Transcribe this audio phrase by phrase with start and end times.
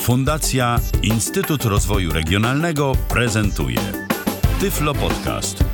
[0.00, 3.78] Fundacja Instytut Rozwoju Regionalnego prezentuje
[4.60, 5.64] Tyflo Podcast.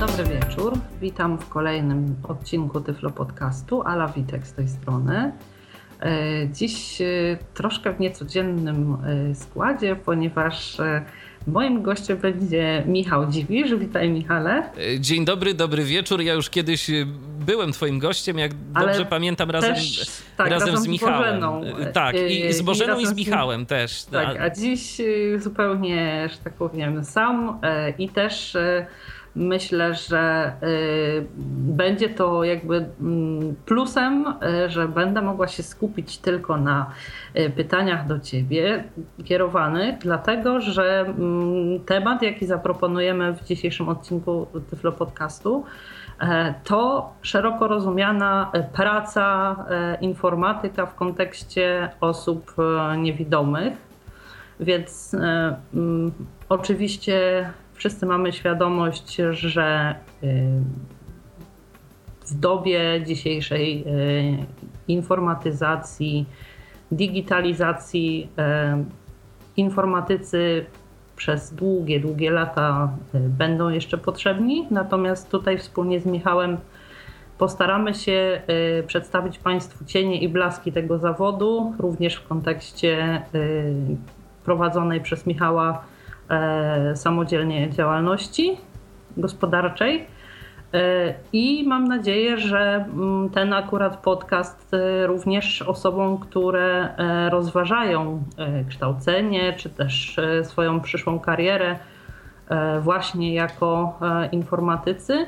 [0.00, 0.78] Dobry wieczór.
[1.00, 3.82] Witam w kolejnym odcinku Tyflo Podcastu.
[3.82, 5.32] Ala Witek z tej strony.
[6.00, 6.12] E,
[6.52, 7.06] Dziś e,
[7.54, 8.96] troszkę w niecodziennym
[9.30, 10.76] e, składzie, ponieważ
[11.46, 13.74] moim gościem będzie Michał Dziwisz.
[13.74, 14.62] Witaj Michale.
[14.94, 16.20] E, Dzień dobry, dobry wieczór.
[16.22, 17.06] Ja już kiedyś e,
[17.46, 21.18] byłem twoim gościem, jak Ale dobrze pamiętam, razem, też, tak, razem, razem z z Michałem.
[21.40, 21.64] Bożeną.
[21.78, 24.02] E, Tak, i z Bożeną i, i z razem z- Michałem też.
[24.04, 25.00] Tak, A- a dziś
[25.38, 27.58] zupełnie, że tak powiem, sam
[27.98, 28.56] i też
[29.34, 31.26] myślę, że y,
[31.76, 36.90] będzie to jakby mm, plusem, e, że będę mogła się skupić tylko na
[37.34, 38.84] e, pytaniach do Ciebie
[39.24, 45.64] kierowanych, dlatego że mm, temat, jaki zaproponujemy w dzisiejszym odcinku Tyflo Podcastu,
[46.20, 53.90] e, to szeroko rozumiana praca e, informatyka w kontekście osób e, niewidomych.
[54.60, 55.14] Więc
[55.74, 56.12] mm,
[56.48, 57.46] oczywiście
[57.80, 60.26] wszyscy mamy świadomość, że e,
[62.26, 63.92] w dobie dzisiejszej e,
[64.88, 66.26] informatyzacji,
[66.92, 68.84] digitalizacji, e,
[69.56, 70.66] informatycy
[71.16, 74.66] przez długie, długie lata będą jeszcze potrzebni.
[74.70, 76.56] Natomiast tutaj wspólnie z Michałem
[77.38, 78.42] postaramy się
[78.86, 83.22] przedstawić Państwu cienie i blaski tego zawodu, również w kontekście
[84.44, 85.84] prowadzonej przez Michała
[86.94, 88.56] samodzielnie działalności
[89.16, 90.06] gospodarczej.
[90.74, 98.22] E, I mam nadzieję, że mm, ten akurat podcast e, również osobom, które e, rozważają
[98.38, 101.78] e, kształcenie czy też e, swoją przyszłą karierę
[102.48, 105.26] e, właśnie jako e, informatycy,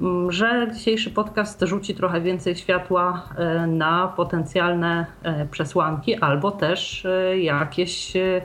[0.00, 7.06] m, że dzisiejszy podcast rzuci trochę więcej światła e, na potencjalne e, przesłanki albo też
[7.06, 8.42] e, jakieś e,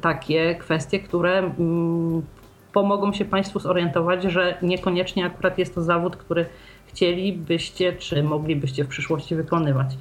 [0.00, 1.52] takie kwestie, które
[2.72, 6.46] pomogą się Państwu zorientować, że niekoniecznie akurat jest to zawód, który
[6.86, 9.96] chcielibyście czy moglibyście w przyszłości wykonywać.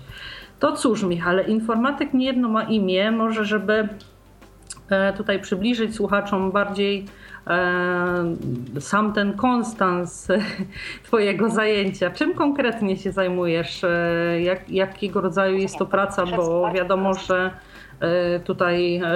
[0.60, 3.90] To cóż, Michale, informatyk nie jedno ma imię, może żeby
[4.90, 7.06] e, tutaj przybliżyć słuchaczom bardziej
[7.48, 8.36] e,
[8.80, 10.28] sam ten konstans
[11.06, 12.12] Twojego zajęcia.
[12.12, 13.84] Czym konkretnie się zajmujesz?
[13.84, 16.26] E, Jak, jakiego rodzaju jest to praca?
[16.26, 17.52] Bo wiadomo, że
[18.44, 19.12] tutaj e,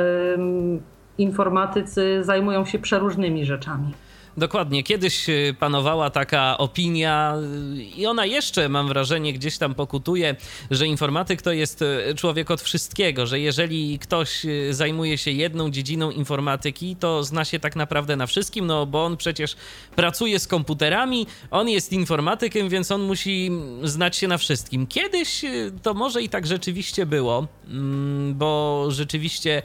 [1.18, 3.94] informatycy zajmują się przeróżnymi rzeczami.
[4.38, 4.84] Dokładnie.
[4.84, 7.36] Kiedyś y, panowała taka opinia
[7.78, 10.36] y, i ona jeszcze, mam wrażenie, gdzieś tam pokutuje,
[10.72, 16.12] że informatyk to jest y, człowiek od wszystkiego, że jeżeli ktoś zajmuje się jedną dziedziną
[16.12, 19.56] informatyki, to zna się tak naprawdę na wszystkim, no bo on przecież
[19.96, 23.52] pracuje z komputerami, on jest informatykiem, więc on musi
[23.84, 24.88] znać się na wszystkim.
[24.88, 25.42] Kiedyś
[25.82, 29.62] to może i tak rzeczywiście było, mm, bo rzeczywiście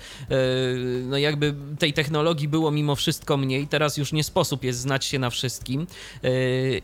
[1.04, 3.66] no jakby tej technologii było mimo wszystko mniej.
[3.66, 5.87] Teraz już nie sposób jest znać się na wszystkim
[6.22, 6.31] yy,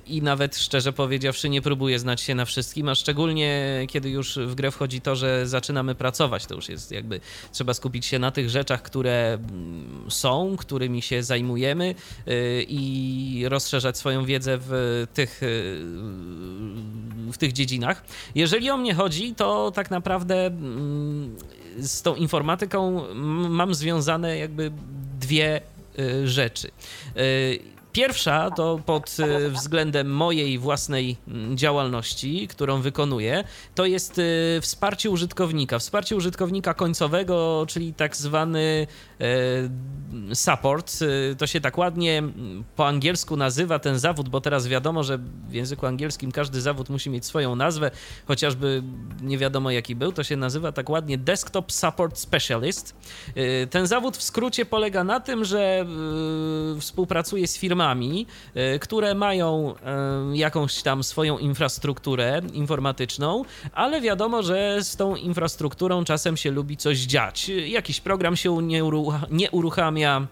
[0.06, 4.54] i nawet szczerze powiedziawszy nie próbuję znać się na wszystkim, a szczególnie kiedy już w
[4.54, 7.20] grę wchodzi to, że zaczynamy pracować, to już jest jakby
[7.52, 11.94] trzeba skupić się na tych rzeczach, które mm, są, którymi się zajmujemy
[12.26, 12.34] yy,
[12.68, 15.48] i rozszerzać swoją wiedzę w tych, yy,
[17.32, 18.04] w tych dziedzinach.
[18.34, 21.36] Jeżeli o mnie chodzi, to tak naprawdę mm,
[21.78, 23.14] z tą informatyką
[23.48, 24.72] mam związane jakby
[25.20, 25.60] dwie
[26.24, 26.70] rzeczy.
[27.96, 35.10] Pierwsza to pod y, względem mojej własnej mm, działalności, którą wykonuję, to jest y, wsparcie
[35.10, 35.78] użytkownika.
[35.78, 38.86] Wsparcie użytkownika końcowego, czyli tak zwany
[39.20, 40.92] y, support.
[41.38, 45.18] To się tak ładnie mm, po angielsku nazywa ten zawód, bo teraz wiadomo, że
[45.48, 47.90] w języku angielskim każdy zawód musi mieć swoją nazwę,
[48.26, 48.82] chociażby
[49.22, 50.12] nie wiadomo jaki był.
[50.12, 52.94] To się nazywa tak ładnie Desktop Support Specialist.
[53.70, 55.86] Ten zawód w skrócie polega na tym, że
[56.80, 59.74] współpracuje z firmami, y, które mają
[60.32, 66.76] y, jakąś tam swoją infrastrukturę informatyczną, ale wiadomo, że z tą infrastrukturą czasem się lubi
[66.76, 67.48] coś dziać.
[67.48, 70.26] Jakiś program się nie, urucha- nie uruchamia.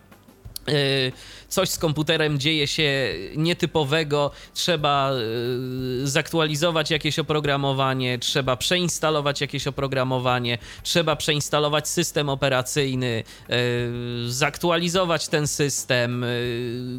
[0.69, 1.13] Y,
[1.55, 10.59] Coś z komputerem dzieje się nietypowego, trzeba y, zaktualizować jakieś oprogramowanie, trzeba przeinstalować jakieś oprogramowanie,
[10.83, 16.25] trzeba przeinstalować system operacyjny, y, zaktualizować ten system,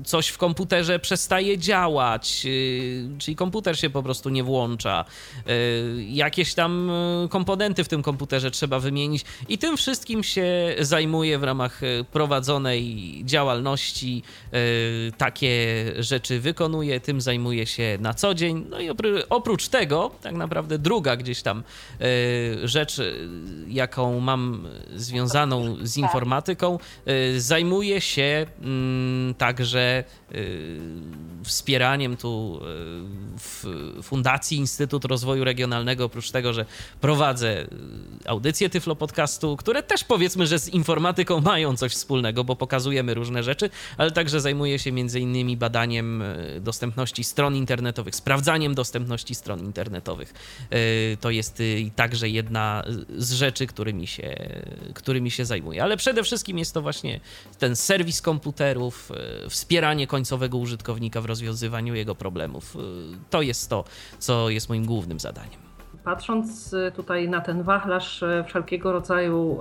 [0.05, 2.47] coś w komputerze przestaje działać,
[3.17, 5.05] czyli komputer się po prostu nie włącza,
[6.07, 6.91] jakieś tam
[7.29, 13.54] komponenty w tym komputerze trzeba wymienić i tym wszystkim się zajmuje w ramach prowadzonej działalności
[13.55, 14.23] działalności
[15.17, 18.65] takie rzeczy wykonuje, tym zajmuje się na co dzień.
[18.69, 18.89] No i
[19.29, 21.63] oprócz tego, tak naprawdę druga gdzieś tam
[22.63, 23.01] rzecz,
[23.67, 26.79] jaką mam związaną z informatyką,
[27.37, 30.03] zajmuje się mm, także
[31.43, 32.59] wspieraniem tu
[33.39, 33.65] w
[34.03, 36.65] Fundacji Instytut Rozwoju Regionalnego, oprócz tego, że
[37.01, 37.67] prowadzę
[38.25, 43.43] audycję Tyflo Podcastu, które też powiedzmy, że z informatyką mają coś wspólnego, bo pokazujemy różne
[43.45, 49.59] rzeczy, ale także zajmuję się między innymi badaniem e, dostępności stron internetowych, sprawdzaniem dostępności stron
[49.59, 50.33] internetowych.
[50.69, 50.77] E,
[51.17, 51.63] to jest e,
[51.95, 52.83] także jedna
[53.17, 54.35] z rzeczy, którymi się,
[54.93, 55.83] którymi się zajmuję.
[55.83, 57.19] Ale przede wszystkim jest to właśnie
[57.59, 59.11] ten serwis komputerów,
[59.49, 62.77] wspieranie końcowego użytkownika w rozwiązywaniu jego problemów.
[63.29, 63.83] To jest to,
[64.19, 65.64] co jest moim głównym zadaniem.
[66.05, 69.59] Patrząc y, tutaj na ten wachlarz y, wszelkiego rodzaju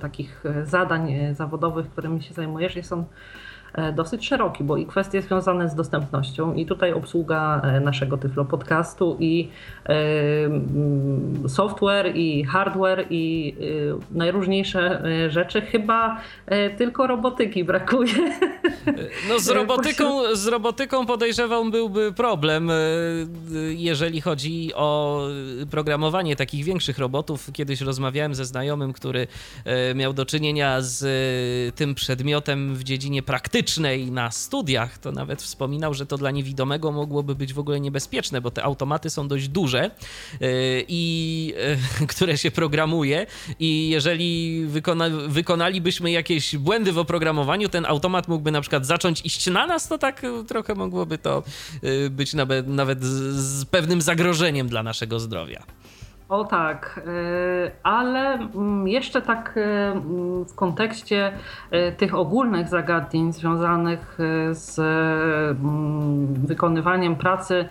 [0.00, 3.04] takich y, zadań zawodowych, którymi się zajmujesz, jest on
[3.92, 9.16] dosyć szeroki, bo i kwestie związane z dostępnością, i tutaj obsługa e, naszego Tyflo podcastu,
[9.20, 9.48] i
[9.86, 9.94] e,
[10.44, 13.54] mm, software, i hardware, i
[14.10, 15.60] najróżniejsze rzeczy.
[15.60, 16.20] Chyba
[16.78, 18.14] tylko robotyki brakuje.
[19.28, 22.70] No z robotyką, z robotyką podejrzewam byłby problem,
[23.68, 25.20] jeżeli chodzi o
[25.70, 27.52] programowanie takich większych robotów.
[27.52, 29.26] Kiedyś rozmawiałem ze znajomym, który
[29.94, 31.04] miał do czynienia z
[31.74, 33.63] tym przedmiotem w dziedzinie praktycznej,
[34.10, 38.50] na studiach, to nawet wspominał, że to dla niewidomego mogłoby być w ogóle niebezpieczne, bo
[38.50, 39.90] te automaty są dość duże
[40.40, 40.48] yy,
[40.88, 41.54] i
[42.00, 43.26] yy, które się programuje
[43.60, 49.46] i jeżeli wykona, wykonalibyśmy jakieś błędy w oprogramowaniu, ten automat mógłby na przykład zacząć iść
[49.46, 51.42] na nas, to tak trochę mogłoby to
[52.10, 55.64] być nawet, nawet z pewnym zagrożeniem dla naszego zdrowia.
[56.34, 61.32] O tak, y, ale mm, jeszcze tak y, mm, w kontekście
[61.72, 64.18] y, tych ogólnych zagadnień związanych
[64.50, 67.68] z mm, wykonywaniem pracy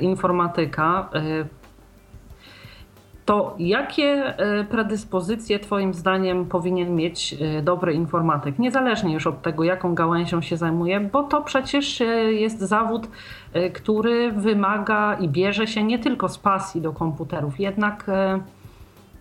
[0.00, 1.08] informatyka,
[3.26, 8.58] to jakie e, predyspozycje Twoim zdaniem powinien mieć e, dobry informatyk?
[8.58, 13.08] Niezależnie już od tego, jaką gałęzią się zajmuje, bo to przecież e, jest zawód,
[13.74, 18.06] który wymaga i bierze się nie tylko z pasji do komputerów, jednak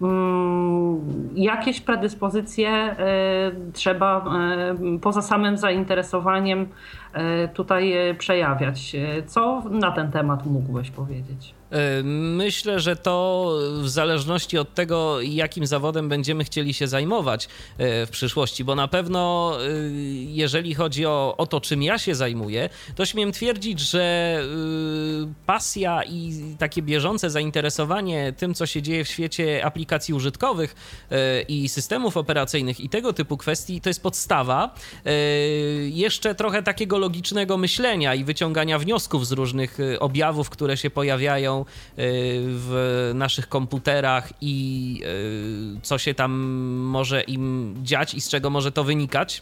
[0.02, 1.00] mm,
[1.36, 2.96] jakieś predyspozycje
[3.74, 4.26] trzeba
[5.02, 6.68] poza samym zainteresowaniem
[7.54, 8.96] tutaj przejawiać.
[9.28, 11.54] Co na ten temat mógłbyś powiedzieć?
[11.72, 13.50] E, myślę, że to
[13.82, 17.46] w zależności od tego, jakim zawodem będziemy chcieli się zajmować
[17.78, 19.68] e, w przyszłości, bo na pewno e,
[20.26, 24.40] jeżeli chodzi o, o to, czym ja się zajmuję, to śmiem twierdzić, że
[25.46, 30.76] pasja i takie bieżące zainteresowanie tym, co się dzieje w świecie aplikacji użytkowych
[31.48, 34.76] i systemów operacyjnych i tego typu kwestii, to jest podstawa
[35.90, 41.66] jeszcze trochę takiego logicznego myślenia i wyciągania wniosków z różnych objawów, które się pojawiają
[41.98, 45.02] w naszych komputerach i
[45.78, 46.32] e, co się tam
[46.98, 49.42] może im dziać i z czego może to wynikać.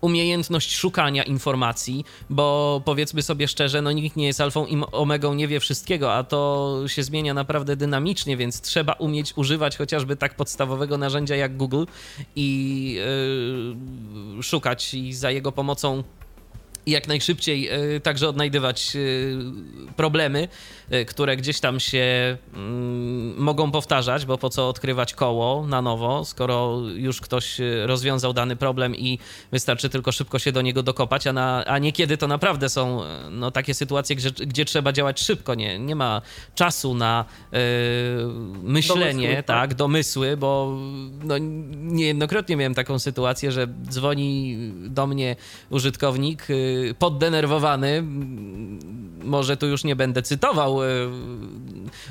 [0.00, 5.48] Umiejętność szukania informacji, bo powiedzmy sobie szczerze, no nikt nie jest alfą i omegą, nie
[5.48, 10.98] wie wszystkiego, a to się zmienia naprawdę dynamicznie, więc trzeba umieć używać chociażby tak podstawowego
[10.98, 11.84] narzędzia jak Google
[12.36, 12.48] i
[14.36, 16.02] yy, szukać i za jego pomocą
[16.86, 19.00] jak najszybciej e, także odnajdywać e,
[19.96, 20.48] problemy,
[20.90, 26.24] e, które gdzieś tam się mm, mogą powtarzać, bo po co odkrywać koło na nowo,
[26.24, 29.18] skoro już ktoś rozwiązał dany problem i
[29.52, 33.00] wystarczy tylko szybko się do niego dokopać, a, na, a niekiedy to naprawdę są
[33.30, 36.22] no, takie sytuacje, gdzie, gdzie trzeba działać szybko, nie, nie ma
[36.54, 37.24] czasu na
[38.62, 40.78] myślenie, domysły, tak, tak, domysły, bo
[41.22, 41.38] no,
[41.74, 45.36] niejednokrotnie miałem taką sytuację, że dzwoni do mnie
[45.70, 46.46] użytkownik
[46.98, 48.04] poddenerwowany.
[49.24, 50.86] Może tu już nie będę cytował e,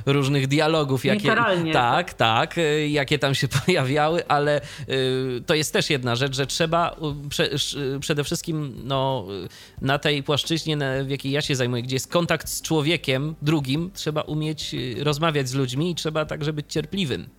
[0.06, 1.36] różnych dialogów, jakie,
[1.74, 4.62] tak, tak, e, jakie tam się pojawiały, ale
[5.46, 6.96] to jest też jedna rzecz, że trzeba
[8.00, 9.28] przede wszystkim no,
[9.82, 14.22] na tej płaszczyźnie, w jakiej ja się zajmuję, gdzie jest kontakt z człowiekiem drugim, trzeba
[14.22, 17.39] umieć rozmawiać z ludźmi i trzeba także być cierpliwym.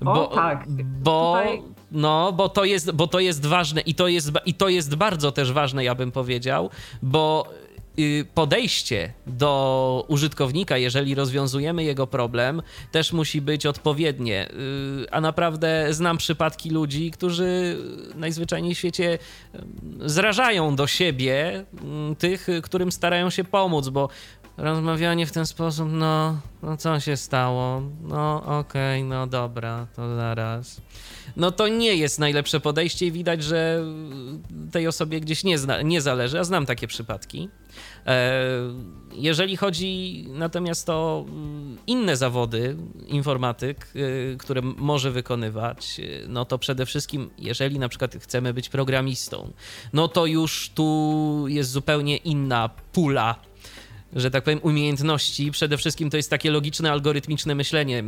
[0.00, 0.64] Bo, o, tak.
[1.02, 1.62] Bo, Tutaj...
[1.92, 5.32] no, bo, to jest, bo to jest ważne i to jest, i to jest bardzo
[5.32, 6.70] też ważne, ja bym powiedział,
[7.02, 7.46] bo
[7.98, 14.48] y, podejście do użytkownika, jeżeli rozwiązujemy jego problem, też musi być odpowiednie.
[14.50, 17.78] Y, a naprawdę znam przypadki ludzi, którzy
[18.14, 19.18] najzwyczajniej w świecie
[20.00, 21.64] zrażają do siebie
[22.18, 24.08] tych, którym starają się pomóc, bo
[24.60, 27.82] rozmawianie w ten sposób, no, no co się stało?
[28.02, 30.80] No okej, okay, no dobra, to zaraz.
[31.36, 33.84] No to nie jest najlepsze podejście i widać, że
[34.72, 37.48] tej osobie gdzieś nie, zna, nie zależy, a znam takie przypadki.
[38.06, 38.42] E,
[39.12, 41.24] jeżeli chodzi natomiast o
[41.86, 42.76] inne zawody
[43.06, 43.92] informatyk,
[44.34, 49.52] e, które może wykonywać, e, no to przede wszystkim, jeżeli na przykład chcemy być programistą,
[49.92, 53.49] no to już tu jest zupełnie inna pula
[54.16, 55.50] że tak powiem, umiejętności.
[55.50, 58.04] Przede wszystkim to jest takie logiczne, algorytmiczne myślenie,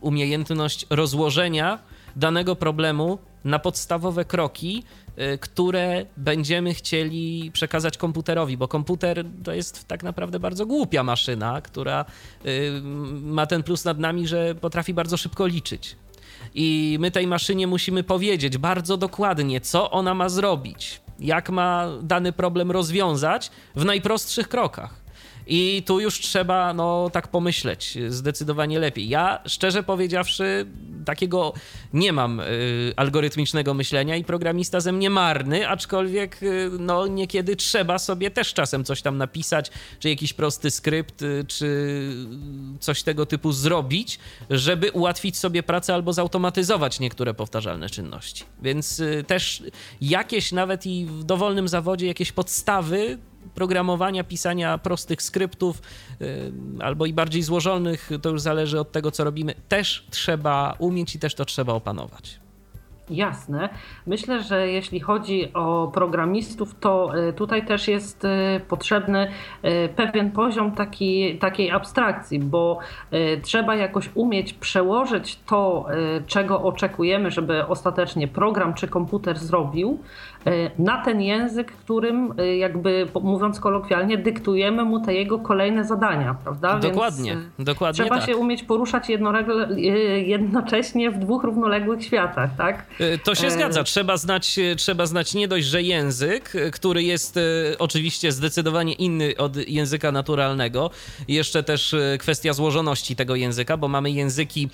[0.00, 1.78] umiejętność rozłożenia
[2.16, 4.84] danego problemu na podstawowe kroki,
[5.34, 11.60] y, które będziemy chcieli przekazać komputerowi, bo komputer to jest tak naprawdę bardzo głupia maszyna,
[11.60, 12.04] która
[12.46, 12.80] y,
[13.22, 15.96] ma ten plus nad nami, że potrafi bardzo szybko liczyć.
[16.54, 22.32] I my tej maszynie musimy powiedzieć bardzo dokładnie, co ona ma zrobić, jak ma dany
[22.32, 24.99] problem rozwiązać w najprostszych krokach.
[25.52, 29.08] I tu już trzeba, no tak pomyśleć, zdecydowanie lepiej.
[29.08, 30.66] Ja, szczerze powiedziawszy,
[31.04, 31.52] takiego
[31.92, 37.98] nie mam y, algorytmicznego myślenia i programista ze mnie marny, aczkolwiek, y, no niekiedy trzeba
[37.98, 42.00] sobie też czasem coś tam napisać, czy jakiś prosty skrypt, y, czy
[42.80, 44.18] coś tego typu zrobić,
[44.50, 48.44] żeby ułatwić sobie pracę albo zautomatyzować niektóre powtarzalne czynności.
[48.62, 49.62] Więc y, też
[50.00, 53.18] jakieś nawet i w dowolnym zawodzie jakieś podstawy
[53.60, 55.82] programowania, pisania prostych skryptów
[56.20, 61.14] y, albo i bardziej złożonych, to już zależy od tego, co robimy, też trzeba umieć
[61.14, 62.40] i też to trzeba opanować.
[63.10, 63.68] Jasne.
[64.06, 69.30] Myślę, że jeśli chodzi o programistów, to y, tutaj też jest y, potrzebny
[69.96, 72.78] pewien poziom taki, takiej abstrakcji, bo
[73.42, 75.86] trzeba jakoś umieć przełożyć to,
[76.26, 79.98] czego oczekujemy, żeby ostatecznie program czy komputer zrobił,
[80.78, 86.78] na ten język, którym e, jakby mówiąc kolokwialnie, dyktujemy mu te jego kolejne zadania, prawda?
[86.78, 88.04] Dokładnie, Więc dokładnie.
[88.04, 88.28] Trzeba tak.
[88.28, 89.08] się umieć poruszać
[90.26, 92.86] jednocześnie w dwóch równoległych światach, tak?
[93.24, 93.84] To się zgadza.
[93.84, 97.38] Trzeba znać, trzeba znać nie dość, że język, który jest
[97.78, 100.90] oczywiście zdecydowanie inny od języka naturalnego.
[101.28, 104.68] Jeszcze też kwestia złożoności tego języka, bo mamy języki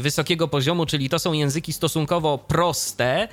[0.00, 3.28] wysokiego poziomu, czyli to są języki stosunkowo proste,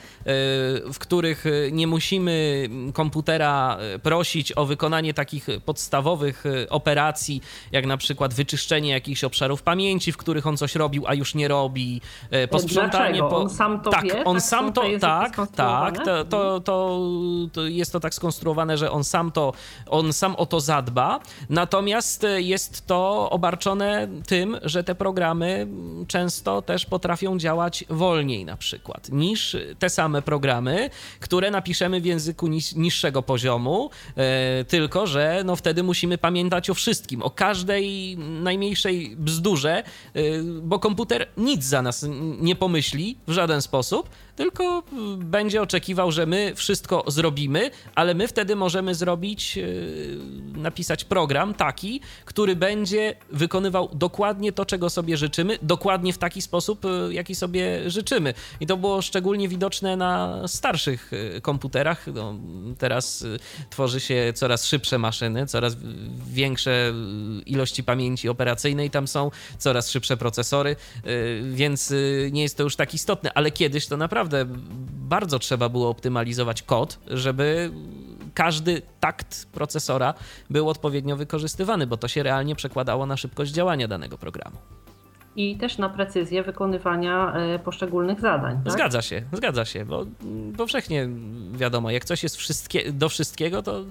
[0.94, 7.86] w których Y, nie musimy komputera y, prosić o wykonanie takich podstawowych y, operacji, jak
[7.86, 12.02] na przykład wyczyszczenie jakichś obszarów pamięci, w których on coś robił, a już nie robi,
[12.50, 13.38] posprzątanie po...
[13.38, 14.24] On sam to tak, wie?
[14.24, 17.00] On tak, sam to, tak, tak, to, to, to,
[17.54, 19.54] to jest to tak skonstruowane, że on sam to,
[19.88, 21.20] on sam o to zadba,
[21.50, 25.68] natomiast jest to obarczone tym, że te programy
[26.08, 32.48] często też potrafią działać wolniej na przykład niż te same programy, które napiszemy w języku
[32.48, 39.16] nis niższego poziomu, e, tylko że no wtedy musimy pamiętać o wszystkim, o każdej najmniejszej
[39.18, 40.22] bzdurze, e,
[40.62, 42.06] bo komputer nic za nas
[42.40, 44.84] nie pomyśli w żaden sposób, tylko
[45.18, 49.63] będzie oczekiwał, że my wszystko zrobimy, ale my wtedy możemy zrobić, e,
[50.60, 56.86] napisać program taki, który będzie wykonywał dokładnie to, czego sobie życzymy, dokładnie w taki sposób,
[56.86, 58.34] e, jaki sobie życzymy.
[58.60, 62.08] I to było szczególnie widoczne na starszych e, komputerach.
[62.13, 62.36] No,
[62.78, 63.25] teraz
[63.70, 65.78] tworzy się coraz szybsze maszyny, coraz
[66.28, 66.94] większe
[67.46, 70.75] ilości pamięci operacyjnej tam są, coraz szybsze procesory,
[71.52, 71.94] więc
[72.32, 74.46] nie jest to już tak istotne, ale kiedyś to naprawdę naprawdę
[75.10, 77.72] bardzo trzeba było optymalizować kod, żeby
[78.34, 80.13] każdy takt procesora
[80.50, 84.58] był odpowiednio wykorzystywany, bo to się realnie przekładało na szybkość działania danego programu
[85.36, 88.62] i też na precyzję wykonywania e, poszczególnych zadań.
[88.63, 88.74] Tak?
[88.74, 90.06] Zgadza się, zgadza się, bo
[90.58, 91.10] powszechnie
[91.51, 93.84] wiadomo, jak coś jest wszystkie, do wszystkiego, to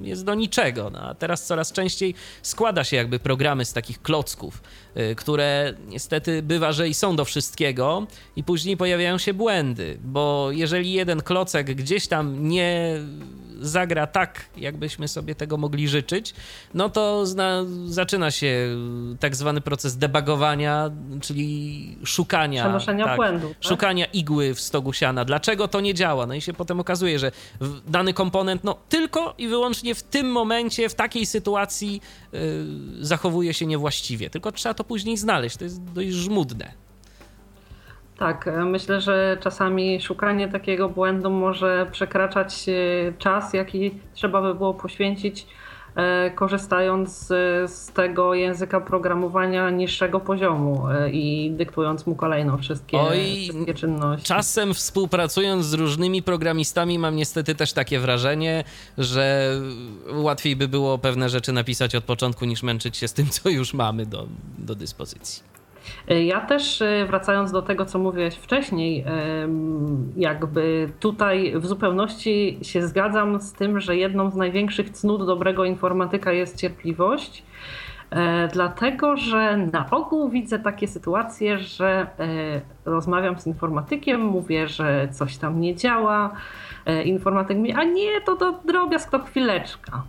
[0.00, 0.90] jest do niczego.
[0.90, 4.62] No, a teraz coraz częściej składa się jakby programy z takich klocków,
[5.16, 8.06] które niestety bywa, że i są do wszystkiego
[8.36, 13.00] i później pojawiają się błędy, bo jeżeli jeden klocek gdzieś tam nie
[13.60, 16.34] zagra tak, jakbyśmy sobie tego mogli życzyć,
[16.74, 18.76] no to zna, zaczyna się
[19.20, 22.62] tak zwany proces debugowania, czyli szukania.
[22.62, 23.48] Przenoszenia tak, błędu.
[23.48, 23.64] Tak?
[23.64, 25.24] Szukania igły w stogu siana.
[25.24, 26.26] Dlaczego to nie działa?
[26.26, 27.32] No i się potem okazuje, że
[27.86, 32.00] dany komponent, no tylko i wyłącznie w tym momencie, w takiej sytuacji
[32.32, 32.40] yy,
[33.00, 34.30] zachowuje się niewłaściwie.
[34.30, 35.56] Tylko trzeba to później znaleźć.
[35.56, 36.80] To jest dość żmudne.
[38.18, 42.72] Tak, e, myślę, że czasami szukanie takiego błędu może przekraczać e,
[43.18, 45.46] czas, jaki trzeba by było poświęcić
[46.34, 47.26] korzystając
[47.66, 54.26] z tego języka programowania niższego poziomu e, i dyktując mu kolejno wszystkie, Oj, wszystkie czynności.
[54.26, 58.64] Czasem współpracując z różnymi programistami mam niestety też takie wrażenie,
[58.98, 59.54] że
[60.12, 63.74] łatwiej by było pewne rzeczy napisać od początku niż męczyć się z tym, co już
[63.74, 64.26] mamy do,
[64.58, 65.49] do dyspozycji.
[66.08, 69.04] E, ja też e, wracając do tego, co mówiłeś wcześniej,
[70.16, 76.32] jakby tutaj w zupełności się zgadzam z tym, że jedną z największych cnót dobrego informatyka
[76.32, 77.42] jest cierpliwość.
[78.10, 82.06] E, dlatego, że na ogół widzę takie sytuacje, że
[82.84, 86.30] rozmawiam z informatykiem, mówię, że coś tam nie działa.
[87.04, 90.02] Informatyk mi, a nie, to, to drobiazg, to chwileczka.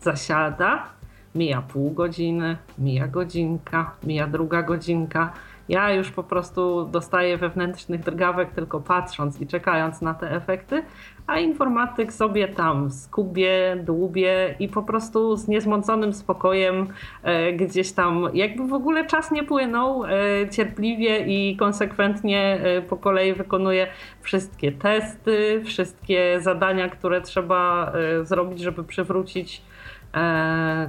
[0.00, 0.97] Zasiada,
[1.38, 5.32] Mija pół godziny, mija godzinka, mija druga godzinka.
[5.68, 10.82] Ja już po prostu dostaję wewnętrznych drgawek tylko patrząc i czekając na te efekty,
[11.26, 16.86] a informatyk sobie tam skubie, dłubie i po prostu z niezmąconym spokojem
[17.22, 20.10] e, gdzieś tam, jakby w ogóle czas nie płynął, e,
[20.50, 23.86] cierpliwie i konsekwentnie e, po kolei wykonuje
[24.20, 29.62] wszystkie testy, wszystkie zadania, które trzeba e, zrobić, żeby przywrócić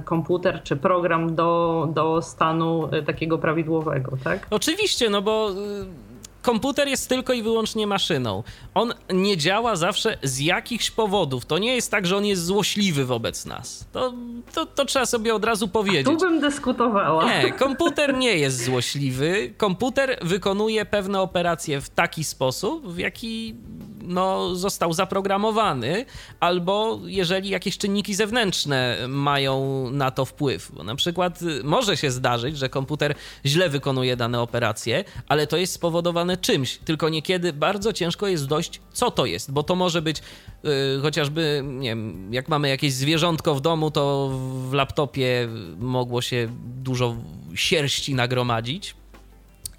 [0.04, 4.46] komputer czy program do, do stanu e, takiego prawidłowego, tak?
[4.50, 6.09] Oczywiście, no bo y,
[6.42, 8.42] komputer jest tylko i wyłącznie maszyną.
[8.74, 11.46] On nie działa zawsze z jakichś powodów.
[11.46, 13.84] To nie jest tak, że on jest złośliwy wobec nas.
[13.92, 14.12] To,
[14.54, 16.06] to, to trzeba sobie od razu powiedzieć.
[16.06, 17.24] Tu bym dyskutowała.
[17.24, 19.54] Nie, komputer nie jest złośliwy.
[19.56, 23.54] Komputer wykonuje pewne operacje w taki sposób, w jaki
[24.02, 26.04] no, został zaprogramowany,
[26.40, 30.72] albo jeżeli jakieś czynniki zewnętrzne mają na to wpływ.
[30.72, 33.14] Bo na przykład może się zdarzyć, że komputer
[33.46, 38.80] źle wykonuje dane operacje, ale to jest spowodowane czymś, tylko niekiedy bardzo ciężko jest dojść,
[38.92, 40.22] co to jest, bo to może być
[40.62, 40.70] yy,
[41.02, 44.30] chociażby, nie wiem, jak mamy jakieś zwierzątko w domu, to
[44.70, 46.48] w laptopie mogło się
[46.82, 47.16] dużo
[47.54, 48.94] sierści nagromadzić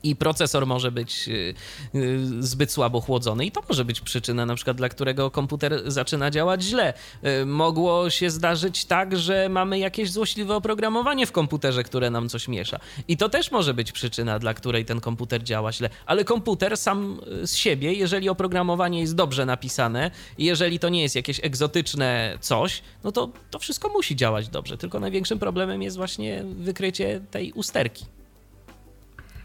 [0.03, 1.53] i procesor może być y,
[1.95, 6.31] y, zbyt słabo chłodzony i to może być przyczyna na przykład, dla którego komputer zaczyna
[6.31, 6.93] działać źle.
[7.41, 12.47] Y, mogło się zdarzyć tak, że mamy jakieś złośliwe oprogramowanie w komputerze, które nam coś
[12.47, 12.79] miesza.
[13.07, 15.89] I to też może być przyczyna, dla której ten komputer działa źle.
[16.05, 21.39] Ale komputer sam z siebie, jeżeli oprogramowanie jest dobrze napisane jeżeli to nie jest jakieś
[21.43, 24.77] egzotyczne coś, no to to wszystko musi działać dobrze.
[24.77, 28.05] Tylko największym problemem jest właśnie wykrycie tej usterki.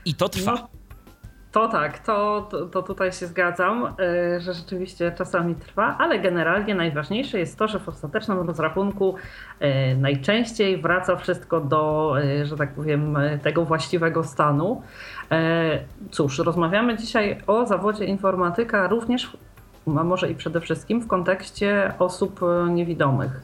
[0.06, 0.68] I to trwa.
[1.52, 6.74] To tak, to, to, to, tutaj się zgadzam, e, że rzeczywiście czasami trwa, ale generalnie
[6.74, 9.14] najważniejsze jest to, że w ostatecznym rozrachunku
[9.60, 14.82] e, najczęściej wraca wszystko do, e, że tak powiem, tego właściwego stanu.
[16.10, 19.36] Cóż, rozmawiamy dzisiaj o zawodzie informatyka również,
[19.86, 22.40] a może i przede wszystkim w kontekście osób
[22.70, 23.40] niewidomych.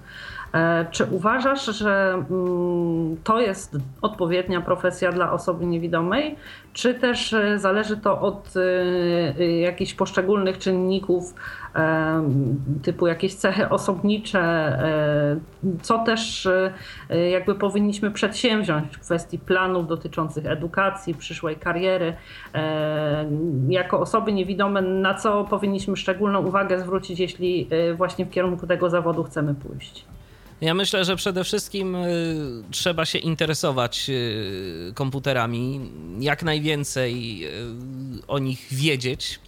[0.53, 6.37] E, czy uważasz, że mm, to jest odpowiednia profesja dla osoby niewidomej,
[6.73, 11.35] czy też e, zależy to od e, jakichś poszczególnych czynników,
[12.83, 14.79] typu jakieś cechy osobnicze,
[15.83, 16.49] co też
[17.31, 22.15] jakby powinniśmy przedsięwziąć w kwestii planów dotyczących edukacji, przyszłej kariery,
[23.69, 29.25] jako osoby niewidome, na co powinniśmy szczególną uwagę zwrócić, jeśli właśnie w kierunku tego zawodu
[29.25, 30.05] chcemy pójść?
[30.63, 38.39] Ja myślę, że przede wszystkim y, trzeba się interesować y, komputerami, jak najwięcej y, o
[38.39, 39.41] nich wiedzieć,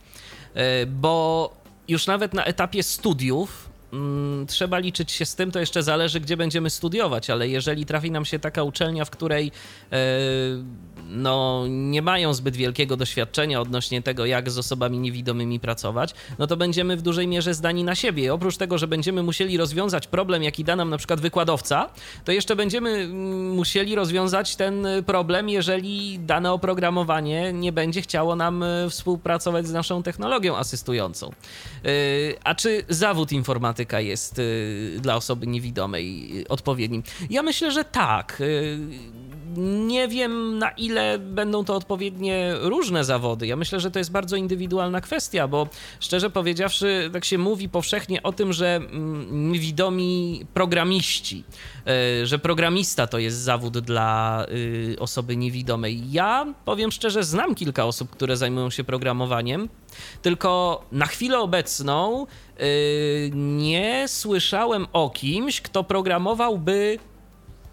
[0.86, 1.50] bo
[1.88, 6.36] już nawet na etapie studiów mm, trzeba liczyć się z tym, to jeszcze zależy, gdzie
[6.36, 9.52] będziemy studiować, ale jeżeli trafi nam się taka uczelnia, w której
[11.08, 16.56] no, nie mają zbyt wielkiego doświadczenia odnośnie tego, jak z osobami niewidomymi pracować, no to
[16.56, 18.34] będziemy w dużej mierze zdani na siebie.
[18.34, 21.90] Oprócz tego, że będziemy musieli rozwiązać problem, jaki da nam na przykład wykładowca,
[22.24, 28.62] to jeszcze będziemy mm, musieli rozwiązać ten problem, jeżeli dane oprogramowanie nie będzie chciało nam
[28.62, 31.26] e, współpracować z naszą technologią asystującą.
[31.84, 31.88] E,
[32.44, 33.32] a czy zawód
[33.92, 34.42] jest e,
[35.00, 37.02] dla osoby niewidomej odpowiednim?
[37.30, 38.42] Ja myślę, że tak
[39.58, 43.46] nie wiem, na ile będą to odpowiednie różne zawody.
[43.46, 45.68] Ja myślę, że to jest bardzo indywidualna kwestia, bo
[46.00, 51.44] szczerze powiedziawszy, tak się mówi powszechnie o tym, że mm, niewidomi programiści,
[51.86, 56.12] e, że programista to jest zawód dla y, osoby niewidomej.
[56.12, 59.68] Ja powiem szczerze, znam kilka osób, które zajmują się programowaniem,
[60.22, 62.26] tylko na chwilę obecną
[62.60, 66.98] y, nie słyszałem o kimś, kto programowałby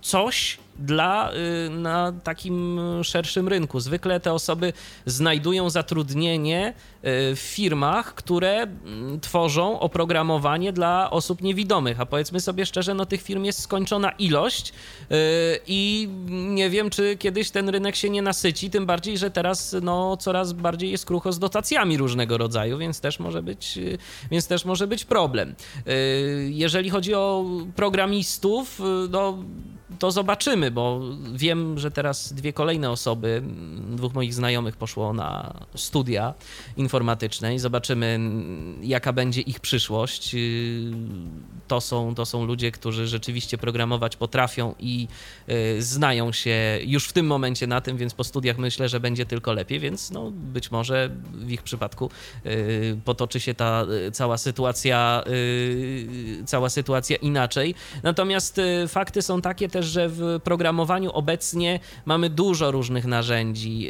[0.01, 3.79] coś, dla, y, na takim szerszym rynku.
[3.79, 4.73] Zwykle te osoby
[5.05, 6.73] znajdują zatrudnienie y,
[7.35, 13.21] w firmach, które mm, tworzą oprogramowanie dla osób niewidomych, a powiedzmy sobie szczerze, no tych
[13.21, 15.15] firm jest skończona ilość y,
[15.67, 20.17] i nie wiem, czy kiedyś ten rynek się nie nasyci, tym bardziej, że teraz no,
[20.17, 23.79] coraz bardziej jest krucho z dotacjami różnego rodzaju, więc też może być,
[24.31, 25.55] więc też może być problem.
[26.49, 29.37] Jeżeli chodzi o programistów, no
[29.99, 31.01] to zobaczymy, bo
[31.33, 33.43] wiem, że teraz dwie kolejne osoby,
[33.89, 36.33] dwóch moich znajomych poszło na studia
[36.77, 38.19] informatyczne i zobaczymy,
[38.81, 40.35] jaka będzie ich przyszłość.
[41.67, 45.07] To są, to są ludzie, którzy rzeczywiście programować potrafią i
[45.49, 49.25] y, znają się już w tym momencie na tym, więc po studiach myślę, że będzie
[49.25, 52.09] tylko lepiej, więc no, być może w ich przypadku
[52.45, 55.23] y, potoczy się ta y, cała sytuacja,
[56.45, 57.75] cała sytuacja inaczej.
[58.03, 63.89] Natomiast fakty są takie też, że w programowaniu obecnie mamy dużo różnych narzędzi.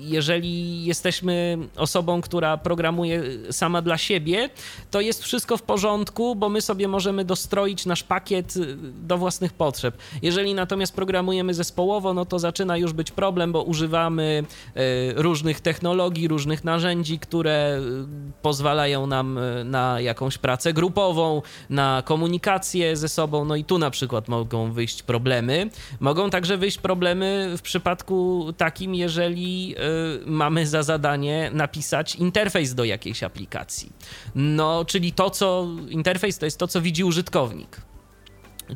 [0.00, 4.50] Jeżeli jesteśmy osobą, która programuje sama dla siebie,
[4.90, 8.54] to jest wszystko w porządku, bo my sobie możemy dostroić nasz pakiet
[9.02, 9.96] do własnych potrzeb.
[10.22, 14.82] Jeżeli natomiast programujemy zespołowo, no to zaczyna już być problem, bo używamy e,
[15.22, 17.80] różnych technologii, różnych narzędzi, które e,
[18.42, 24.28] pozwalają nam na jakąś pracę grupową, na komunikację ze sobą, no i tu na przykład
[24.28, 25.70] mogą wyjść wyjść problemy.
[26.00, 32.84] Mogą także wyjść problemy w przypadku takim, jeżeli y, mamy za zadanie napisać interfejs do
[32.84, 33.92] jakiejś aplikacji.
[34.34, 37.80] No, czyli to, co interfejs to jest to, co widzi użytkownik.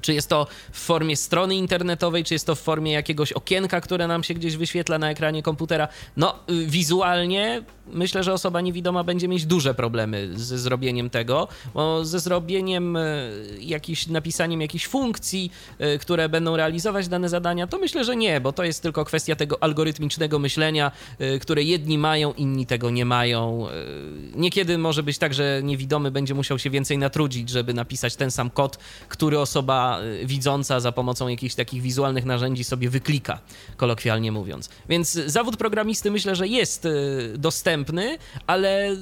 [0.02, 4.07] Czy jest to w formie strony internetowej, czy jest to w formie jakiegoś okienka, które
[4.07, 5.88] nam się gdzieś wyświetla na ekranie komputera.
[6.16, 12.04] No, y, wizualnie myślę, że osoba niewidoma będzie mieć duże problemy ze zrobieniem tego, bo
[12.04, 18.04] ze zrobieniem, y, jakiś, napisaniem jakichś funkcji, y, które będą realizować dane zadania, to myślę,
[18.04, 20.92] że nie, bo to jest tylko kwestia tego algorytmicznego myślenia,
[21.40, 23.66] które jedni mają, inni tego nie mają.
[24.35, 28.50] Niekiedy może być tak, że niewidomy będzie musiał się więcej natrudzić, żeby napisać ten sam
[28.50, 28.78] kod,
[29.09, 29.84] który osoba
[30.23, 33.38] Y, widząca za pomocą jakichś takich wizualnych narzędzi sobie wyklika,
[33.77, 34.68] kolokwialnie mówiąc.
[34.88, 38.97] Więc zawód programisty myślę, że jest y, dostępny, ale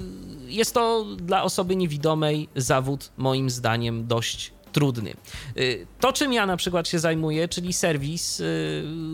[0.46, 5.14] jest to dla osoby niewidomej zawód moim zdaniem dość trudny.
[5.56, 8.42] Y, to, czym ja na przykład się zajmuję, czyli serwis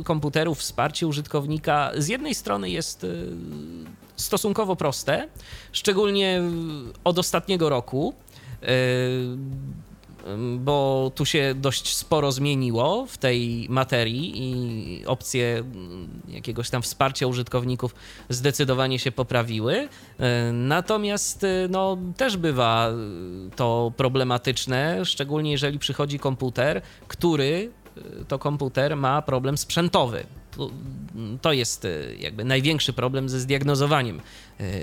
[0.04, 3.06] komputerów, wsparcie użytkownika, z jednej strony jest
[4.16, 5.28] stosunkowo proste,
[5.72, 6.42] szczególnie
[7.04, 8.14] od ostatniego roku
[10.58, 15.64] bo tu się dość sporo zmieniło w tej materii i opcje
[16.28, 17.94] jakiegoś tam wsparcia użytkowników
[18.28, 19.88] zdecydowanie się poprawiły.
[20.52, 22.92] Natomiast e, no, też bywa
[23.56, 30.26] to problematyczne, szczególnie jeżeli przychodzi komputer, który e, to komputer ma problem sprzętowy.
[31.42, 31.86] To jest
[32.18, 34.20] jakby największy problem ze zdiagnozowaniem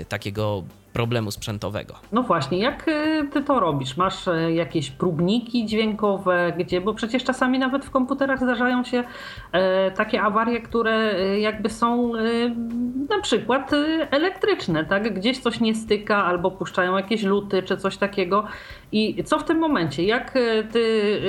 [0.08, 0.62] takiego
[0.96, 1.94] problemu sprzętowego.
[2.12, 3.96] No właśnie, jak y, ty to robisz?
[3.96, 9.04] Masz y, jakieś próbniki dźwiękowe, gdzie, bo przecież czasami nawet w komputerach zdarzają się
[9.52, 12.12] e, takie awarie, które jakby są
[13.08, 13.70] na przykład
[14.10, 15.14] elektryczne, tak?
[15.14, 18.44] Gdzieś coś nie styka albo puszczają jakieś luty czy coś takiego.
[18.92, 20.04] I co w tym momencie?
[20.04, 20.34] Jak
[20.72, 21.20] ty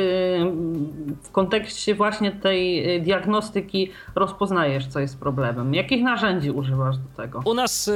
[1.23, 5.73] w kontekście właśnie tej diagnostyki rozpoznajesz, co jest problemem?
[5.73, 7.41] Jakich narzędzi używasz do tego?
[7.45, 7.91] U nas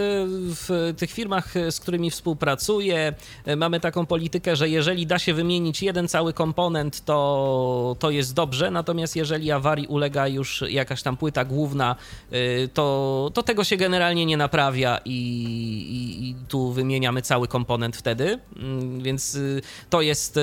[0.50, 3.14] w tych firmach z którymi współpracuję,
[3.46, 8.34] e, mamy taką politykę, że jeżeli da się wymienić jeden cały komponent, to, to jest
[8.34, 11.96] dobrze, natomiast jeżeli awarii ulega już jakaś tam płyta główna,
[12.32, 17.98] e, to, to tego się generalnie nie naprawia i, i, i tu wymieniamy cały komponent
[17.98, 19.38] wtedy, mm, więc
[19.90, 20.40] to jest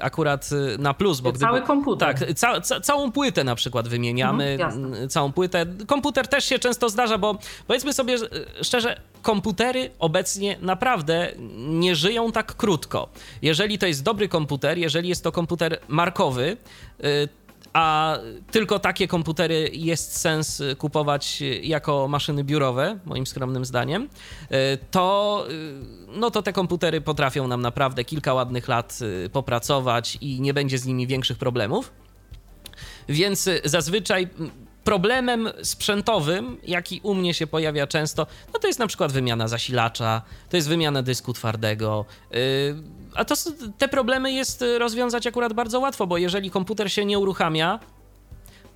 [0.00, 1.20] akurat na plus.
[1.20, 2.14] Bo gdyby, cały komputer.
[2.14, 5.66] Tak, ca, ca, całą płytę na przykład wymieniamy, mhm, całą płytę.
[5.86, 8.16] Komputer też się często zdarza, bo powiedzmy sobie
[8.62, 13.08] szczerze, komputery obecnie naprawdę nie żyją tak krótko.
[13.42, 16.56] Jeżeli to jest dobry komputer, jeżeli jest to komputer markowy,
[17.04, 17.28] y,
[17.72, 18.18] a
[18.50, 24.08] tylko takie komputery jest sens kupować jako maszyny biurowe, moim skromnym zdaniem, y,
[24.90, 25.74] to, y,
[26.08, 28.98] no to te komputery potrafią nam naprawdę kilka ładnych lat
[29.32, 31.92] popracować i nie będzie z nimi większych problemów.
[33.08, 34.28] Więc zazwyczaj
[34.84, 40.22] problemem sprzętowym, jaki u mnie się pojawia często, no to jest na przykład wymiana zasilacza,
[40.50, 42.04] to jest wymiana dysku twardego.
[42.30, 42.38] Yy,
[43.14, 43.34] a to,
[43.78, 47.80] te problemy jest rozwiązać akurat bardzo łatwo, bo jeżeli komputer się nie uruchamia,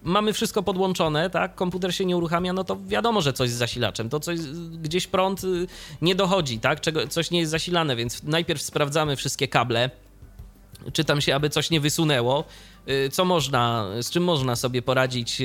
[0.03, 1.55] mamy wszystko podłączone, tak?
[1.55, 4.09] Komputer się nie uruchamia, no to wiadomo, że coś z zasilaczem.
[4.09, 4.39] To coś,
[4.71, 5.67] gdzieś prąd y,
[6.03, 6.81] nie dochodzi, tak?
[6.81, 9.91] Czego, coś nie jest zasilane, więc najpierw sprawdzamy wszystkie kable
[10.93, 12.45] czytam się, aby coś nie wysunęło.
[13.11, 15.43] Co można, z czym można sobie poradzić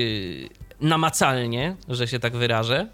[0.81, 2.87] namacalnie, że się tak wyrażę?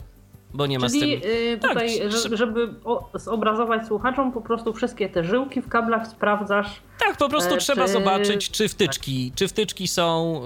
[0.53, 1.31] bo nie ma Czyli z tym...
[1.31, 2.73] Yy, tutaj, tak, żeby
[3.13, 6.81] zobrazować słuchaczom, po prostu wszystkie te żyłki w kablach sprawdzasz.
[6.99, 7.91] Tak, po prostu e, trzeba czy...
[7.91, 9.37] zobaczyć, czy wtyczki, tak.
[9.37, 10.41] czy wtyczki są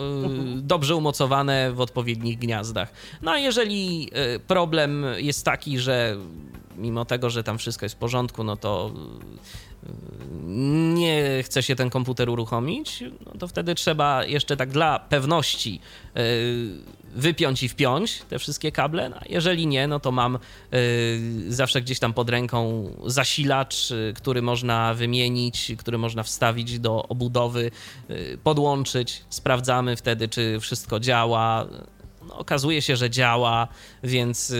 [0.57, 2.91] y, dobrze umocowane w odpowiednich gniazdach.
[3.21, 6.17] No a jeżeli y, problem jest taki, że
[6.77, 8.91] mimo tego, że tam wszystko jest w porządku, no to
[10.93, 15.79] nie chce się ten komputer uruchomić, no to wtedy trzeba jeszcze tak dla pewności
[16.15, 16.21] e,
[17.15, 19.09] wypiąć i wpiąć te wszystkie kable.
[19.09, 20.39] No, jeżeli nie, no to mam e,
[21.47, 27.71] zawsze gdzieś tam pod ręką zasilacz, e, który można wymienić, który można wstawić do obudowy,
[28.43, 29.21] podłączyć.
[29.29, 31.67] Sprawdzamy wtedy, czy wszystko działa.
[32.33, 33.67] Okazuje się, że działa,
[34.03, 34.53] więc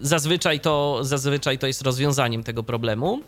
[0.00, 3.22] zazwyczaj to, zazwyczaj to jest rozwiązaniem tego problemu.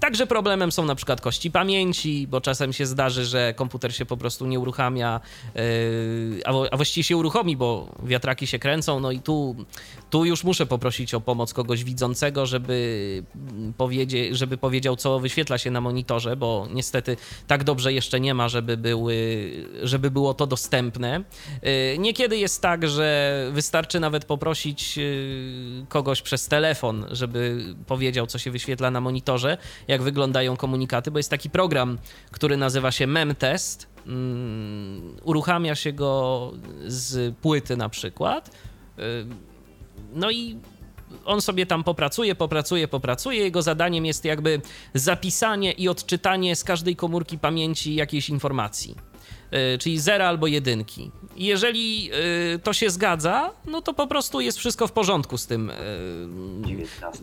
[0.00, 4.16] Także problemem są na przykład kości pamięci, bo czasem się zdarzy, że komputer się po
[4.16, 5.20] prostu nie uruchamia,
[5.54, 9.00] yy, a właściwie się uruchomi, bo wiatraki się kręcą.
[9.00, 9.56] No i tu,
[10.10, 13.22] tu już muszę poprosić o pomoc kogoś widzącego, żeby,
[13.76, 18.48] powiedzie, żeby powiedział, co wyświetla się na monitorze, bo niestety tak dobrze jeszcze nie ma,
[18.48, 19.50] żeby, były,
[19.82, 21.24] żeby było to dostępne.
[21.62, 28.38] Yy, niekiedy jest tak, że wystarczy nawet poprosić yy, kogoś przez telefon, żeby powiedział, co
[28.38, 31.98] się wyświetla na monitorze jak wyglądają komunikaty, bo jest taki program,
[32.30, 33.86] który nazywa się MemTest.
[34.06, 36.52] Um, uruchamia się go
[36.86, 38.50] z płyty na przykład.
[40.12, 40.56] No i
[41.24, 43.40] on sobie tam popracuje, popracuje, popracuje.
[43.40, 44.60] Jego zadaniem jest jakby
[44.94, 48.94] zapisanie i odczytanie z każdej komórki pamięci jakiejś informacji.
[49.50, 51.10] E, czyli zera albo jedynki.
[51.36, 52.10] I jeżeli
[52.54, 55.74] e, to się zgadza, no to po prostu jest wszystko w porządku z tym, e,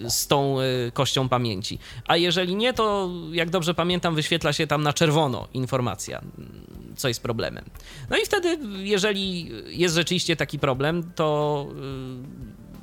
[0.09, 0.57] z tą
[0.93, 1.79] kością pamięci.
[2.07, 6.21] A jeżeli nie, to jak dobrze pamiętam, wyświetla się tam na czerwono informacja,
[6.95, 7.65] co jest problemem.
[8.09, 11.67] No i wtedy, jeżeli jest rzeczywiście taki problem, to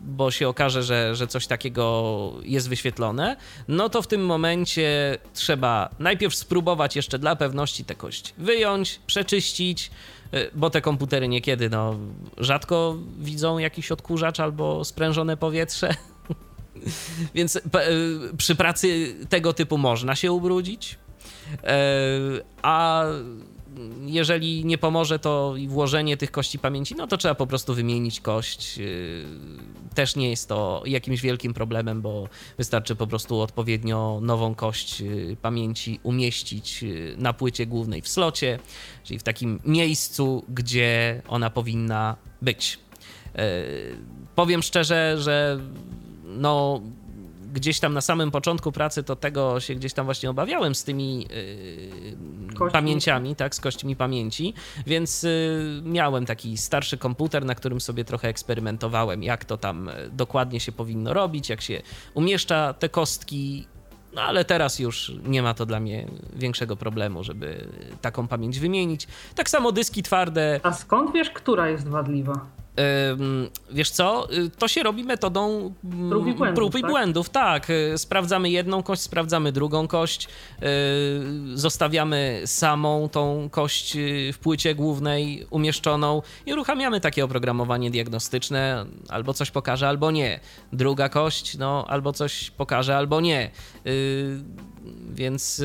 [0.04, 3.36] bo się okaże, że, że coś takiego jest wyświetlone,
[3.68, 9.90] no to w tym momencie trzeba najpierw spróbować jeszcze dla pewności tę kość wyjąć, przeczyścić,
[10.34, 11.98] y, bo te komputery niekiedy no,
[12.38, 15.94] rzadko widzą jakiś odkurzacz albo sprężone powietrze.
[17.34, 17.60] Więc y,
[18.36, 20.98] przy pracy tego typu można się ubrudzić.
[21.54, 21.58] Y,
[22.62, 23.04] a
[24.06, 28.78] jeżeli nie pomoże to włożenie tych kości pamięci, no to trzeba po prostu wymienić kość.
[28.78, 29.24] Yy,
[29.94, 35.36] też nie jest to jakimś wielkim problemem, bo wystarczy po prostu odpowiednio nową kość yy,
[35.42, 38.58] pamięci umieścić yy, na płycie głównej w slocie,
[39.04, 42.78] czyli w takim miejscu, gdzie ona powinna być.
[44.34, 45.60] Powiem szczerze, że
[46.24, 46.80] no
[47.54, 51.18] gdzieś tam na samym początku pracy to tego się gdzieś tam właśnie obawiałem z tymi
[52.60, 54.54] yy, pamięciami, tak, z kośćmi pamięci,
[54.86, 59.92] więc yy, miałem taki starszy komputer, na którym sobie trochę eksperymentowałem, jak to tam y,
[60.12, 61.82] dokładnie się powinno robić, jak się
[62.14, 63.66] umieszcza te kostki
[64.14, 67.68] no ale teraz już nie ma to dla mnie większego problemu, żeby
[68.00, 69.08] taką pamięć wymienić.
[69.34, 70.60] Tak samo dyski twarde.
[70.62, 72.46] A skąd wiesz, która jest wadliwa?
[73.70, 76.90] Wiesz co, y, to się robi metodą mm, prób i błędów, prób i tak?
[76.90, 77.70] błędów tak.
[77.70, 80.28] Y, sprawdzamy jedną kość, sprawdzamy drugą kość,
[80.62, 80.66] y,
[81.54, 83.96] zostawiamy samą tą kość
[84.32, 90.40] w płycie głównej umieszczoną i uruchamiamy takie oprogramowanie diagnostyczne, albo coś pokaże, albo nie.
[90.72, 93.50] Druga kość, no, albo coś pokaże, albo nie.
[95.10, 95.62] Więc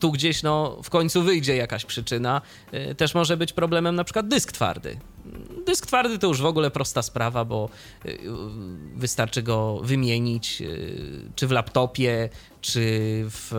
[0.00, 2.40] tu gdzieś no, w końcu wyjdzie jakaś przyczyna.
[2.96, 4.96] Też może być problemem na przykład dysk twardy
[5.66, 7.68] Dysk twardy to już w ogóle prosta sprawa, bo
[8.06, 8.18] y,
[8.96, 12.28] wystarczy go wymienić y, czy w laptopie,
[12.60, 12.80] czy
[13.24, 13.54] w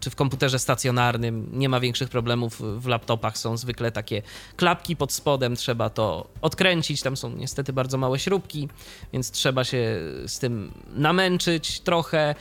[0.00, 2.62] czy w komputerze stacjonarnym nie ma większych problemów.
[2.80, 4.22] W laptopach są zwykle takie
[4.56, 7.02] klapki pod spodem, trzeba to odkręcić.
[7.02, 8.68] Tam są niestety bardzo małe śrubki,
[9.12, 12.34] więc trzeba się z tym namęczyć trochę,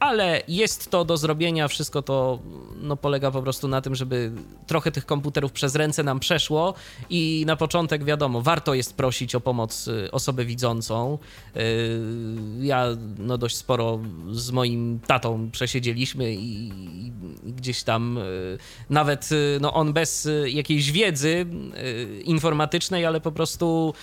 [0.00, 1.68] ale jest to do zrobienia.
[1.68, 2.38] Wszystko to
[2.76, 4.32] no, polega po prostu na tym, żeby
[4.66, 6.74] trochę tych komputerów przez ręce nam przeszło
[7.10, 11.18] i na początek wiadomo, warto jest prosić o pomoc y, osobę widzącą.
[11.56, 11.60] E,
[12.60, 12.86] ja
[13.18, 16.68] no, dość sporo z moim tatą przesiedzieliśmy i,
[17.44, 18.22] i gdzieś tam e,
[18.90, 21.46] nawet e, no, on bez e, jakiejś wiedzy
[22.24, 23.94] informatycznej, ale po prostu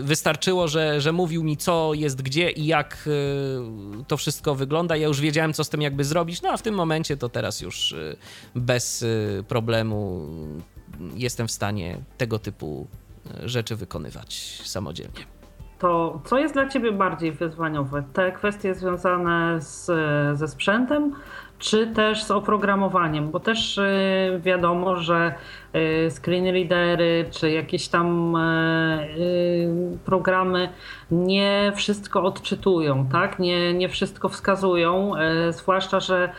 [0.00, 3.08] wystarczyło, że, że mówił mi co jest gdzie i jak
[4.08, 4.81] to wszystko wygląda.
[4.90, 7.60] Ja już wiedziałem, co z tym jakby zrobić, no a w tym momencie to teraz
[7.60, 7.94] już
[8.54, 9.04] bez
[9.48, 10.26] problemu
[11.14, 12.86] jestem w stanie tego typu
[13.44, 15.20] rzeczy wykonywać samodzielnie.
[15.78, 18.04] To co jest dla Ciebie bardziej wyzwaniowe?
[18.12, 19.86] Te kwestie związane z,
[20.38, 21.14] ze sprzętem,
[21.62, 23.80] czy też z oprogramowaniem, bo też
[24.40, 25.34] wiadomo, że
[26.10, 28.36] screen readery czy jakieś tam
[30.04, 30.68] programy
[31.10, 33.38] nie wszystko odczytują, tak?
[33.38, 35.12] Nie, nie wszystko wskazują,
[35.50, 36.32] zwłaszcza, że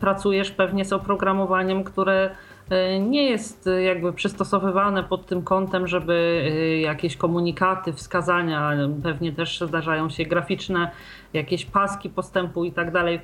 [0.00, 2.30] pracujesz pewnie z oprogramowaniem, które
[2.70, 9.32] E, nie jest e, jakby przystosowywane pod tym kątem, żeby e, jakieś komunikaty, wskazania, pewnie
[9.32, 10.90] też zdarzają się graficzne,
[11.32, 13.20] jakieś paski postępu i tak dalej.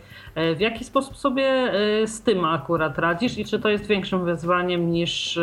[0.56, 1.72] W jaki sposób sobie
[2.06, 5.38] z tym akurat radzisz i czy to jest większym wyzwaniem niż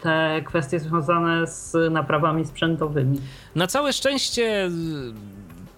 [0.00, 3.18] te kwestie związane z naprawami sprzętowymi?
[3.54, 4.70] Na całe szczęście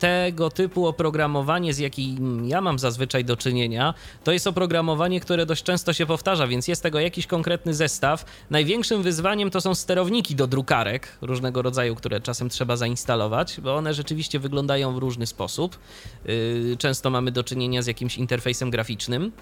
[0.04, 5.62] tego typu oprogramowanie, z jakim ja mam zazwyczaj do czynienia, to jest oprogramowanie, które dość
[5.62, 8.24] często się powtarza, więc jest tego jakiś konkretny zestaw.
[8.50, 13.94] Największym wyzwaniem to są sterowniki do drukarek różnego rodzaju, które czasem trzeba zainstalować, bo one
[13.94, 15.78] rzeczywiście wyglądają w różny sposób.
[16.24, 19.32] Yy, często mamy do czynienia z jakimś interfejsem graficznym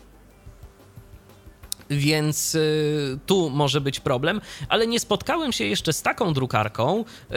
[1.90, 7.35] więc y, tu może być problem, ale nie spotkałem się jeszcze z taką drukarką, y,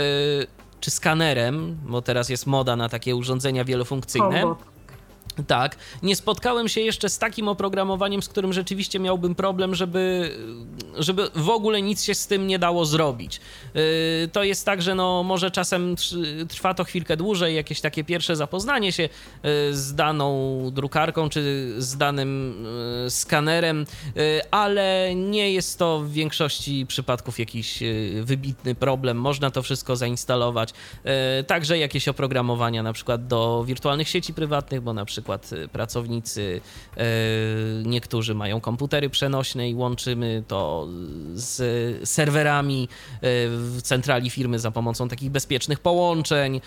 [0.85, 4.55] czy skanerem, bo teraz jest moda na takie urządzenia wielofunkcyjne.
[5.47, 10.31] Tak, nie spotkałem się jeszcze z takim oprogramowaniem, z którym rzeczywiście miałbym problem, żeby,
[10.97, 13.41] żeby w ogóle nic się z tym nie dało zrobić.
[13.73, 13.81] Yy,
[14.31, 15.95] to jest tak, że no może czasem
[16.49, 19.09] trwa to chwilkę dłużej, jakieś takie pierwsze zapoznanie się yy,
[19.71, 22.65] z daną drukarką czy z danym
[23.03, 23.85] yy, skanerem,
[24.51, 27.83] ale nie jest to w większości przypadków jakiś
[28.21, 29.17] wybitny problem.
[29.17, 30.69] Można to wszystko zainstalować.
[31.47, 36.61] Także jakieś oprogramowania na przykład do wirtualnych sieci prywatnych, bo na przykład przykład y, pracownicy,
[36.97, 37.01] y,
[37.85, 40.87] niektórzy mają komputery przenośne i łączymy to
[41.33, 42.87] z serwerami y,
[43.49, 46.61] w centrali firmy za pomocą takich bezpiecznych połączeń,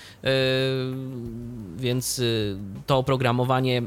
[1.76, 2.22] więc
[2.86, 3.82] to oprogramowanie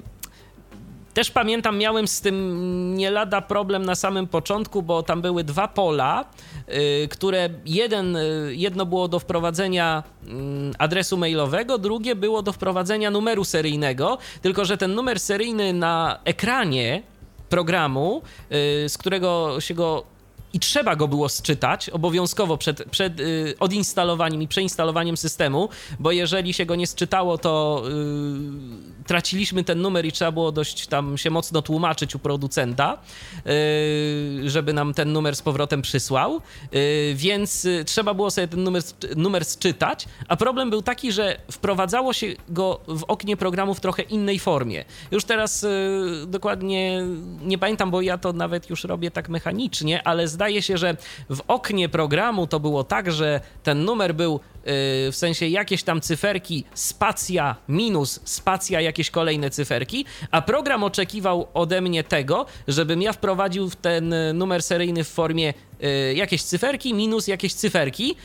[1.14, 5.68] też pamiętam, miałem z tym nie lada problem na samym początku, bo tam były dwa
[5.68, 6.26] pola,
[7.04, 13.12] y, które jeden, y, jedno było do wprowadzenia mm, adresu mailowego, drugie było do wprowadzenia
[13.12, 17.04] numeru seryjnego, tylko że ten numer seryjny na ekranie
[17.50, 18.22] programu,
[18.86, 20.04] y, z którego się go
[20.54, 26.54] i trzeba go było sczytać obowiązkowo przed, przed y, odinstalowaniem i przeinstalowaniem systemu, bo jeżeli
[26.54, 27.84] się go nie sczytało, to
[29.04, 32.98] y, traciliśmy ten numer i trzeba było dość tam się mocno tłumaczyć u producenta,
[33.48, 36.42] y, żeby nam ten numer z powrotem przysłał,
[37.16, 38.84] więc trzeba było sobie ten numer,
[39.16, 44.02] numer sczytać, a problem był taki, że wprowadzało się go w oknie programu w trochę
[44.02, 44.86] innej formie.
[45.12, 45.66] Już teraz
[46.28, 47.06] dokładnie
[47.42, 50.98] nie pamiętam, bo ja to nawet już robię tak mechanicznie, ale zdaje zdaje się, że
[51.30, 54.40] w oknie programu to było tak, że ten numer był
[55.12, 61.82] w sensie jakieś tam cyferki, spacja minus spacja jakieś kolejne cyferki, a program oczekiwał ode
[61.82, 65.54] mnie tego, żebym ja wprowadził w ten numer seryjny w formie y,
[66.14, 68.16] jakieś cyferki minus jakieś cyferki y,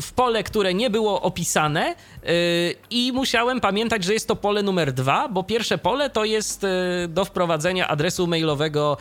[0.00, 4.92] w pole, które nie było opisane y, i musiałem pamiętać, że jest to pole numer
[4.92, 6.66] dwa, bo pierwsze pole to jest
[7.08, 8.96] do wprowadzenia adresu mailowego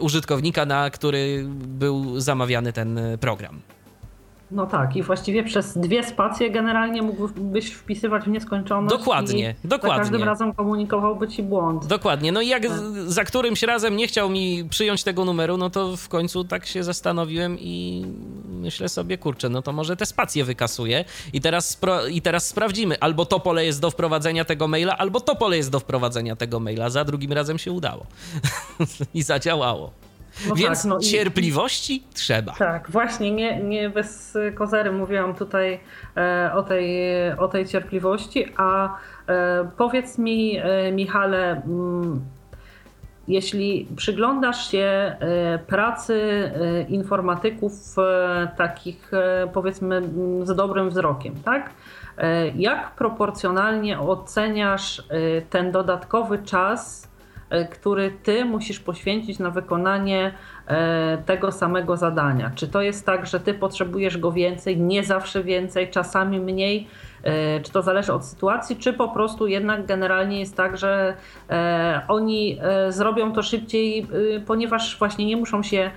[0.00, 3.62] użytkownika, na który był zamawiany ten program.
[4.52, 8.96] No tak, i właściwie przez dwie spacje generalnie mógłbyś wpisywać w nieskończoność.
[8.96, 9.96] Dokładnie, i dokładnie.
[9.96, 11.86] Za każdym razem komunikowałby ci błąd.
[11.86, 12.32] Dokładnie.
[12.32, 12.72] No i jak tak.
[13.06, 16.84] za którymś razem nie chciał mi przyjąć tego numeru, no to w końcu tak się
[16.84, 18.04] zastanowiłem i
[18.48, 23.00] myślę sobie, kurczę, no to może te spacje wykasuję i teraz, i teraz sprawdzimy.
[23.00, 26.60] Albo to pole jest do wprowadzenia tego maila, albo to pole jest do wprowadzenia tego
[26.60, 26.90] maila.
[26.90, 28.06] Za drugim razem się udało
[29.14, 29.90] i zadziałało.
[30.48, 32.52] No Więc tak, no cierpliwości i, trzeba.
[32.52, 35.80] Tak, właśnie, nie, nie bez kozery mówiłam tutaj
[36.16, 38.96] e, o, tej, o tej cierpliwości, a
[39.28, 42.20] e, powiedz mi, e, Michale, mm,
[43.28, 46.14] jeśli przyglądasz się e, pracy
[46.54, 49.10] e, informatyków e, takich
[49.52, 50.02] powiedzmy
[50.42, 51.70] z dobrym wzrokiem, tak?
[52.54, 55.02] Jak proporcjonalnie oceniasz
[55.50, 57.08] ten dodatkowy czas,
[57.70, 60.34] który ty musisz poświęcić na wykonanie
[60.66, 62.50] e, tego samego zadania.
[62.54, 66.88] Czy to jest tak, że ty potrzebujesz go więcej, nie zawsze więcej, czasami mniej?
[67.22, 71.16] E, czy to zależy od sytuacji, czy po prostu jednak generalnie jest tak, że
[72.08, 72.58] oni
[72.88, 74.06] zrobią to szybciej,
[74.46, 75.90] ponieważ właśnie nie muszą się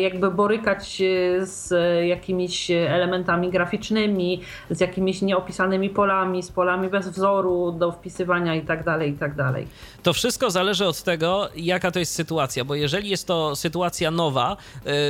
[0.00, 1.02] jakby borykać
[1.38, 1.70] z
[2.06, 9.06] jakimiś elementami graficznymi, z jakimiś nieopisanymi polami, z polami bez wzoru do wpisywania itd., tak
[9.06, 9.36] itd.
[9.36, 9.54] Tak
[10.02, 14.56] to wszystko zależy od tego, jaka to jest sytuacja, bo jeżeli jest to sytuacja nowa,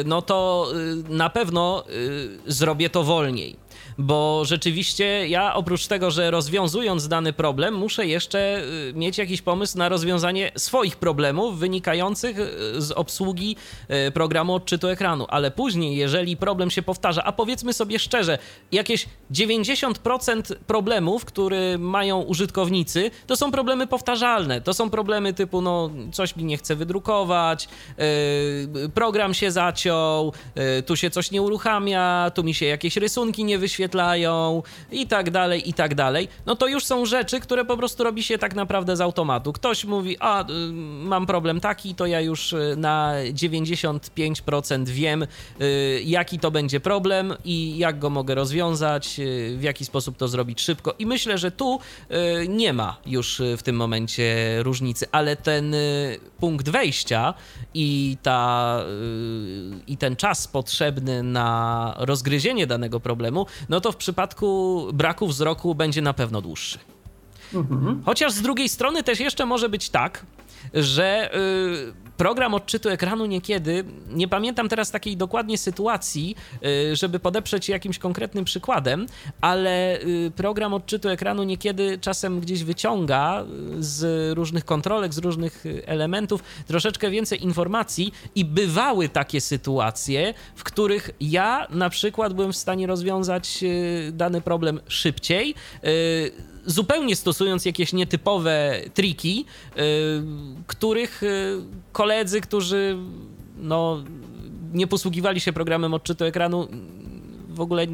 [0.05, 0.67] no to
[1.09, 1.85] na pewno
[2.47, 3.68] zrobię to wolniej
[3.99, 8.63] bo rzeczywiście ja oprócz tego, że rozwiązując dany problem, muszę jeszcze
[8.95, 12.37] mieć jakiś pomysł na rozwiązanie swoich problemów wynikających
[12.79, 13.57] z obsługi
[14.15, 18.39] programu odczytu ekranu, ale później, jeżeli problem się powtarza, a powiedzmy sobie szczerze,
[18.73, 24.61] jakieś 90% problemów, które mają użytkownicy, to są problemy powtarzalne.
[24.61, 27.69] To są problemy typu, no, coś mi nie chce wydrukować,
[28.95, 30.33] program się zaciął,
[30.87, 33.88] tu się coś nie uruchamia, tu mi się jakieś rysunki nie wyświetlają
[34.93, 36.29] i tak dalej, i tak dalej.
[36.47, 39.53] No to już są rzeczy, które po prostu robi się tak naprawdę z automatu.
[39.53, 40.73] Ktoś mówi, a yy,
[41.05, 45.27] mam problem taki, to ja już y, na 95% wiem,
[45.61, 50.29] y, jaki to będzie problem i jak go mogę rozwiązać, y, w jaki sposób to
[50.29, 50.95] zrobić szybko.
[50.99, 51.79] I myślę, że tu
[52.49, 55.75] nie ma już w tym momencie różnicy, ale ten
[56.41, 57.35] punkt wejścia
[57.75, 58.81] i, ta,
[59.87, 66.03] i ten czas potrzebny na rozgryzienie danego problemu, no to w przypadku braku wzroku będzie
[66.03, 66.79] na pewno dłuższy.
[67.55, 68.03] Mhm.
[68.07, 70.27] Chociaż z drugiej strony też jeszcze może być tak,
[70.75, 71.31] że
[72.19, 76.37] program odczytu ekranu niekiedy, nie pamiętam teraz takiej dokładnie sytuacji,
[76.93, 79.07] y, żeby podeprzeć jakimś konkretnym przykładem,
[79.41, 83.43] ale y, program odczytu ekranu niekiedy czasem gdzieś wyciąga
[83.79, 90.65] y, z różnych kontrolek, z różnych elementów troszeczkę więcej informacji i bywały takie sytuacje, w
[90.65, 93.65] których ja na przykład byłem w stanie rozwiązać
[94.13, 95.55] dany problem szybciej
[96.69, 99.45] zupełnie stosując jakieś nietypowe triki,
[99.79, 99.81] y,
[100.67, 101.57] których y,
[101.93, 102.97] koledzy, którzy
[103.57, 104.05] no,
[104.73, 106.69] nie posługiwali się programem odczytu ekranu,
[107.59, 107.87] w ogóle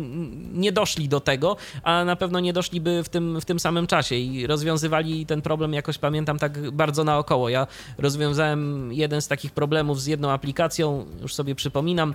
[0.53, 4.15] nie doszli do tego, a na pewno nie doszliby w tym, w tym samym czasie
[4.15, 7.49] i rozwiązywali ten problem jakoś, pamiętam, tak bardzo naokoło.
[7.49, 7.67] Ja
[7.99, 12.15] rozwiązałem jeden z takich problemów z jedną aplikacją, już sobie przypominam,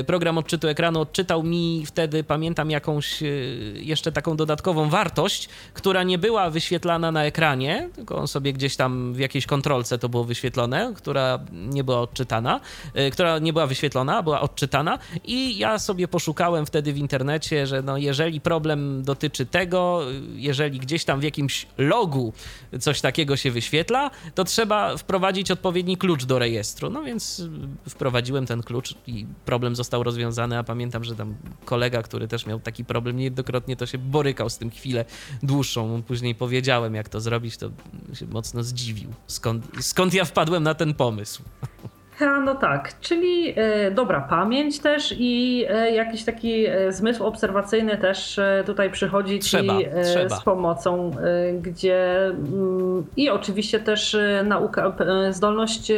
[0.00, 6.02] y, program odczytu ekranu odczytał mi wtedy, pamiętam, jakąś y, jeszcze taką dodatkową wartość, która
[6.02, 10.24] nie była wyświetlana na ekranie, tylko on sobie gdzieś tam w jakiejś kontrolce to było
[10.24, 12.60] wyświetlone, która nie była odczytana,
[12.96, 17.66] y, która nie była wyświetlona, była odczytana i ja sobie poszukałem wtedy wtedy w internecie,
[17.66, 20.00] że no jeżeli problem dotyczy tego,
[20.34, 22.32] jeżeli gdzieś tam w jakimś logu
[22.80, 26.90] coś takiego się wyświetla, to trzeba wprowadzić odpowiedni klucz do rejestru.
[26.90, 27.42] No więc
[27.88, 31.34] wprowadziłem ten klucz i problem został rozwiązany, a pamiętam, że tam
[31.64, 35.04] kolega, który też miał taki problem niejednokrotnie, to się borykał z tym chwilę
[35.42, 36.02] dłuższą.
[36.02, 37.70] Później powiedziałem, jak to zrobić, to
[38.14, 39.10] się mocno zdziwił.
[39.26, 41.42] Skąd, skąd ja wpadłem na ten pomysł?
[42.20, 47.98] A, no tak, czyli e, dobra pamięć też i e, jakiś taki e, zmysł obserwacyjny
[47.98, 50.36] też tutaj przychodzi trzeba, ci trzeba.
[50.36, 51.10] z pomocą,
[51.62, 54.92] gdzie mm, i oczywiście też nauka,
[55.30, 55.92] zdolność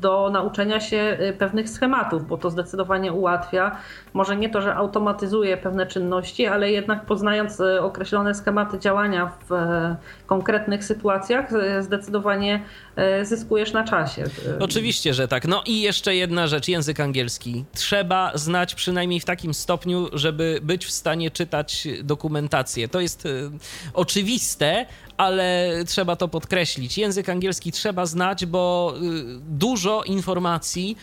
[0.00, 3.76] do nauczenia się pewnych schematów, bo to zdecydowanie ułatwia.
[4.14, 9.54] Może nie to, że automatyzuje pewne czynności, ale jednak poznając określone schematy działania w
[10.26, 12.62] konkretnych sytuacjach, zdecydowanie
[13.22, 14.24] zyskujesz na czasie.
[14.60, 15.48] Oczywiście, że tak tak.
[15.48, 17.64] No i jeszcze jedna rzecz, język angielski.
[17.74, 22.88] Trzeba znać przynajmniej w takim stopniu, żeby być w stanie czytać dokumentację.
[22.88, 23.50] To jest y,
[23.94, 26.98] oczywiste, ale trzeba to podkreślić.
[26.98, 29.00] Język angielski trzeba znać, bo y,
[29.48, 30.96] dużo informacji,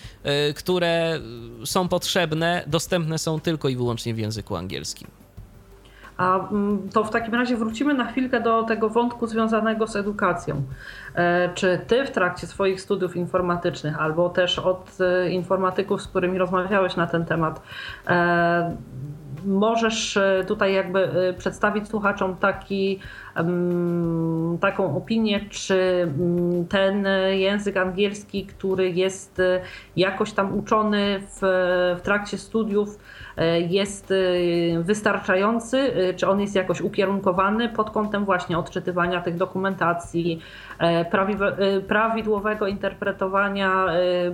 [0.49, 1.19] y, które
[1.65, 5.07] są potrzebne, dostępne są tylko i wyłącznie w języku angielskim.
[6.17, 10.63] A mm, to w takim razie wrócimy na chwilkę do tego wątku związanego z edukacją.
[11.16, 16.38] E, czy ty w trakcie swoich studiów informatycznych, albo też od e, informatyków, z którymi
[16.38, 17.61] rozmawiałeś na ten temat,
[18.07, 18.78] e,
[19.45, 22.99] możesz tutaj jakby przedstawić słuchaczom taki,
[24.59, 29.41] taką opinię, czy mm, ten język angielski, który jest
[29.95, 31.39] jakoś tam uczony w,
[31.99, 32.99] w trakcie studiów,
[33.69, 40.39] jest e, wystarczający, e, czy on jest jakoś ukierunkowany pod kątem właśnie odczytywania tych dokumentacji,
[41.88, 43.86] prawidłowego interpretowania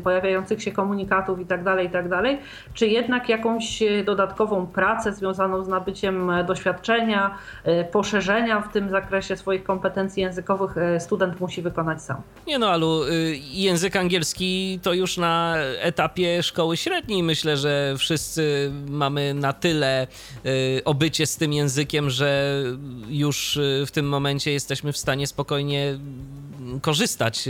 [0.04, 2.38] pojawiających się komunikatów itd., tak itd., tak
[2.74, 7.38] czy jednak jakąś dodatkową pracę związaną z nabyciem doświadczenia,
[7.91, 12.22] poszerzenia w tym zakresie swoich kompetencji językowych student musi wykonać sam.
[12.47, 18.72] Nie no, Alu, y, język angielski to już na etapie szkoły średniej myślę, że wszyscy
[18.90, 20.08] mamy na tyle
[20.46, 22.64] y, obycie z tym językiem, że
[23.10, 26.00] już y, w tym momencie jesteśmy w stanie spokojnie
[26.82, 27.50] korzystać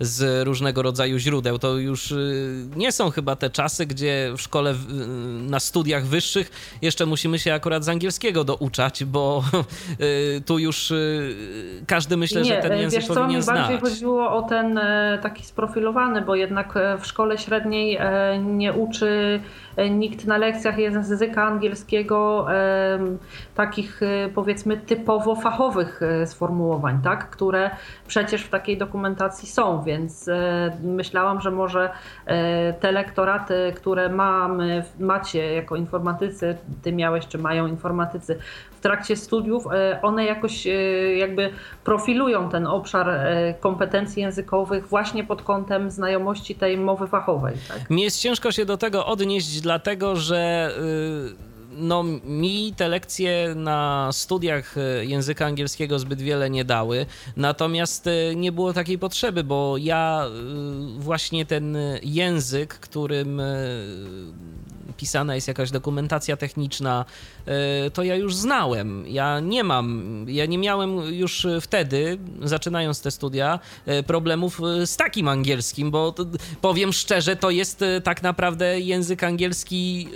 [0.00, 1.58] z różnego rodzaju źródeł.
[1.58, 2.14] To już
[2.76, 4.74] nie są chyba te czasy, gdzie w szkole,
[5.40, 6.50] na studiach wyższych
[6.82, 9.44] jeszcze musimy się akurat z angielskiego douczać, bo
[10.46, 10.92] tu już
[11.86, 13.58] każdy myślę, nie, że ten język wiesz powinien co, mi znać.
[13.58, 14.80] bardziej chodziło o ten
[15.22, 17.98] taki sprofilowany, bo jednak w szkole średniej
[18.40, 19.40] nie uczy
[19.90, 22.46] nikt na lekcjach języka angielskiego
[23.54, 27.30] takich e, powiedzmy typowo fachowych e, sformułowań, tak?
[27.30, 27.70] które
[28.06, 31.90] przecież w takiej dokumentacji są, więc e, myślałam, że może
[32.80, 38.38] te lektoraty, które mamy, macie jako informatycy, ty miałeś czy mają informatycy
[38.78, 39.64] w trakcie studiów,
[40.02, 40.66] one jakoś
[41.16, 41.50] jakby
[41.84, 43.20] profilują ten obszar
[43.60, 47.56] kompetencji językowych właśnie pod kątem znajomości tej mowy fachowej.
[47.68, 47.90] Tak?
[47.90, 50.70] Mi jest ciężko się do tego odnieść, dlatego że
[51.32, 57.06] y, no, mi te lekcje na studiach y, języka angielskiego zbyt wiele nie dały,
[57.36, 60.24] natomiast y, nie było takiej potrzeby, bo ja
[60.98, 63.42] właśnie ten język, którym
[64.96, 67.04] pisana jest jakaś dokumentacja techniczna,
[67.92, 69.04] to ja już znałem.
[69.08, 73.58] Ja nie mam, ja nie miałem już wtedy, zaczynając te studia,
[74.06, 76.14] problemów z takim angielskim, bo
[76.60, 80.08] powiem szczerze, to jest tak naprawdę język angielski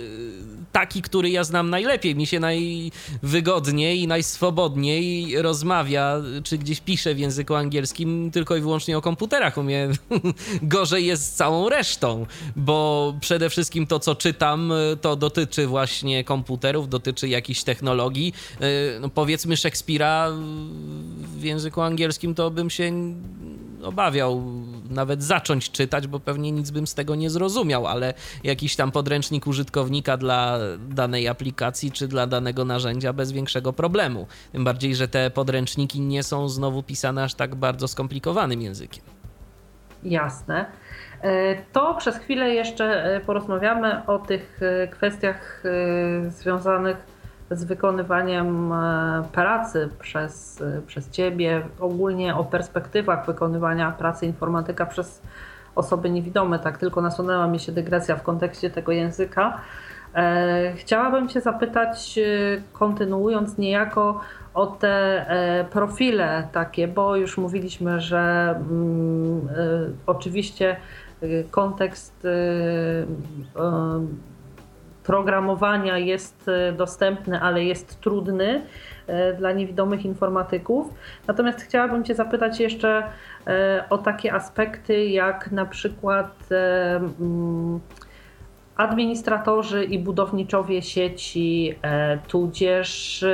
[0.71, 2.15] taki, który ja znam najlepiej.
[2.15, 8.97] Mi się najwygodniej i najswobodniej rozmawia, czy gdzieś pisze w języku angielskim tylko i wyłącznie
[8.97, 9.57] o komputerach.
[9.57, 9.89] U mnie
[10.61, 14.62] gorzej jest z całą resztą, bo przede wszystkim to, co czytam,
[15.01, 18.33] to dotyczy właśnie komputerów, dotyczy jakichś technologii.
[18.59, 20.31] E, no powiedzmy Szekspira
[21.37, 22.91] w języku angielskim to bym się
[23.83, 24.43] obawiał
[24.89, 29.47] nawet zacząć czytać, bo pewnie nic bym z tego nie zrozumiał, ale jakiś tam podręcznik
[29.47, 30.59] użytkownika dla
[30.89, 34.27] danej aplikacji czy dla danego narzędzia bez większego problemu.
[34.51, 39.03] Tym bardziej, że te podręczniki nie są znowu pisane aż tak bardzo skomplikowanym językiem.
[40.03, 40.65] Jasne.
[41.23, 45.63] E, to przez chwilę jeszcze e, porozmawiamy o tych e, kwestiach
[46.27, 46.97] związanych
[47.51, 48.73] z wykonywaniem
[49.31, 55.21] pracy przez, przez Ciebie, ogólnie o perspektywach wykonywania pracy informatyka przez
[55.75, 56.59] osoby niewidome.
[56.59, 59.57] Tak tylko nasunęła mi się dygresja w kontekście tego języka.
[60.75, 62.19] Chciałabym Cię zapytać,
[62.73, 64.21] kontynuując niejako
[64.53, 65.25] o te
[65.71, 69.47] profile takie, bo już mówiliśmy, że mm,
[70.05, 70.75] oczywiście
[71.51, 72.27] kontekst
[75.03, 78.61] programowania jest dostępny, ale jest trudny
[79.37, 80.93] dla niewidomych informatyków.
[81.27, 83.03] Natomiast chciałabym Cię zapytać jeszcze
[83.89, 87.79] o takie aspekty, jak na przykład mm,
[88.75, 91.75] administratorzy i budowniczowie sieci,
[92.27, 93.25] tudzież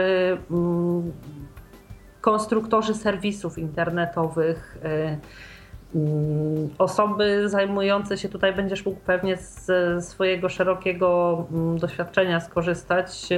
[0.51, 1.11] mm,
[2.21, 4.77] konstruktorzy serwisów internetowych
[6.77, 9.69] osoby zajmujące się tutaj będziesz mógł pewnie z
[10.05, 13.29] swojego szerokiego mm, doświadczenia skorzystać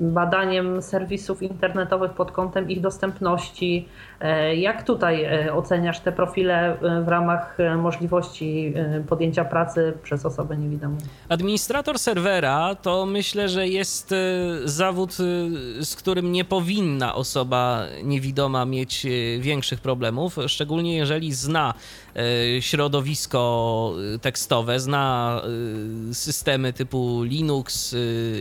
[0.00, 3.88] badaniem serwisów internetowych pod kątem ich dostępności.
[4.24, 8.74] E, jak tutaj e, oceniasz te profile e, w ramach możliwości
[9.08, 10.96] podjęcia pracy przez osobę niewidomą?
[11.28, 14.14] Administrator serwera to myślę, że jest
[14.64, 15.12] zawód,
[15.80, 19.06] z którym nie powinna osoba niewidoma mieć
[19.40, 21.74] większych problemów, szczególnie jeżeli zna
[22.60, 25.40] środowisko tekstowe, zna
[26.12, 27.96] systemy typu Linux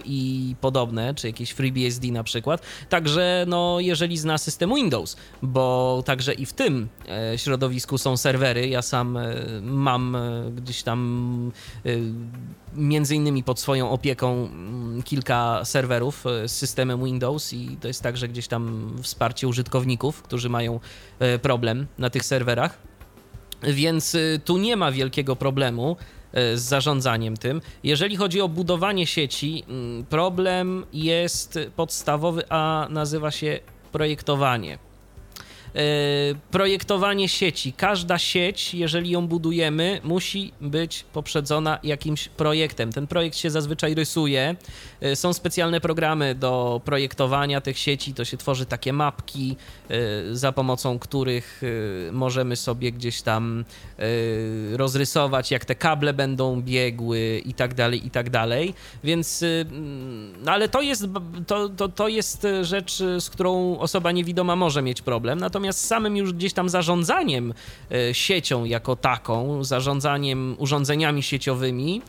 [0.05, 2.61] i podobne, czy jakieś FreeBSD na przykład.
[2.89, 5.72] Także no, jeżeli zna system Windows, bo
[6.05, 8.67] także i w tym e, środowisku są serwery.
[8.67, 11.51] Ja sam e, mam e, gdzieś tam
[12.76, 18.28] między innymi pod swoją opieką mm, kilka serwerów z systemem Windows i to jest także
[18.28, 20.80] gdzieś tam wsparcie użytkowników, którzy mają
[21.41, 22.78] problem na tych serwerach.
[23.63, 25.97] Więc tu nie ma wielkiego problemu.
[26.55, 27.61] Z zarządzaniem tym.
[27.84, 33.59] Jeżeli chodzi o budowanie sieci, mm, problem jest podstawowy, a nazywa się
[33.91, 34.78] projektowanie.
[35.76, 35.80] E,
[36.51, 37.74] projektowanie sieci.
[37.74, 42.91] Każda sieć, jeżeli ją budujemy, musi być poprzedzona jakimś projektem.
[42.91, 44.55] Ten projekt się zazwyczaj rysuje.
[45.01, 49.55] E, są specjalne programy do projektowania tych sieci, to się tworzy takie mapki,
[49.89, 51.61] e, za pomocą których
[52.11, 53.65] możemy sobie gdzieś tam
[54.71, 58.74] rozrysować, jak te kable będą biegły i tak dalej, i tak dalej.
[59.03, 59.43] Więc,
[60.43, 61.05] no ale to jest,
[61.47, 65.39] to, to, to jest rzecz, z którą osoba niewidoma może mieć problem.
[65.39, 67.53] Natomiast natomiast samym już gdzieś tam zarządzaniem
[68.11, 72.01] siecią jako taką, zarządzaniem urządzeniami sieciowymi,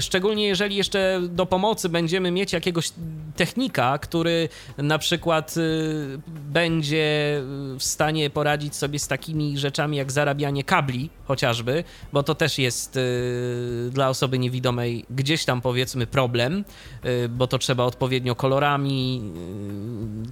[0.00, 2.92] szczególnie jeżeli jeszcze do pomocy będziemy mieć jakiegoś
[3.36, 5.54] technika, który na przykład
[6.26, 7.06] będzie
[7.78, 12.98] w stanie poradzić sobie z takimi rzeczami jak zarabianie kabli chociażby, bo to też jest
[13.90, 16.64] dla osoby niewidomej gdzieś tam powiedzmy problem,
[17.30, 19.22] bo to trzeba odpowiednio kolorami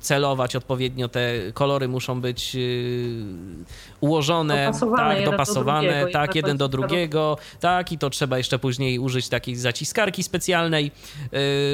[0.01, 2.56] celować, odpowiednio te kolory muszą być
[4.01, 8.59] ułożone, dopasowane, tak, dopasowane, do drugiego, tak, jeden do drugiego, tak, i to trzeba jeszcze
[8.59, 10.91] później użyć takiej zaciskarki specjalnej,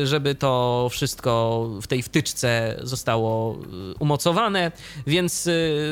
[0.04, 3.58] żeby to wszystko w tej wtyczce zostało
[3.98, 4.72] umocowane,
[5.06, 5.48] więc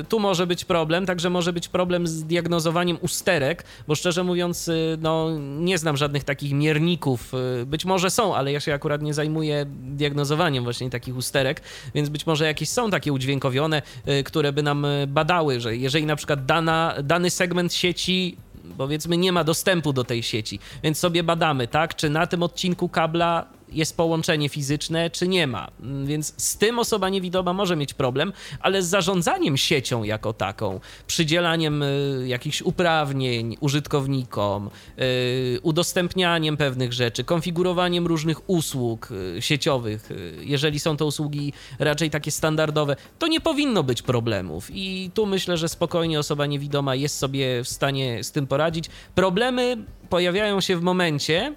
[0.09, 5.39] tu może być problem, także może być problem z diagnozowaniem usterek, bo szczerze mówiąc, no
[5.39, 7.33] nie znam żadnych takich mierników,
[7.67, 11.61] być może są, ale ja się akurat nie zajmuję diagnozowaniem właśnie takich usterek,
[11.95, 13.83] więc być może jakieś są takie udźwiękowione,
[14.25, 18.37] które by nam badały, że jeżeli na przykład dana, dany segment sieci
[18.79, 22.89] powiedzmy nie ma dostępu do tej sieci, więc sobie badamy, tak, czy na tym odcinku
[22.89, 25.71] kabla jest połączenie fizyczne, czy nie ma.
[26.05, 31.83] Więc z tym osoba niewidoma może mieć problem, ale z zarządzaniem siecią jako taką, przydzielaniem
[31.83, 40.09] y, jakichś uprawnień użytkownikom, y, udostępnianiem pewnych rzeczy, konfigurowaniem różnych usług y, sieciowych,
[40.41, 44.69] jeżeli są to usługi raczej takie standardowe, to nie powinno być problemów.
[44.73, 48.85] I tu myślę, że spokojnie osoba niewidoma jest sobie w stanie z tym poradzić.
[49.15, 49.77] Problemy
[50.09, 51.55] pojawiają się w momencie,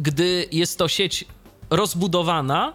[0.00, 1.24] gdy jest to sieć
[1.70, 2.72] rozbudowana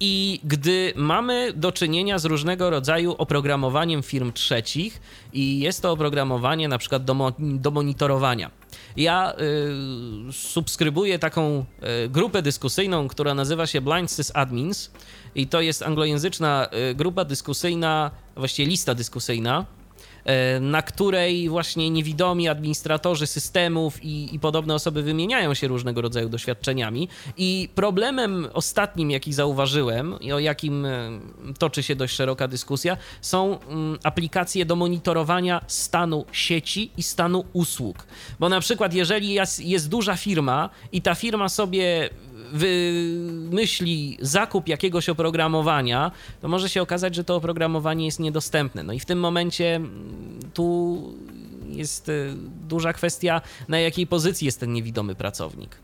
[0.00, 5.00] i gdy mamy do czynienia z różnego rodzaju oprogramowaniem firm trzecich
[5.32, 8.50] i jest to oprogramowanie na przykład do, mo do monitorowania.
[8.96, 9.32] Ja
[10.28, 11.64] y, subskrybuję taką
[12.04, 14.90] y, grupę dyskusyjną, która nazywa się Blind Sys Admins
[15.34, 19.66] i to jest anglojęzyczna y, grupa dyskusyjna, właściwie lista dyskusyjna,
[20.60, 27.08] na której właśnie niewidomi administratorzy systemów i, i podobne osoby wymieniają się różnego rodzaju doświadczeniami.
[27.36, 31.10] I problemem ostatnim, jaki zauważyłem i o jakim e,
[31.58, 38.06] toczy się dość szeroka dyskusja, są mm, aplikacje do monitorowania stanu sieci i stanu usług.
[38.40, 42.10] Bo na przykład, jeżeli jest, jest duża firma i ta firma sobie
[42.52, 48.82] wymyśli zakup jakiegoś oprogramowania, to może się okazać, że to oprogramowanie jest niedostępne.
[48.82, 51.02] No i w tym momencie mm, tu
[51.68, 52.34] jest y,
[52.68, 55.76] duża kwestia, na jakiej pozycji jest ten niewidomy pracownik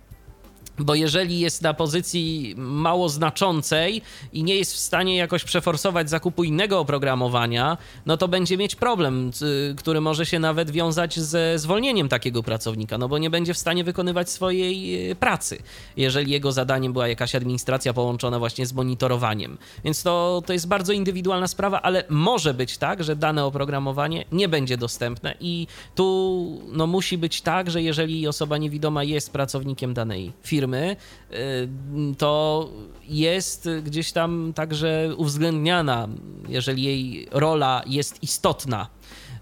[0.80, 4.02] bo jeżeli jest na pozycji mało znaczącej
[4.32, 7.76] i nie jest w stanie jakoś przeforsować zakupu innego oprogramowania,
[8.06, 9.30] no to będzie mieć problem,
[9.76, 13.84] który może się nawet wiązać ze zwolnieniem takiego pracownika, no bo nie będzie w stanie
[13.84, 15.62] wykonywać swojej e, pracy,
[15.96, 19.58] jeżeli jego zadaniem była jakaś administracja połączona właśnie z monitorowaniem.
[19.84, 24.48] Więc to, to jest bardzo indywidualna sprawa, ale może być tak, że dane oprogramowanie nie
[24.48, 30.32] będzie dostępne i tu no, musi być tak, że jeżeli osoba niewidoma jest pracownikiem danej
[30.42, 30.96] firmy, firmy,
[31.32, 32.68] y, to
[33.02, 36.08] jest gdzieś tam także uwzględniana,
[36.48, 38.86] jeżeli jej rola jest istotna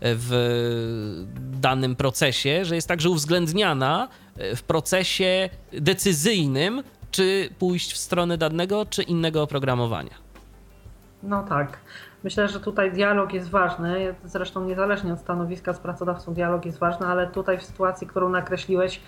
[0.03, 1.27] w
[1.61, 4.09] danym procesie, że jest także uwzględniana
[4.57, 10.15] w procesie decyzyjnym, czy pójść w stronę danego, czy innego oprogramowania.
[11.23, 11.79] No tak.
[12.25, 14.15] Myślę, że tutaj dialog jest ważny.
[14.25, 19.01] Zresztą niezależnie od stanowiska z pracodawcą, dialog jest ważny, ale tutaj w sytuacji, którą nakreśliłeś,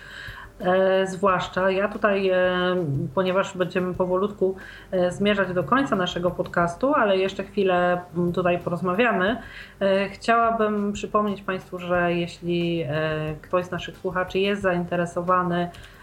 [1.05, 2.37] zwłaszcza ja tutaj, e,
[3.15, 4.57] ponieważ będziemy powolutku
[4.91, 8.01] e, zmierzać do końca naszego podcastu, ale jeszcze chwilę
[8.35, 9.37] tutaj porozmawiamy,
[10.13, 12.85] chciałabym przypomnieć Państwu, że jeśli
[13.43, 16.00] ktoś z naszych słuchaczy jest zainteresowany E,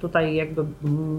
[0.00, 0.64] tutaj jakby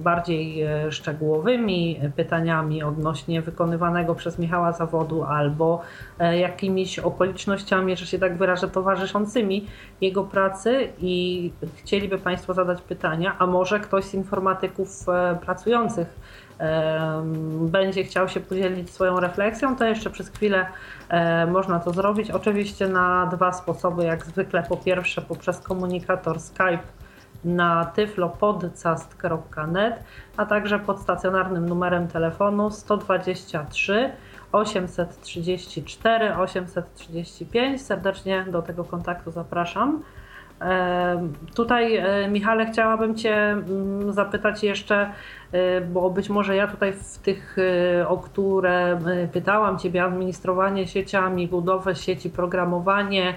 [0.03, 5.81] bardziej e, szczegółowymi pytaniami odnośnie wykonywanego przez Michała zawodu albo
[6.19, 9.67] e, jakimiś okolicznościami, że się tak wyrażę, towarzyszącymi
[10.01, 15.05] jego pracy i chcieliby Państwo zadać pytania, a może ktoś z informatyków
[15.41, 16.07] pracujących
[17.61, 20.65] będzie chciał się podzielić swoją refleksją, to jeszcze przez chwilę
[21.47, 22.31] można to zrobić.
[22.31, 24.63] Oczywiście na dwa sposoby, jak zwykle.
[24.69, 27.02] Po pierwsze poprzez komunikator Skype
[27.45, 30.03] na tyflopodcast.net,
[30.37, 34.11] a także pod stacjonarnym numerem telefonu 123
[34.51, 37.81] 834 835.
[37.81, 40.03] Serdecznie do tego kontaktu zapraszam.
[41.55, 45.09] Tutaj, e, Michale, chciałabym Cię mm, zapytać jeszcze,
[45.51, 47.57] e, bo być może ja tutaj w tych,
[48.01, 48.99] e, o które
[49.33, 53.33] pytałam Ciebie, administrowanie sieciami, budowę sieci, programowanie,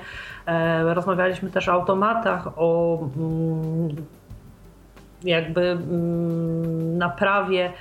[0.84, 3.88] rozmawialiśmy też o automatach, o mm,
[5.24, 7.72] jakby mm, naprawie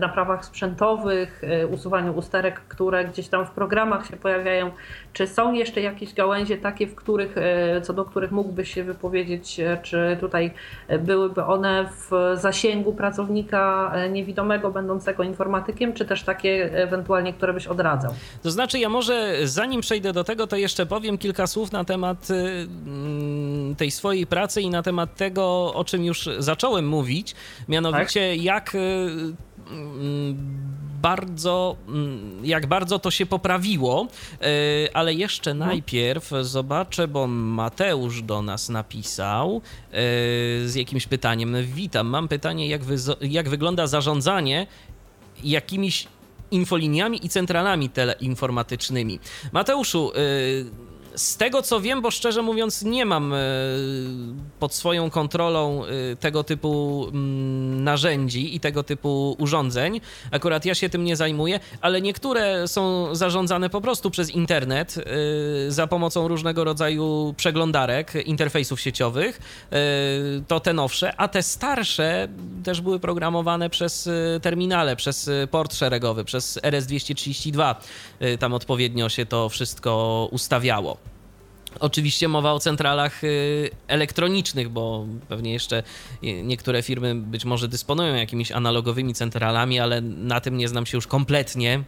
[0.00, 4.70] naprawach sprzętowych, e, usuwaniu usterek, które gdzieś tam w programach się pojawiają.
[5.12, 7.34] Czy są jeszcze jakieś gałęzie takie, w których,
[7.82, 10.50] co do których mógłbyś się wypowiedzieć, czy tutaj
[10.98, 18.14] byłyby one w zasięgu pracownika niewidomego, będącego informatykiem, czy też takie ewentualnie, które byś odradzał?
[18.42, 22.28] To znaczy, ja może zanim przejdę do tego, to jeszcze powiem kilka słów na temat
[22.30, 27.34] mm, tej swojej pracy i na temat tego, o czym już zacząłem mówić,
[27.68, 28.44] mianowicie tak?
[28.44, 29.47] jak y,
[31.02, 34.08] bardzo, mm, jak bardzo to się poprawiło,
[34.86, 35.66] y, ale jeszcze no.
[35.66, 39.60] najpierw zobaczę, bo Mateusz do nas napisał y,
[40.68, 41.56] z jakimś pytaniem.
[41.62, 42.82] Witam, mam pytanie, jak,
[43.20, 44.66] jak wygląda zarządzanie
[45.44, 46.06] jakimiś
[46.50, 49.18] infoliniami i centralami teleinformatycznymi.
[49.52, 50.12] Mateuszu,
[51.18, 53.38] z tego co wiem, bo szczerze mówiąc nie mam e,
[54.60, 60.00] pod swoją kontrolą e, tego typu mm, narzędzi i tego typu urządzeń.
[60.30, 65.70] Akurat ja się tym nie zajmuję, ale niektóre są zarządzane po prostu przez internet e,
[65.70, 69.40] za pomocą różnego rodzaju przeglądarek, interfejsów sieciowych.
[70.48, 72.28] To te nowsze, a te starsze
[72.64, 74.08] też były programowane przez
[74.42, 77.74] terminale, przez port szeregowy, przez RS-232.
[78.38, 81.07] Tam odpowiednio się to wszystko ustawiało.
[81.80, 85.82] Oczywiście mowa o centralach y, elektronicznych, bo pewnie jeszcze
[86.22, 91.06] niektóre firmy być może dysponują jakimiś analogowymi centralami, ale na tym nie znam się już
[91.06, 91.84] kompletnie,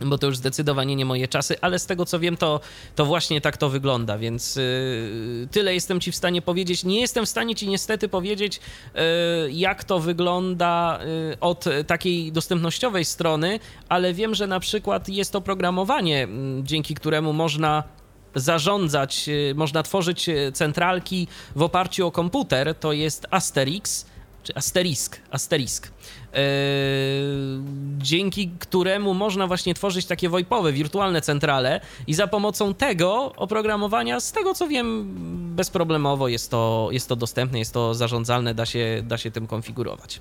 [0.00, 2.60] bo to już zdecydowanie nie moje czasy, ale z tego co wiem, to,
[2.94, 6.84] to właśnie tak to wygląda, więc yy, tyle jestem ci w stanie powiedzieć.
[6.84, 8.60] Nie jestem w stanie ci niestety powiedzieć,
[8.94, 9.00] yy,
[9.52, 11.00] jak to wygląda
[11.40, 16.28] od takiej dostępnościowej strony, ale wiem, że na przykład jest oprogramowanie,
[16.62, 17.82] dzięki któremu można
[18.36, 24.06] zarządzać, y, można tworzyć y, centralki w oparciu o komputer, to jest Asterix,
[24.42, 25.88] czy Asterisk, Asterisk.
[26.32, 26.40] Yy,
[27.98, 34.32] dzięki któremu można właśnie tworzyć takie VoIPowe, wirtualne centrale i za pomocą tego oprogramowania, z
[34.32, 35.14] tego co wiem,
[35.56, 40.20] bezproblemowo jest to, jest to dostępne, jest to zarządzalne, da się, da się tym konfigurować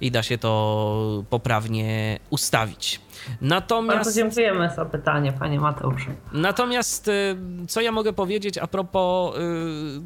[0.00, 3.00] i da się to poprawnie ustawić.
[3.40, 3.96] Natomiast...
[3.96, 6.10] Bardzo dziękujemy za pytanie, panie Mateuszu.
[6.32, 7.36] Natomiast y,
[7.68, 9.40] co ja mogę powiedzieć a propos y,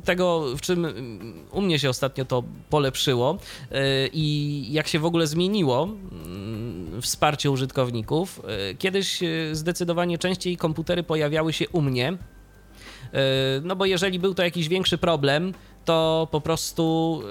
[0.04, 0.86] tego, w czym
[1.50, 3.38] u mnie się ostatnio to polepszyło
[3.72, 3.76] y,
[4.12, 5.88] i jak się w ogóle zmieniło
[7.00, 8.42] wsparcie użytkowników.
[8.78, 9.20] Kiedyś
[9.52, 12.18] zdecydowanie częściej komputery pojawiały się u mnie,
[13.62, 15.52] no bo jeżeli był to jakiś większy problem,
[15.86, 17.22] to po prostu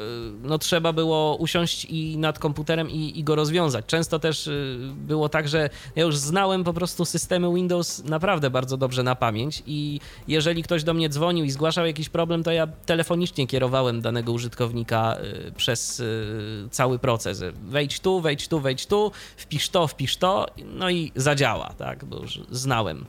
[0.43, 3.85] y, no, trzeba było usiąść i nad komputerem i, i, go rozwiązać.
[3.85, 8.77] Często też y, było tak, że ja już znałem po prostu systemy Windows naprawdę bardzo
[8.77, 12.67] dobrze na pamięć i jeżeli ktoś do mnie dzwonił i zgłaszał jakiś problem, to ja
[12.67, 16.03] telefonicznie kierowałem danego użytkownika y, przez
[16.71, 17.43] cały proces.
[17.63, 22.17] Wejdź tu, wejdź tu, wejdź tu, wpisz to, wpisz to, no i zadziała, tak, bo
[22.17, 23.05] już znałem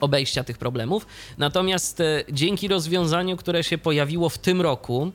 [0.00, 1.06] obejścia tych problemów.
[1.38, 5.12] Natomiast e, dzięki rozwiązaniu, które się pojawiło w tym roku,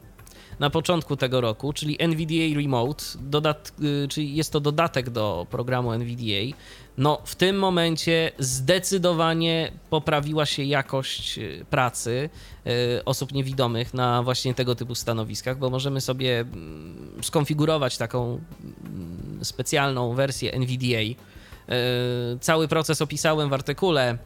[0.59, 3.73] na początku tego roku, czyli NVDA Remote, dodat,
[4.03, 6.57] e, czyli jest to dodatek do programu NVDA,
[6.97, 12.29] no w tym momencie zdecydowanie poprawiła się jakość e, pracy
[13.05, 20.13] osób niewidomych na właśnie tego typu stanowiskach, bo możemy sobie mm, skonfigurować taką mm, specjalną
[20.13, 21.21] wersję NVDA.
[22.41, 24.17] Cały proces opisałem w artykule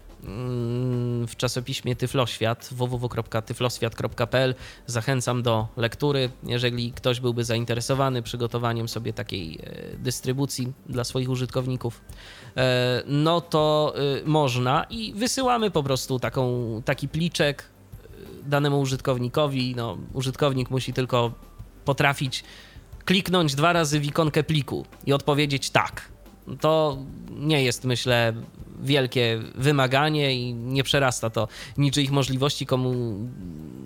[1.28, 4.56] w czasopiśmie Tyfloświat www.tyfloswiat.pl.
[4.88, 12.02] Zachęcam do lektury, jeżeli ktoś byłby zainteresowany przygotowaniem sobie takiej e, dystrybucji dla swoich użytkowników,
[12.58, 17.64] e, no to e, można i wysyłamy po prostu taką, taki pliczek
[18.46, 19.76] danemu użytkownikowi.
[19.76, 21.32] No, użytkownik musi tylko
[21.86, 22.44] potrafić
[23.06, 26.12] kliknąć dwa razy w ikonkę pliku i odpowiedzieć tak.
[26.60, 26.98] To
[27.30, 28.34] nie jest, myślę,
[28.82, 31.48] wielkie wymaganie i nie przerasta to
[31.78, 33.16] niczyich możliwości komu,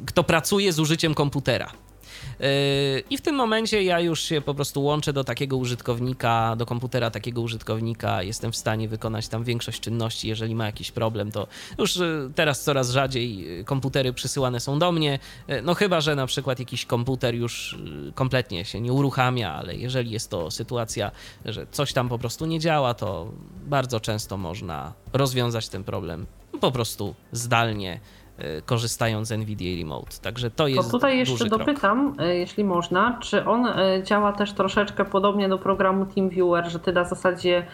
[0.06, 1.72] kto pracuje z użyciem komputera.
[3.10, 7.12] I w tym momencie ja już się po prostu łączę do takiego użytkownika, do komputera
[7.12, 10.28] takiego użytkownika, jestem w stanie wykonać tam większość czynności.
[10.28, 14.92] Jeżeli ma jakiś problem, to już y, teraz coraz rzadziej y, komputery przysyłane są do
[14.92, 15.20] mnie.
[15.64, 17.78] No chyba, że na przykład jakiś komputer już
[18.16, 21.12] kompletnie się nie uruchamia, ale jeżeli jest to sytuacja,
[21.46, 23.32] że coś tam po prostu nie działa, to
[23.66, 26.26] bardzo często można rozwiązać ten problem
[26.60, 28.00] po prostu zdalnie
[28.66, 30.12] korzystając z NVIDIA Remote.
[30.22, 30.92] Także to jest.
[30.92, 32.28] To tutaj jeszcze dopytam, krok.
[32.28, 33.68] jeśli można, czy on
[34.04, 37.66] działa też troszeczkę podobnie do programu TeamViewer, że ty na zasadzie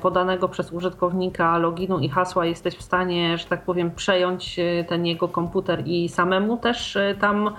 [0.00, 5.28] podanego przez użytkownika loginu i hasła jesteś w stanie, że tak powiem, przejąć ten jego
[5.28, 7.50] komputer i samemu też tam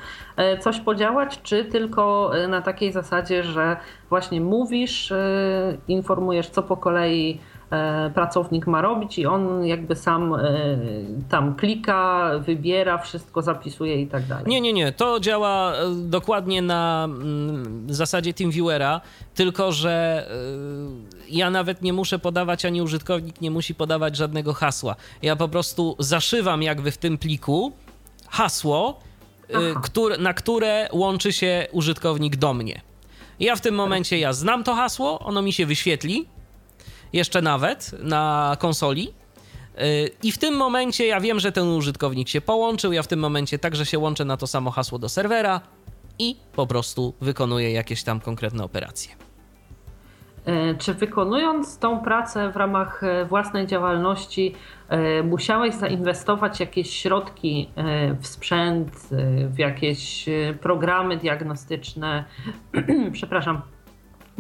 [0.60, 3.78] coś podziałać, czy tylko na takiej zasadzie, że
[4.10, 5.14] właśnie mówisz,
[5.88, 7.53] informujesz co po kolei E,
[8.14, 10.40] pracownik ma robić i on jakby sam e,
[11.30, 14.46] tam klika, wybiera, wszystko zapisuje i tak dalej.
[14.48, 14.92] Nie, nie, nie.
[14.92, 19.02] To działa e, dokładnie na mm, zasadzie TeamViewera,
[19.36, 20.28] tylko że
[21.30, 24.96] ja nawet nie muszę podawać, ani użytkownik nie musi podawać żadnego hasła.
[25.22, 27.72] Ja po prostu zaszywam jakby w tym pliku
[28.30, 29.00] hasło,
[30.20, 32.82] na które łączy się użytkownik do mnie.
[33.40, 36.26] Ja w tym momencie ja znam to hasło, ono mi się wyświetli
[37.14, 39.14] jeszcze nawet na konsoli.
[39.82, 42.94] Y, I w tym momencie ja wiem, że ten użytkownik się połączył.
[42.94, 45.62] Ja w tym momencie także się łączę na to samo hasło do serwera
[46.20, 49.16] i po prostu wykonuję jakieś tam konkretne operacje.
[50.46, 54.56] E, czy wykonując tą pracę w ramach e, własnej działalności,
[54.90, 57.70] e, musiałeś zainwestować jakieś środki
[58.20, 59.10] w sprzęt,
[59.48, 60.26] w jakieś
[60.62, 62.26] programy diagnostyczne,
[63.14, 63.62] przepraszam,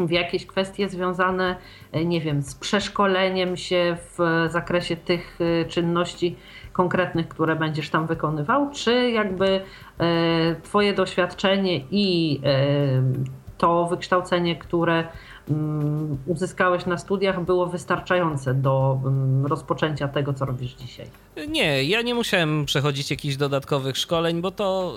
[0.09, 1.55] jakieś kwestie związane,
[1.91, 6.35] e, nie wiem, z przeszkoleniem się w zakresie tych e, czynności
[6.73, 9.61] konkretnych, które będziesz tam wykonywał, czy jakby
[9.99, 12.39] e, Twoje doświadczenie i
[13.57, 15.07] to wykształcenie, które
[16.25, 21.07] uzyskałeś na studiach, było wystarczające do mm, rozpoczęcia tego, co robisz dzisiaj?
[21.47, 24.95] Nie, ja nie musiałem przechodzić jakichś dodatkowych szkoleń, bo to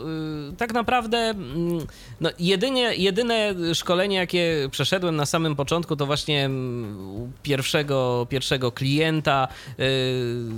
[0.48, 1.34] yy, tak naprawdę
[1.78, 1.86] yy,
[2.20, 9.48] no, jedynie, jedyne szkolenie, jakie przeszedłem na samym początku, to właśnie mm, pierwszego, pierwszego klienta.
[9.78, 9.84] Yy,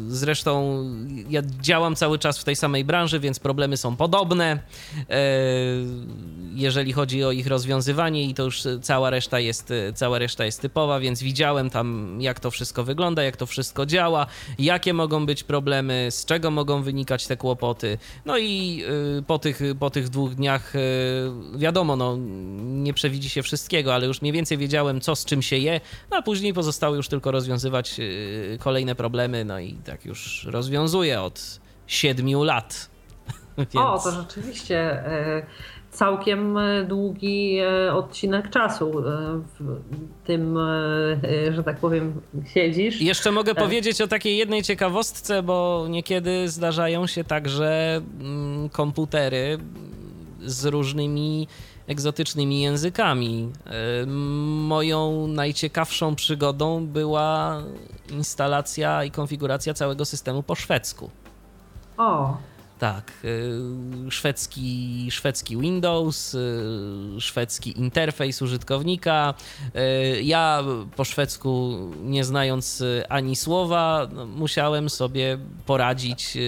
[0.09, 0.85] zresztą
[1.31, 4.59] ja działam cały czas w tej samej branży, więc problemy są podobne.
[4.97, 5.15] Yy,
[6.55, 11.01] jeżeli chodzi o ich rozwiązywanie, i to już cała reszta jest cała reszta jest typowa,
[11.01, 14.27] więc widziałem tam, jak to wszystko wygląda, jak to wszystko działa,
[14.59, 17.99] jakie mogą być problemy, z czego mogą wynikać te kłopoty.
[18.25, 18.83] No i
[19.19, 20.79] y, po tych, po tych dwóch dniach, y,
[21.57, 22.17] wiadomo, no,
[22.59, 26.17] nie przewidzi się wszystkiego, ale już mniej więcej wiedziałem, co z czym się je, no
[26.17, 31.61] a później pozostało już tylko rozwiązywać y, kolejne problemy, no i tak już rozwiązuję od
[31.87, 32.91] siedmiu lat.
[33.59, 33.77] Więc...
[33.77, 35.05] O, to rzeczywiście
[35.99, 39.03] całkiem e, długi e, odcinek czasu e,
[39.59, 39.81] w
[40.25, 40.59] tym,
[41.53, 42.21] że tak powiem,
[42.55, 43.01] siedzisz.
[43.01, 49.59] Jeszcze mogę powiedzieć o takiej jednej ciekawostce, bo niekiedy zdarzają się także mm, komputery
[50.45, 51.49] z różnymi
[51.87, 53.53] egzotycznymi językami.
[54.67, 57.63] Moją najciekawszą przygodą była
[58.11, 61.11] instalacja i konfiguracja całego systemu po szwedzku.
[61.97, 62.37] O.
[62.79, 69.35] Tak, y, szwedzki, szwedzki Windows, y, szwedzki interfejs użytkownika.
[70.17, 70.65] Y, ja
[70.97, 76.39] po szwedzku, nie znając ani słowa, no, musiałem sobie poradzić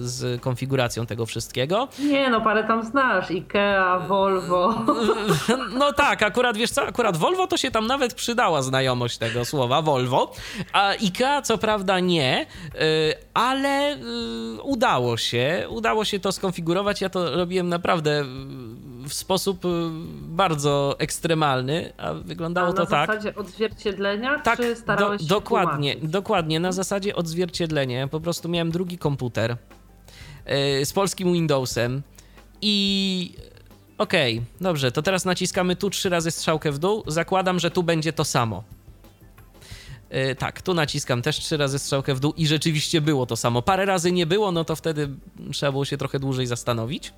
[0.00, 1.88] z konfiguracją tego wszystkiego.
[1.98, 4.74] Nie, no parę tam znasz, Ikea, Volvo.
[5.78, 9.82] No tak, akurat wiesz co, akurat Volvo to się tam nawet przydała znajomość tego słowa,
[9.82, 10.32] Volvo,
[10.72, 12.46] a Ikea co prawda nie,
[13.34, 13.96] ale
[14.62, 17.00] udało się, udało się to skonfigurować.
[17.00, 18.24] Ja to robiłem naprawdę
[19.08, 19.68] w sposób y,
[20.22, 23.08] bardzo ekstremalny, a wyglądało a to tak.
[23.08, 26.12] Na zasadzie odzwierciedlenia, tak, czy starałeś do, się Dokładnie, tłumaczyć?
[26.12, 28.08] dokładnie, na zasadzie odzwierciedlenia.
[28.08, 29.56] Po prostu miałem drugi komputer
[30.46, 32.02] yy, z polskim Windowsem
[32.62, 33.34] i
[33.98, 37.02] okej, okay, dobrze, to teraz naciskamy tu trzy razy strzałkę w dół.
[37.06, 38.64] Zakładam, że tu będzie to samo.
[40.10, 43.62] E, tak, tu naciskam też trzy razy strzałkę w dół i rzeczywiście było to samo.
[43.62, 45.08] Parę razy nie było, no to wtedy
[45.52, 47.12] trzeba było się trochę dłużej zastanowić.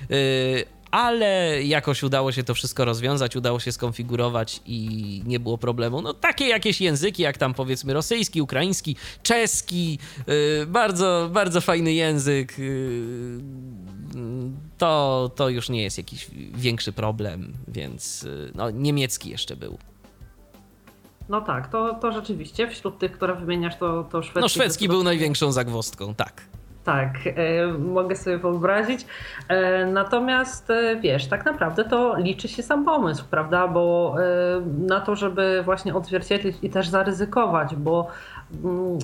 [0.00, 6.02] E, ale jakoś udało się to wszystko rozwiązać, udało się skonfigurować i nie było problemu.
[6.02, 9.98] No takie jakieś języki, jak tam powiedzmy rosyjski, ukraiński, czeski,
[10.62, 12.56] e, bardzo, bardzo fajny język.
[14.78, 19.78] To, to już nie jest jakiś większy problem, więc no, niemiecki jeszcze był.
[21.28, 24.40] No tak, to, to rzeczywiście wśród tych, które wymieniasz, to, to szwedzki.
[24.40, 26.42] No szwedzki był największą zagwostką, tak.
[26.84, 29.06] Tak, e, mogę sobie wyobrazić.
[29.48, 33.68] E, natomiast e, wiesz, tak naprawdę to liczy się sam pomysł, prawda?
[33.68, 34.14] Bo
[34.78, 38.08] na to, żeby właśnie odzwierciedlić i też zaryzykować, bo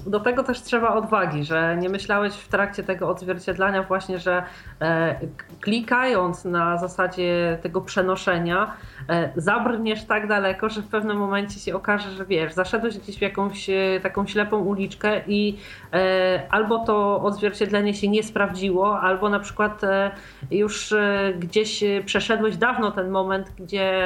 [0.07, 4.43] do tego też trzeba odwagi, że nie myślałeś w trakcie tego odzwierciedlania właśnie, że
[4.81, 5.17] e,
[5.61, 8.73] klikając na zasadzie tego przenoszenia,
[9.09, 13.23] e, zabrniesz tak daleko, że w pewnym momencie się okaże, że wiesz, zaszedłeś gdzieś w
[13.23, 13.71] jakąś
[14.03, 15.59] taką ślepą uliczkę i
[16.51, 19.81] albo to odzwierciedlenie się nie sprawdziło, albo na przykład
[20.51, 20.95] już
[21.39, 24.03] gdzieś przeszedłeś dawno ten moment, gdzie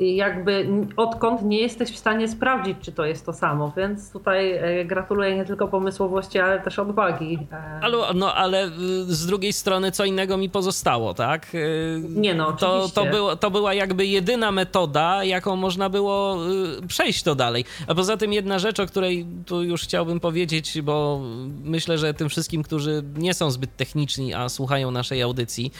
[0.00, 4.84] jakby odkąd nie jesteś w stanie sprawdzić, czy to jest to samo, więc tutaj e,
[4.84, 7.38] gratuluję nie tylko pomysłowości, ale też odwagi.
[7.52, 8.70] E, ale, no, ale y,
[9.06, 11.54] z drugiej strony co innego mi pozostało, tak?
[11.54, 16.36] Y, nie no, to, to, było, to była jakby jedyna metoda, jaką można było
[16.84, 17.64] y, przejść to dalej.
[17.86, 21.20] A poza tym jedna rzecz, o której tu już chciałbym powiedzieć, bo
[21.64, 25.72] myślę, że tym wszystkim, którzy nie są zbyt techniczni, a słuchają naszej audycji,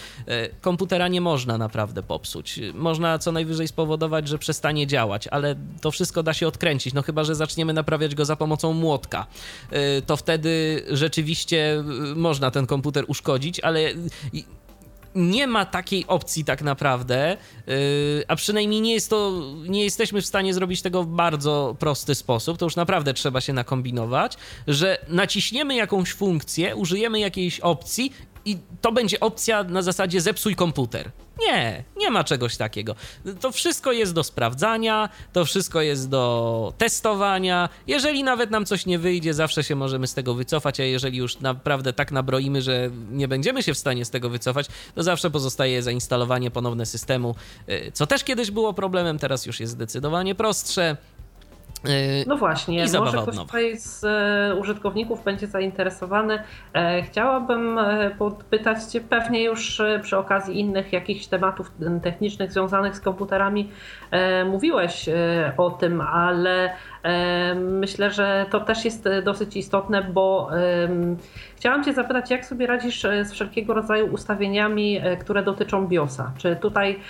[0.60, 2.60] komputera nie można naprawdę popsuć.
[2.74, 6.94] Można co najwyżej spowodować spowodować, że przestanie działać, ale to wszystko da się odkręcić.
[6.94, 9.26] No chyba, że zaczniemy naprawiać go za pomocą młotka.
[9.72, 13.80] Y, to wtedy rzeczywiście y, można ten komputer uszkodzić, ale
[15.14, 17.36] nie ma takiej opcji tak naprawdę,
[17.68, 19.32] y, a przynajmniej nie jest to,
[19.68, 23.52] nie jesteśmy w stanie zrobić tego w bardzo prosty sposób, to już naprawdę trzeba się
[23.52, 24.36] nakombinować,
[24.66, 28.12] że naciśniemy jakąś funkcję, użyjemy jakiejś opcji
[28.50, 31.10] i to będzie opcja na zasadzie zepsuj komputer.
[31.40, 32.94] Nie, nie ma czegoś takiego.
[33.40, 37.68] To wszystko jest do sprawdzania, to wszystko jest do testowania.
[37.86, 41.40] Jeżeli nawet nam coś nie wyjdzie, zawsze się możemy z tego wycofać, a jeżeli już
[41.40, 45.82] naprawdę tak nabroimy, że nie będziemy się w stanie z tego wycofać, to zawsze pozostaje
[45.82, 47.34] zainstalowanie ponowne systemu,
[47.68, 50.96] y, co też kiedyś było problemem, teraz już jest zdecydowanie prostsze.
[51.84, 56.42] Yy, no właśnie, może ktoś tutaj z e, użytkowników będzie zainteresowany.
[56.74, 61.72] E, chciałabym e, podpytać Cię pewnie już przy okazji innych jakichś tematów
[62.02, 63.70] technicznych związanych z komputerami.
[64.50, 65.08] Mówiłeś
[65.56, 66.70] o tym, ale
[67.54, 70.50] myślę, że to też jest dosyć istotne, bo
[71.56, 76.32] chciałam Cię zapytać, jak sobie radzisz z wszelkiego rodzaju ustawieniami, które dotyczą BIOSa?
[76.38, 77.00] Czy tutaj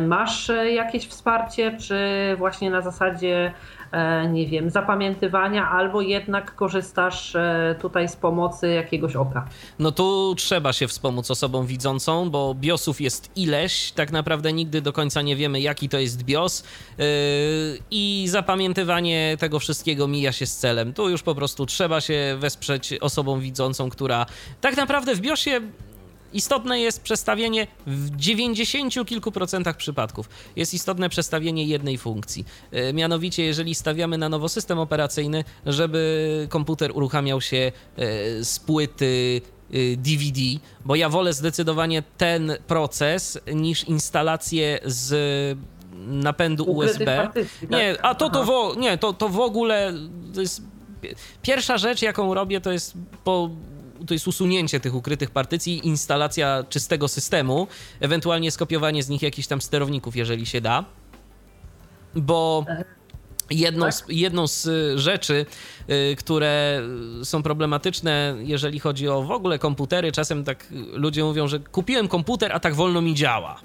[0.00, 1.96] masz jakieś wsparcie, czy
[2.38, 3.81] właśnie na zasadzie E,
[4.32, 9.44] nie wiem, zapamiętywania, albo jednak korzystasz e, tutaj z pomocy jakiegoś oka?
[9.78, 14.92] No tu trzeba się wspomóc osobą widzącą, bo BIOSów jest ileś, tak naprawdę nigdy do
[14.92, 16.64] końca nie wiemy, jaki to jest BIOS
[16.98, 17.02] e,
[17.90, 20.92] i zapamiętywanie tego wszystkiego mija się z celem.
[20.92, 24.26] Tu już po prostu trzeba się wesprzeć osobą widzącą, która
[24.60, 25.60] tak naprawdę w BIOSie
[26.32, 30.28] istotne jest przestawienie w 90 kilku procentach przypadków.
[30.56, 32.44] Jest istotne przestawienie jednej funkcji.
[32.70, 37.56] E, mianowicie, jeżeli stawiamy na nowo system operacyjny, żeby komputer uruchamiał się
[37.96, 39.40] e, z płyty
[39.96, 45.58] DVD, e, bo ja wolę zdecydowanie ten proces niż instalację z
[46.06, 47.16] napędu USB.
[47.16, 48.04] Partycji, nie, tak?
[48.04, 49.92] a to, to, wo, nie, to, to w ogóle
[50.34, 50.62] to jest
[51.42, 53.50] pierwsza rzecz, jaką robię, to jest po
[54.06, 57.66] to jest usunięcie tych ukrytych partycji, instalacja czystego systemu,
[58.00, 60.84] ewentualnie skopiowanie z nich jakichś tam sterowników, jeżeli się da.
[62.14, 62.66] Bo
[63.50, 65.46] jedną z, jedną z y, rzeczy,
[65.90, 66.82] y, które
[67.24, 72.52] są problematyczne, jeżeli chodzi o w ogóle komputery, czasem tak ludzie mówią, że kupiłem komputer,
[72.52, 73.60] a tak wolno mi działa.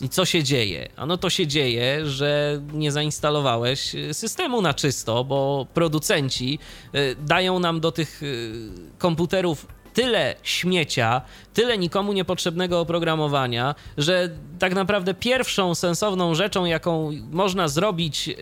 [0.00, 0.88] I co się dzieje?
[0.96, 6.58] Ano to się dzieje, że nie zainstalowałeś systemu na czysto, bo producenci
[6.94, 8.52] y, dają nam do tych y,
[8.98, 11.20] komputerów tyle śmiecia,
[11.58, 18.36] tyle nikomu niepotrzebnego oprogramowania, że tak naprawdę pierwszą sensowną rzeczą, jaką można zrobić, yy,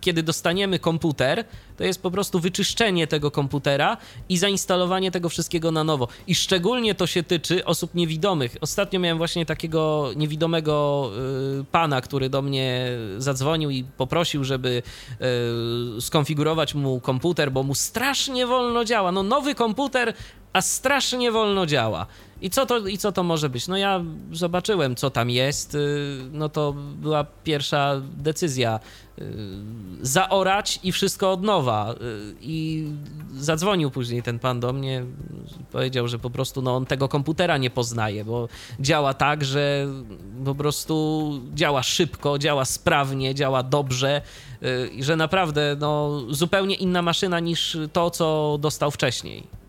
[0.00, 1.44] kiedy dostaniemy komputer,
[1.76, 3.96] to jest po prostu wyczyszczenie tego komputera
[4.28, 6.08] i zainstalowanie tego wszystkiego na nowo.
[6.26, 8.56] I szczególnie to się tyczy osób niewidomych.
[8.60, 11.10] Ostatnio miałem właśnie takiego niewidomego
[11.56, 14.82] yy, pana, który do mnie zadzwonił i poprosił, żeby
[15.94, 19.12] yy, skonfigurować mu komputer, bo mu strasznie wolno działa.
[19.12, 20.14] No nowy komputer
[20.52, 22.06] a strasznie wolno działa.
[22.42, 23.68] I co, to, I co to może być?
[23.68, 25.74] No ja zobaczyłem, co tam jest.
[25.74, 28.80] Y, no to była pierwsza decyzja.
[29.18, 29.24] Y,
[30.00, 31.92] zaorać i wszystko od nowa.
[31.92, 31.96] Y,
[32.40, 32.86] I
[33.34, 35.04] zadzwonił później ten pan do mnie.
[35.72, 38.48] Powiedział, że po prostu no, on tego komputera nie poznaje, bo
[38.80, 39.86] działa tak, że
[40.44, 44.22] po prostu działa szybko, działa sprawnie, działa dobrze.
[44.92, 49.61] I że naprawdę no, zupełnie inna maszyna niż to, co dostał wcześniej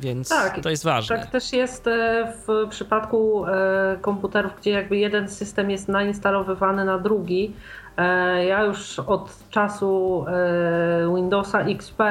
[0.00, 1.18] więc tak, to jest ważne.
[1.18, 6.98] Tak też jest e, w przypadku e, komputerów, gdzie jakby jeden system jest nainstalowywany na
[6.98, 7.52] drugi.
[7.96, 10.24] E, ja już od czasu
[11.14, 12.02] Windowsa XP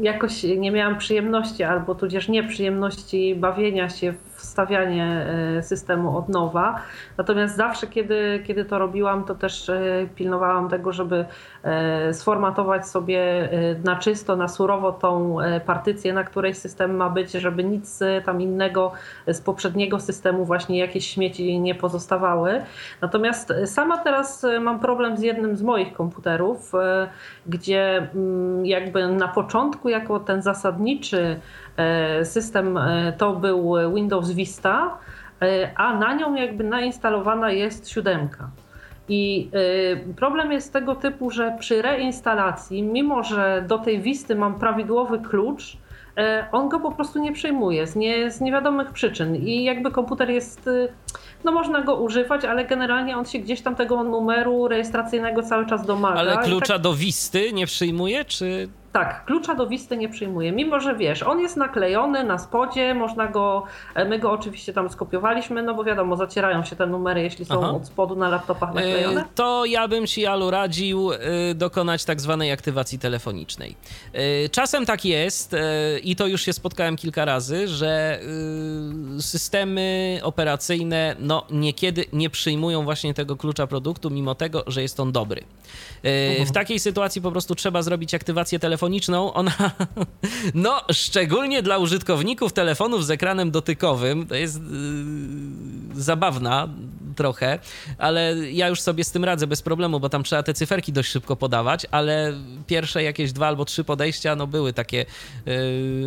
[0.00, 5.26] jakoś nie miałam przyjemności albo tudzież nieprzyjemności bawienia się w wstawianie
[5.62, 6.82] systemu od nowa.
[7.18, 9.70] Natomiast zawsze, kiedy, kiedy to robiłam, to też
[10.14, 11.24] pilnowałam tego, żeby
[12.12, 13.48] sformatować sobie
[13.84, 18.92] na czysto, na surowo tą partycję, na której system ma być, żeby nic tam innego
[19.26, 22.62] z poprzedniego systemu, właśnie jakieś śmieci nie pozostawały.
[23.00, 26.72] Natomiast sama teraz mam problem z jednym z moich komputerów,
[27.46, 31.40] gdzie mm, jakby na początku, jako ten zasadniczy e,
[32.24, 34.98] system, e, to był Windows Vista,
[35.42, 38.50] e, a na nią jakby nainstalowana jest siódemka.
[39.08, 39.50] I
[40.16, 45.76] problem jest tego typu, że przy reinstalacji, mimo że do tej Wisty mam prawidłowy klucz,
[46.52, 49.36] on go po prostu nie przyjmuje z, nie, z niewiadomych przyczyn.
[49.36, 50.68] I jakby komputer jest
[51.44, 55.86] no można go używać, ale generalnie on się gdzieś tam tego numeru rejestracyjnego cały czas
[55.86, 56.20] domaga.
[56.20, 56.82] Ale klucza tak...
[56.82, 61.40] do Wisty nie przyjmuje, czy tak, klucza do Wisty nie przyjmuje, mimo że wiesz, on
[61.40, 66.16] jest naklejony na spodzie, można go, e, my go oczywiście tam skopiowaliśmy, no bo wiadomo,
[66.16, 67.72] zacierają się te numery, jeśli są Aha.
[67.72, 69.24] od spodu na laptopach naklejone.
[69.34, 71.18] To ja bym Ci, Alu, radził e,
[71.54, 73.76] dokonać tak zwanej aktywacji telefonicznej.
[74.12, 75.56] E, czasem tak jest
[76.02, 78.20] i to już się spotkałem kilka razy, że
[79.20, 85.12] systemy operacyjne no niekiedy nie przyjmują właśnie tego klucza produktu, mimo tego, że jest on
[85.12, 85.42] dobry.
[86.46, 89.52] W takiej sytuacji po prostu trzeba zrobić aktywację telefoniczną telefoniczną, ona,
[90.54, 96.68] no, szczególnie dla użytkowników telefonów z ekranem dotykowym, to jest yy, zabawna
[97.16, 97.58] trochę,
[97.98, 101.10] ale ja już sobie z tym radzę bez problemu, bo tam trzeba te cyferki dość
[101.10, 102.32] szybko podawać, ale
[102.66, 105.06] pierwsze jakieś dwa albo trzy podejścia, no, były takie
[105.46, 105.54] yy,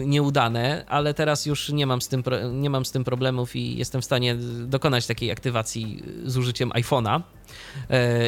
[0.06, 4.02] nieudane, ale teraz już nie mam, z tym, nie mam z tym problemów i jestem
[4.02, 7.22] w stanie dokonać takiej aktywacji z użyciem iPhone'a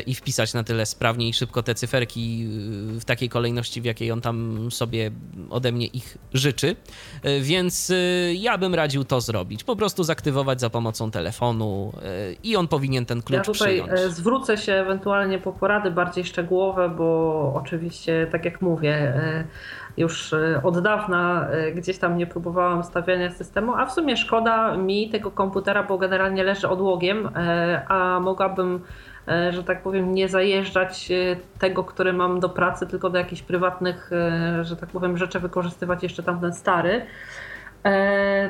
[0.05, 2.47] i wpisać na tyle sprawnie i szybko te cyferki
[2.95, 5.11] e, w takiej kolejności, w jakiej on tam sobie
[5.49, 6.75] ode mnie ich życzy.
[7.23, 7.91] E, więc
[8.33, 9.63] ja bym radził to zrobić.
[9.63, 11.93] Po prostu zaktywować za pomocą telefonu
[12.43, 14.13] i on powinien ten klucz ja tutaj przyjąć.
[14.13, 19.13] zwrócę się ewentualnie po porady bardziej szczegółowe, bo oczywiście, tak jak mówię,
[19.97, 25.31] już od dawna gdzieś tam nie próbowałam stawiania systemu, a w sumie szkoda mi tego
[25.31, 27.29] komputera, bo generalnie leży odłogiem,
[27.87, 33.09] a mogłabym E, że tak powiem, nie zajeżdżać e, tego, który mam do pracy, tylko
[33.09, 37.05] do jakichś prywatnych, e, że tak powiem, rzeczy wykorzystywać jeszcze tamten stary.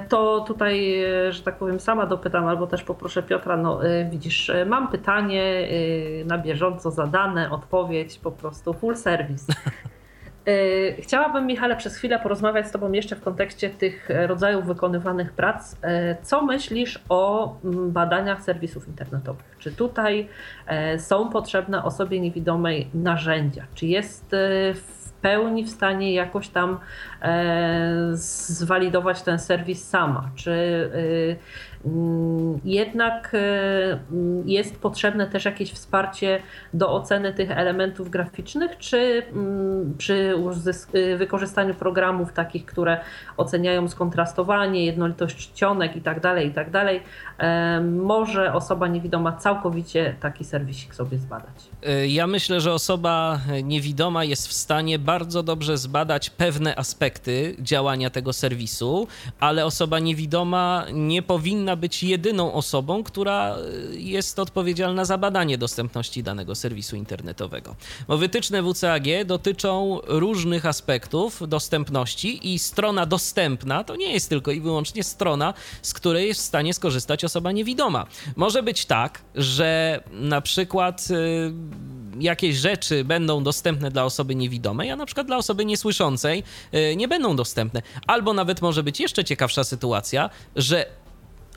[0.10, 5.68] To tutaj, że tak powiem, sama dopytam, albo też poproszę Piotra, no widzisz, mam pytanie
[6.26, 9.54] na bieżąco zadane, odpowiedź, po prostu full service.
[10.46, 15.76] E, chciałabym, Michale, przez chwilę porozmawiać z Tobą jeszcze w kontekście tych rodzajów wykonywanych prac.
[15.82, 19.56] E, co myślisz o mm, badaniach serwisów internetowych?
[19.60, 20.28] Czy tutaj
[20.68, 23.66] e, są potrzebne osobie niewidomej narzędzia?
[23.76, 24.26] Czy jest
[24.74, 26.80] w pełni w stanie jakoś tam
[28.14, 30.32] zwalidować ten serwis sama?
[30.36, 30.90] Czy
[31.86, 36.40] Mm, jednak e, mm, jest potrzebne też jakieś wsparcie
[36.74, 40.36] do oceny tych elementów graficznych, czy mm, przy
[40.96, 42.98] y, wykorzystaniu programów takich, które
[43.38, 46.88] oceniają skontrastowanie, jednolitość czcionek itd., tak itd., tak
[47.38, 51.70] e, może osoba niewidoma całkowicie taki serwisik sobie zbadać?
[51.84, 57.11] E, ja myślę, że osoba niewidoma jest w stanie bardzo dobrze zbadać pewne aspekty
[57.60, 59.08] działania tego serwisu,
[59.40, 66.24] ale osoba niewidoma nie powinna być jedyną osobą, która y, jest odpowiedzialna za badanie dostępności
[66.24, 67.76] danego serwisu internetowego.
[68.08, 74.62] Bo wytyczne WCAG dotyczą różnych aspektów dostępności i strona dostępna to nie jest tylko i
[74.62, 78.06] wyłącznie strona, z której jest w stanie skorzystać osoba niewidoma.
[78.36, 81.54] Może być tak, że na przykład y,
[82.22, 86.44] jakieś rzeczy będą dostępne dla osoby niewidomej, a na przykład dla osoby niesłyszącej
[86.74, 87.82] y, nie będą dostępne.
[88.08, 90.86] Albo nawet może być jeszcze ciekawsza sytuacja, że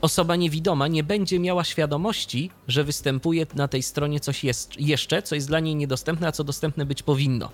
[0.01, 5.35] osoba niewidoma nie będzie miała świadomości, że występuje na tej stronie coś jest, jeszcze, co
[5.35, 7.51] jest dla niej niedostępne, a co dostępne być powinno.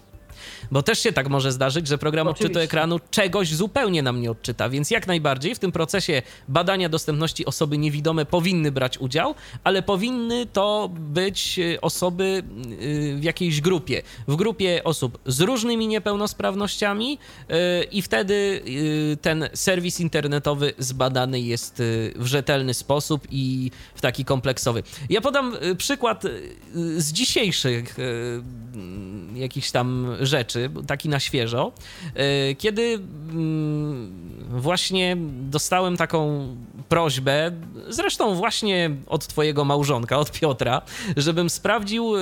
[0.72, 2.46] Bo też się tak może zdarzyć, że program Oczywiście.
[2.46, 7.46] odczytu ekranu czegoś zupełnie nam nie odczyta, więc jak najbardziej w tym procesie badania dostępności
[7.46, 12.44] osoby niewidome powinny brać udział, ale powinny to być y, osoby
[12.82, 14.02] y, w jakiejś grupie.
[14.28, 18.62] W grupie osób z różnymi niepełnosprawnościami y, i wtedy
[19.22, 21.82] ten serwis internetowy zbadany jest
[22.16, 24.84] w rzetelny sposób i w taki kompleksowy.
[25.10, 26.24] Ja podam przykład
[26.98, 27.98] z dzisiejszych
[29.36, 31.72] jakichś tam rzeczy, taki na świeżo,
[32.14, 34.12] e, kiedy mm,
[34.50, 36.48] właśnie dostałem taką
[36.90, 37.52] prośbę,
[37.90, 40.82] zresztą właśnie od twojego małżonka, od Piotra,
[41.18, 42.20] żebym sprawdził e,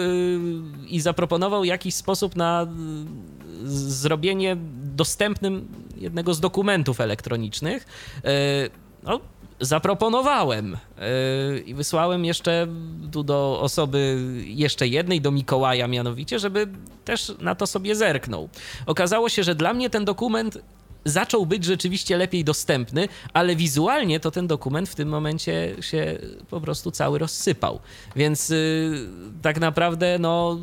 [0.87, 2.67] i zaproponował jakiś sposób na
[3.65, 7.85] zrobienie dostępnym jednego z dokumentów elektronicznych.
[8.23, 8.29] E,
[9.03, 9.19] no,
[9.59, 12.67] zaproponowałem yy, i wysłałem jeszcze
[13.11, 16.67] tu do osoby jeszcze jednej, do Mikołaja mianowicie, żeby
[17.05, 18.49] też na to sobie zerknął.
[18.85, 20.57] Okazało się, że dla mnie ten dokument
[21.05, 26.17] zaczął być rzeczywiście lepiej dostępny, ale wizualnie to ten dokument w tym momencie się
[26.49, 27.79] po prostu cały rozsypał.
[28.15, 29.07] Więc yy,
[29.41, 30.57] tak naprawdę, no,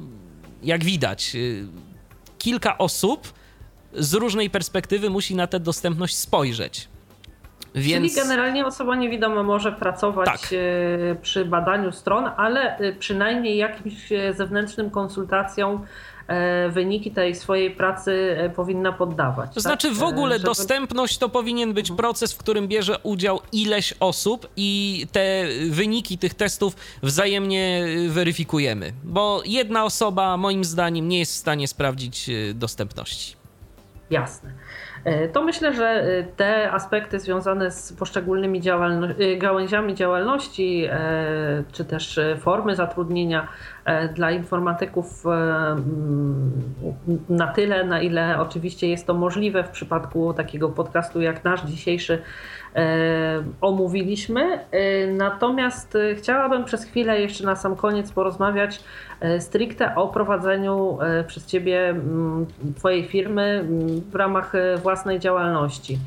[0.62, 1.66] jak widać, yy,
[2.38, 3.32] kilka osób
[3.92, 6.88] z różnej perspektywy musi na tę dostępność spojrzeć.
[7.76, 8.14] Więc...
[8.14, 10.50] Czyli generalnie osoba niewidoma może pracować tak.
[10.52, 15.86] E, przy badaniu stron, ale e, przynajmniej jakimś e, zewnętrznym konsultacjom
[16.70, 19.48] wyniki tej swojej pracy powinna poddawać.
[19.48, 19.62] To tak?
[19.62, 20.44] znaczy w ogóle Żeby...
[20.44, 21.96] dostępność to powinien być mhm.
[21.96, 29.42] proces, w którym bierze udział ileś osób i te wyniki tych testów wzajemnie weryfikujemy, bo
[29.44, 33.36] jedna osoba moim zdaniem nie jest w stanie sprawdzić dostępności.
[34.10, 34.50] Jasne.
[35.06, 40.88] E, to myślę, że e, te aspekty związane z poszczególnymi działalno e, gałęziami działalności,
[41.72, 43.48] czy też formy zatrudnienia
[44.14, 45.24] dla informatyków
[47.28, 52.22] na tyle, na ile oczywiście jest to możliwe w przypadku takiego podcastu jak nasz dzisiejszy,
[53.60, 54.58] omówiliśmy.
[55.16, 58.84] Natomiast chciałabym przez chwilę jeszcze na sam koniec porozmawiać
[59.38, 61.94] stricte o prowadzeniu przez Ciebie
[62.76, 63.64] Twojej firmy
[64.10, 65.98] w ramach własnej działalności.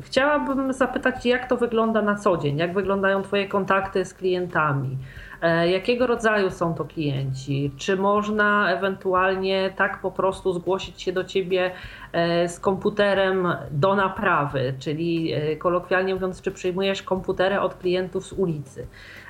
[0.00, 4.98] Chciałabym zapytać, jak to wygląda na co dzień, jak wyglądają Twoje kontakty z klientami.
[5.42, 7.70] E, jakiego rodzaju są to klienci?
[7.76, 11.70] Czy można ewentualnie tak po prostu zgłosić się do ciebie
[12.12, 18.32] e, z komputerem do naprawy, czyli e, kolokwialnie mówiąc, czy przyjmujesz komputery od klientów z
[18.32, 18.86] ulicy?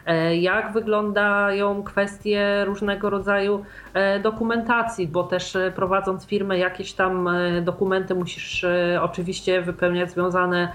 [0.07, 3.65] E, jak wyglądają kwestie różnego rodzaju
[3.95, 7.29] e, dokumentacji, bo też e, prowadząc firmę, jakieś tam
[7.63, 8.67] dokumenty musisz
[9.01, 10.73] oczywiście wypełniać związane,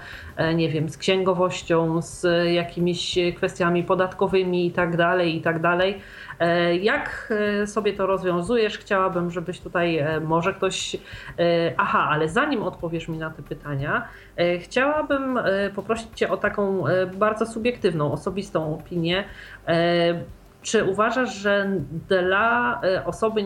[0.54, 6.00] nie wiem, z księgowością, z jakimiś kwestiami podatkowymi i tak dalej, i tak dalej.
[6.80, 7.32] Jak
[7.66, 8.78] sobie to rozwiązujesz?
[8.78, 10.96] Chciałabym, żebyś tutaj może ktoś.
[11.76, 14.08] Aha, ale zanim odpowiesz mi na te pytania,
[14.60, 15.38] chciałabym
[15.74, 16.84] poprosić Cię o taką
[17.16, 19.24] bardzo subiektywną, osobistą opinię.
[20.62, 21.70] Czy uważasz, że
[22.08, 23.42] dla osoby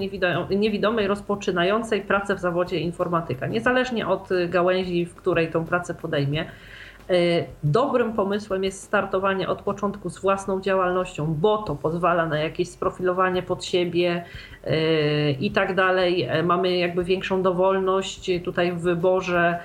[0.51, 6.72] niewidomej rozpoczynającej pracę w zawodzie informatyka, niezależnie od gałęzi, w której tą pracę podejmie, E,
[7.63, 13.43] dobrym pomysłem jest startowanie od początku z własną działalnością, bo to pozwala na jakieś sprofilowanie
[13.43, 14.25] pod siebie
[14.65, 16.23] e, i tak dalej.
[16.23, 19.59] E, mamy jakby większą dowolność tutaj w wyborze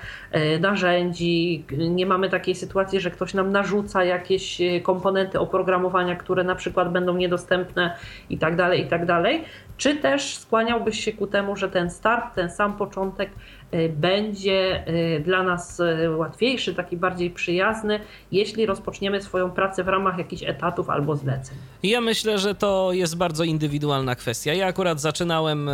[0.60, 1.64] narzędzi.
[1.78, 7.16] Nie mamy takiej sytuacji, że ktoś nam narzuca jakieś komponenty oprogramowania, które na przykład będą
[7.16, 7.96] niedostępne
[8.30, 9.44] i tak dalej, i tak dalej.
[9.78, 13.30] Czy też skłaniałbyś się ku temu, że ten start, ten sam początek
[13.74, 18.00] Y, będzie y, dla nas y, łatwiejszy, taki bardziej przyjazny,
[18.32, 21.56] jeśli rozpoczniemy swoją pracę w ramach jakichś etatów albo zleceń.
[21.82, 24.54] Ja myślę, że to jest bardzo indywidualna kwestia.
[24.54, 25.70] Ja akurat zaczynałem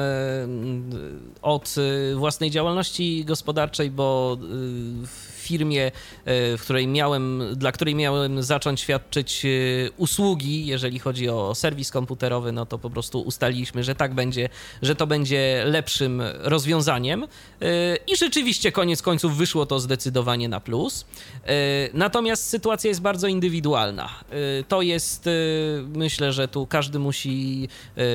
[1.42, 1.74] od
[2.14, 4.36] własnej działalności gospodarczej, bo
[5.06, 5.90] w firmie, e,
[6.56, 9.48] w której miałem, dla której miałem zacząć świadczyć e,
[9.96, 14.48] usługi, jeżeli chodzi o serwis komputerowy, no to po prostu ustaliliśmy, że tak będzie,
[14.82, 17.22] że to będzie lepszym rozwiązaniem.
[17.22, 17.26] E,
[17.96, 21.04] I rzeczywiście koniec końców wyszło to zdecydowanie na plus.
[21.94, 24.08] Natomiast sytuacja jest bardzo indywidualna.
[24.68, 25.28] To jest,
[25.94, 27.68] myślę, że tu każdy musi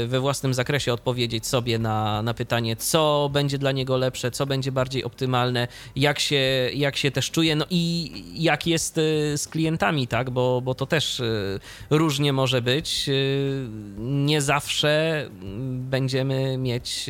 [0.07, 4.71] we własnym zakresie odpowiedzieć sobie na, na pytanie, co będzie dla niego lepsze, co będzie
[4.71, 10.07] bardziej optymalne, jak się, jak się też czuje, no i jak jest y, z klientami,
[10.07, 11.59] tak, bo, bo to też y,
[11.89, 13.09] różnie może być.
[13.09, 13.67] Y,
[13.97, 15.25] nie zawsze
[15.69, 17.09] będziemy mieć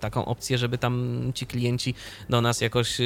[0.00, 1.94] taką opcję, żeby tam ci klienci
[2.28, 2.98] do nas jakoś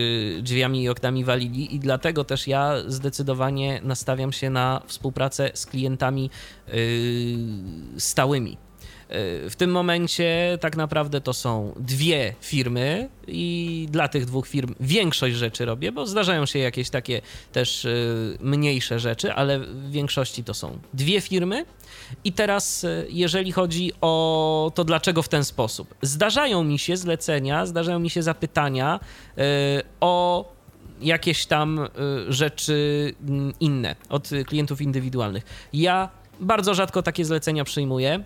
[0.43, 1.75] drzwiami i oknami walili.
[1.75, 6.31] I dlatego też ja zdecydowanie nastawiam się na współpracę z klientami
[7.99, 8.57] stałymi
[9.09, 15.37] w tym momencie tak naprawdę to są dwie firmy i dla tych dwóch firm większość
[15.37, 17.21] rzeczy robię, bo zdarzają się jakieś takie
[17.53, 21.65] też y, mniejsze rzeczy, ale w większości to są dwie firmy.
[22.25, 27.67] I teraz, y, jeżeli chodzi o to, dlaczego w ten sposób, zdarzają mi się zlecenia,
[27.67, 29.01] zdarzają mi się zapytania
[29.39, 29.43] y,
[30.01, 30.57] o
[31.01, 31.89] jakieś tam
[32.29, 35.45] rzeczy mm, inne od klientów indywidualnych.
[35.73, 36.09] Ja
[36.41, 38.25] bardzo rzadko takie zlecenia przyjmuję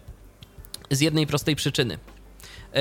[0.90, 1.98] z jednej prostej przyczyny.
[2.74, 2.78] E,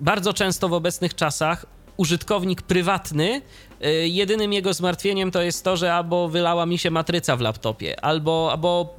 [0.00, 1.66] bardzo często w obecnych czasach
[1.96, 3.42] użytkownik prywatny,
[3.80, 8.04] e, jedynym jego zmartwieniem to jest to, że albo wylała mi się matryca w laptopie,
[8.04, 8.96] albo, albo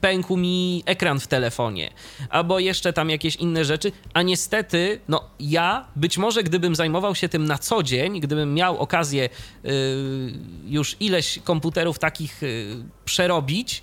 [0.00, 1.90] pękł mi ekran w telefonie,
[2.30, 7.28] albo jeszcze tam jakieś inne rzeczy, a niestety, no ja być może gdybym zajmował się
[7.28, 9.28] tym na co dzień, gdybym miał okazję
[9.64, 9.70] y,
[10.66, 13.82] już ileś komputerów takich y, przerobić,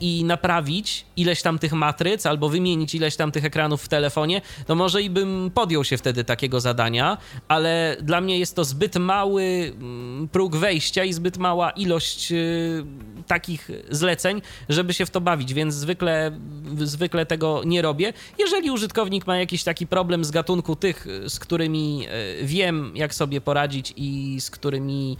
[0.00, 4.74] i naprawić ileś tam tych matryc albo wymienić ileś tam tych ekranów w telefonie, to
[4.74, 9.42] może i bym podjął się wtedy takiego zadania, ale dla mnie jest to zbyt mały
[9.42, 12.84] mm, próg wejścia i zbyt mała ilość y,
[13.26, 16.38] takich zleceń, żeby się w to bawić, więc zwykle,
[16.78, 18.12] zwykle tego nie robię.
[18.38, 23.40] Jeżeli użytkownik ma jakiś taki problem z gatunku tych, z którymi e, wiem, jak sobie
[23.40, 25.16] poradzić i z którymi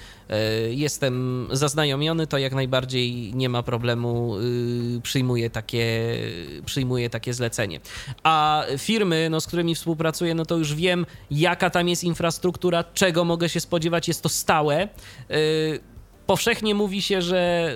[0.70, 6.16] jestem zaznajomiony, to jak najbardziej nie ma problemu, y, przyjmuję takie,
[6.64, 7.80] przyjmuję takie zlecenie.
[8.22, 13.24] A firmy, no, z którymi współpracuję, no to już wiem, jaka tam jest infrastruktura, czego
[13.24, 14.88] mogę się spodziewać, jest to stałe
[15.30, 15.80] y,
[16.26, 17.72] powszechnie mówi się, że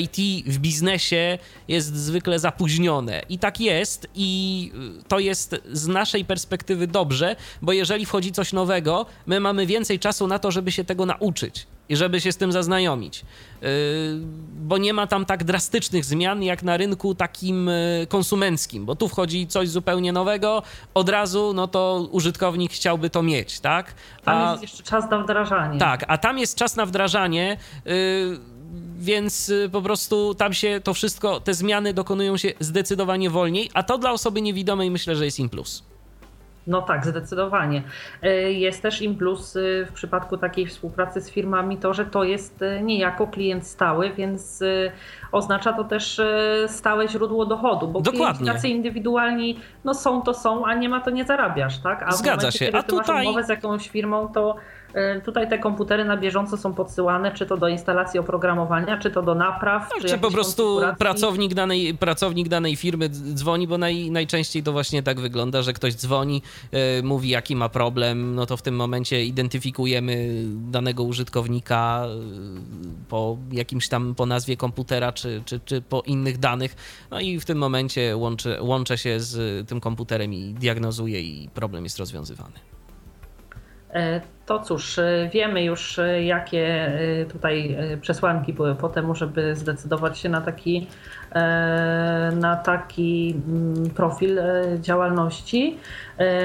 [0.00, 1.38] IT w biznesie
[1.68, 3.22] jest zwykle zapóźnione.
[3.28, 4.72] I tak jest, i
[5.08, 10.26] to jest z naszej perspektywy dobrze, bo jeżeli wchodzi coś nowego, my mamy więcej czasu
[10.26, 13.24] na to, żeby się tego nauczyć i żeby się z tym zaznajomić.
[13.62, 13.68] Yy,
[14.60, 19.08] bo nie ma tam tak drastycznych zmian jak na rynku takim yy, konsumenckim, bo tu
[19.08, 20.62] wchodzi coś zupełnie nowego,
[20.94, 23.94] od razu no to użytkownik chciałby to mieć, tak?
[24.24, 25.78] A, tam jest jeszcze czas na wdrażanie.
[25.78, 27.56] Tak, a tam jest czas na wdrażanie.
[27.84, 28.38] Yy,
[28.98, 33.98] więc po prostu tam się to wszystko, te zmiany dokonują się zdecydowanie wolniej, a to
[33.98, 35.82] dla osoby niewidomej myślę, że jest im plus.
[36.68, 37.82] No tak, zdecydowanie.
[38.22, 42.24] E, jest też im plus e, w przypadku takiej współpracy z firmami to, że to
[42.24, 44.62] jest niejako klient stały, więc
[45.32, 46.20] oznacza to też
[46.66, 48.38] stałe źródło dochodu, bo Dokładnie.
[48.38, 52.02] klienci tacy indywidualni no są to są, a nie ma to nie zarabiasz, tak?
[52.02, 52.70] A Zgadza momencie, się.
[52.72, 53.16] A tutaj...
[53.16, 54.56] masz umowę z jakąś firmą, to
[55.24, 59.34] tutaj te komputery na bieżąco są podsyłane, czy to do instalacji oprogramowania, czy to do
[59.34, 59.88] napraw.
[59.94, 64.72] No, czy, czy po prostu pracownik danej, pracownik danej firmy dzwoni, bo naj, najczęściej to
[64.72, 66.42] właśnie tak wygląda, że ktoś dzwoni,
[66.72, 73.36] yy, mówi jaki ma problem, no to w tym momencie identyfikujemy danego użytkownika yy, po
[73.52, 76.76] jakimś tam, po nazwie komputera, czy, czy, czy po innych danych,
[77.10, 81.84] no i w tym momencie łączę, łączę się z tym komputerem i diagnozuję i problem
[81.84, 82.54] jest rozwiązywany.
[83.90, 86.92] E, to cóż, e, wiemy już, e, jakie
[87.32, 90.86] tutaj przesłanki były po temu, żeby zdecydować się na taki,
[92.32, 94.40] na taki mm, profil
[94.80, 95.78] działalności.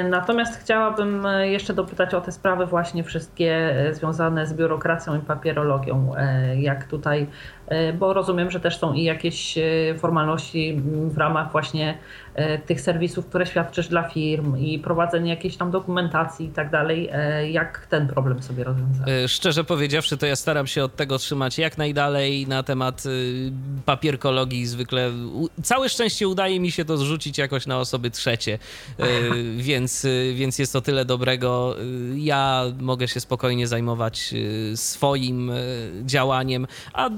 [0.10, 6.12] Natomiast chciałabym jeszcze dopytać o te sprawy właśnie wszystkie związane z biurokracją i papierologią.
[6.56, 7.28] Jak tutaj
[7.68, 9.62] E, bo rozumiem, że też są i jakieś e,
[9.98, 11.98] formalności w ramach właśnie
[12.36, 17.10] e, tych serwisów, które świadczysz dla firm i prowadzenie jakiejś tam dokumentacji i tak dalej.
[17.52, 19.08] Jak ten problem sobie rozwiązać?
[19.28, 23.04] Szczerze powiedziawszy, to ja staram się od tego trzymać jak najdalej na temat
[23.86, 24.66] papierkologii.
[24.66, 25.12] Zwykle
[25.64, 28.60] całe szczęście udaje mi się to zrzucić jakoś na osoby trzecie,
[29.58, 31.76] więc, więc jest to tyle dobrego.
[32.16, 34.34] Ja mogę się spokojnie zajmować
[34.76, 35.52] swoim
[36.06, 37.10] działaniem, a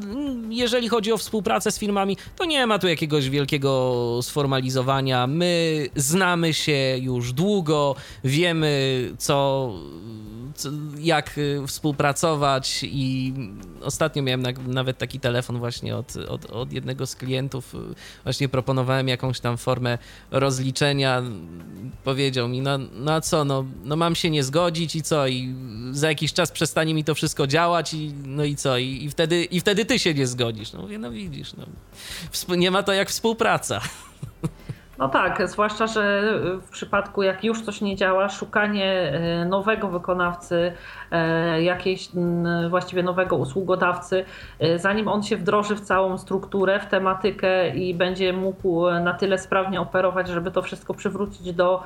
[0.50, 5.28] jeżeli chodzi o współpracę z firmami, to nie ma tu jakiegoś wielkiego sformalizowania.
[5.28, 9.72] My znamy się już długo, wiemy co
[11.00, 13.34] jak y, współpracować i
[13.82, 17.74] ostatnio miałem nawet taki telefon właśnie od, od, od, jednego z klientów,
[18.24, 19.98] właśnie proponowałem jakąś tam formę
[20.32, 21.24] rozliczenia,
[22.04, 25.56] powiedział mi, no, no a co, no, no mam się nie zgodzić i co, i
[25.92, 29.44] za jakiś czas przestanie mi to wszystko działać i no i co, i, i wtedy,
[29.44, 30.74] i wtedy ty się nie zgodzisz.
[30.74, 33.82] No mówię, no widzisz, no, nie ma to jak współpraca.
[34.98, 36.22] No tak, zwłaszcza, że
[36.62, 40.74] w przypadku jak już coś nie działa, szukanie e, nowego wykonawcy,
[41.62, 42.10] jakiejś
[42.70, 44.26] właściwie nowego usługodawcy,
[44.60, 49.38] e, zanim on się wdroży w całą strukturę, w tematykę i będzie mógł na tyle
[49.38, 51.84] sprawnie operować, żeby to wszystko przywrócić do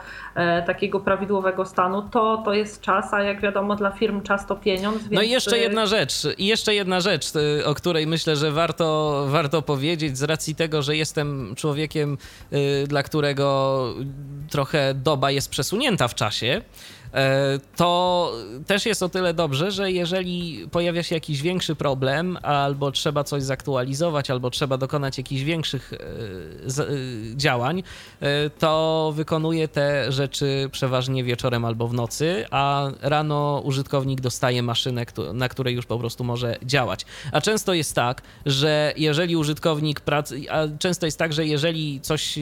[0.66, 4.98] takiego prawidłowego stanu, to to jest czas, a jak wiadomo dla firm czas to pieniądz.
[4.98, 5.12] Więc...
[5.12, 7.32] No i jeszcze jedna rzecz, i jeszcze jedna rzecz,
[7.66, 12.18] o której myślę, że warto, warto powiedzieć z racji tego, że jestem człowiekiem
[12.88, 13.80] dla którego
[14.50, 16.62] trochę doba jest przesunięta w czasie.
[17.14, 18.32] E, to
[18.68, 23.44] też jest o tyle dobrze, że jeżeli pojawia się jakiś większy problem, albo trzeba coś
[23.44, 26.88] zaktualizować, albo trzeba dokonać jakichś większych e, e,
[27.36, 27.84] działań,
[28.60, 35.50] to wykonuje te rzeczy przeważnie wieczorem albo w nocy, a rano użytkownik dostaje maszynę, na
[35.50, 37.06] której już po prostu może działać.
[37.32, 42.40] A często jest tak, że jeżeli użytkownik pracuje, a często jest tak, że jeżeli coś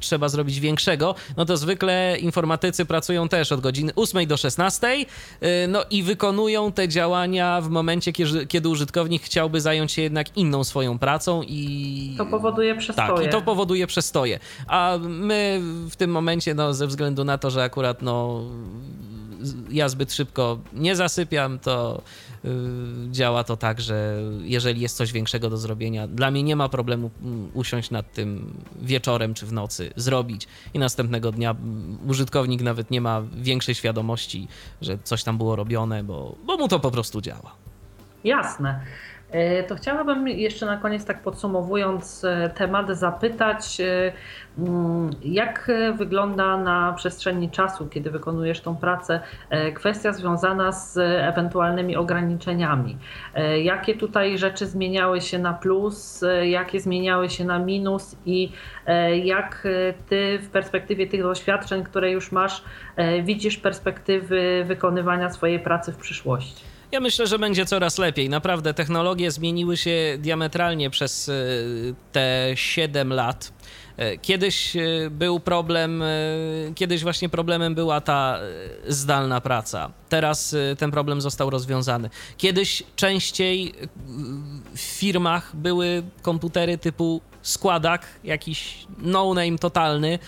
[0.00, 5.06] trzeba zrobić większego, no to zwykle informatycy pracują też od od godziny 8 do 16,
[5.68, 10.64] no i wykonują te działania w momencie, kiedy, kiedy użytkownik chciałby zająć się jednak inną
[10.64, 12.14] swoją pracą i...
[12.18, 13.16] To powoduje przestoje.
[13.16, 14.38] Tak, i to powoduje przestoje.
[14.66, 15.60] A my
[15.90, 18.44] w tym momencie, no ze względu na to, że akurat no
[19.70, 22.02] ja zbyt szybko nie zasypiam, to
[22.44, 22.50] yy,
[23.10, 27.10] działa to tak, że jeżeli jest coś większego do zrobienia, dla mnie nie ma problemu
[27.22, 32.90] mm, usiąść nad tym wieczorem czy w nocy, zrobić i następnego dnia mm, użytkownik nawet
[32.90, 34.48] nie ma większej świadomości,
[34.80, 37.54] że coś tam było robione, bo, bo mu to po prostu działa.
[38.24, 38.80] Jasne.
[39.30, 44.12] E, to chciałabym jeszcze na koniec, tak podsumowując e, temat, zapytać, e,
[44.58, 49.20] mm, jak wygląda na przestrzeni czasu, kiedy wykonujesz tą pracę,
[49.74, 52.96] kwestia związana z ewentualnymi ograniczeniami.
[53.62, 58.52] Jakie tutaj rzeczy zmieniały się na plus, jakie zmieniały się na minus i
[59.24, 59.68] jak
[60.08, 62.64] ty w perspektywie tych doświadczeń, które już masz,
[63.22, 66.67] widzisz perspektywy wykonywania swojej pracy w przyszłości?
[66.92, 68.28] Ja myślę, że będzie coraz lepiej.
[68.28, 71.32] Naprawdę technologie zmieniły się diametralnie przez e,
[72.12, 73.52] te 7 lat.
[73.96, 76.02] E, kiedyś e, był problem,
[76.74, 78.38] kiedyś właśnie problemem była ta
[78.86, 79.90] zdalna praca.
[80.08, 82.10] Teraz ten problem został rozwiązany.
[82.36, 83.74] Kiedyś częściej
[84.74, 90.18] w firmach były komputery typu składak, jakiś no-name totalny yy,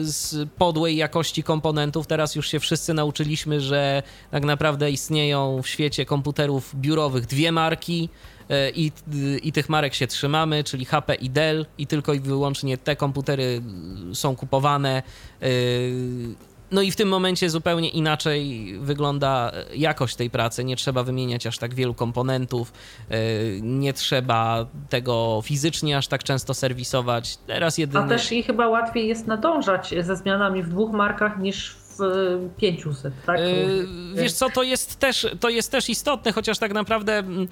[0.00, 2.06] z podłej jakości komponentów.
[2.06, 8.08] Teraz już się wszyscy nauczyliśmy, że tak naprawdę istnieją w świecie komputerów biurowych dwie marki.
[8.48, 8.92] Yy, I,
[9.42, 13.62] I tych marek się trzymamy, czyli HP i Dell, i tylko i wyłącznie te komputery
[14.12, 15.02] są kupowane.
[15.40, 15.48] Yy,
[16.70, 20.64] no i w tym momencie zupełnie inaczej wygląda jakość tej pracy.
[20.64, 22.72] Nie trzeba wymieniać aż tak wielu komponentów,
[23.10, 23.18] e,
[23.60, 27.36] nie trzeba tego fizycznie aż tak często serwisować.
[27.46, 28.04] Teraz jedynie...
[28.04, 33.14] A też i chyba łatwiej jest nadążać ze zmianami w dwóch markach niż w 500,
[33.26, 33.40] tak?
[33.40, 37.48] Yy, wiesz co, to jest, też, to jest też istotne, chociaż tak naprawdę mm,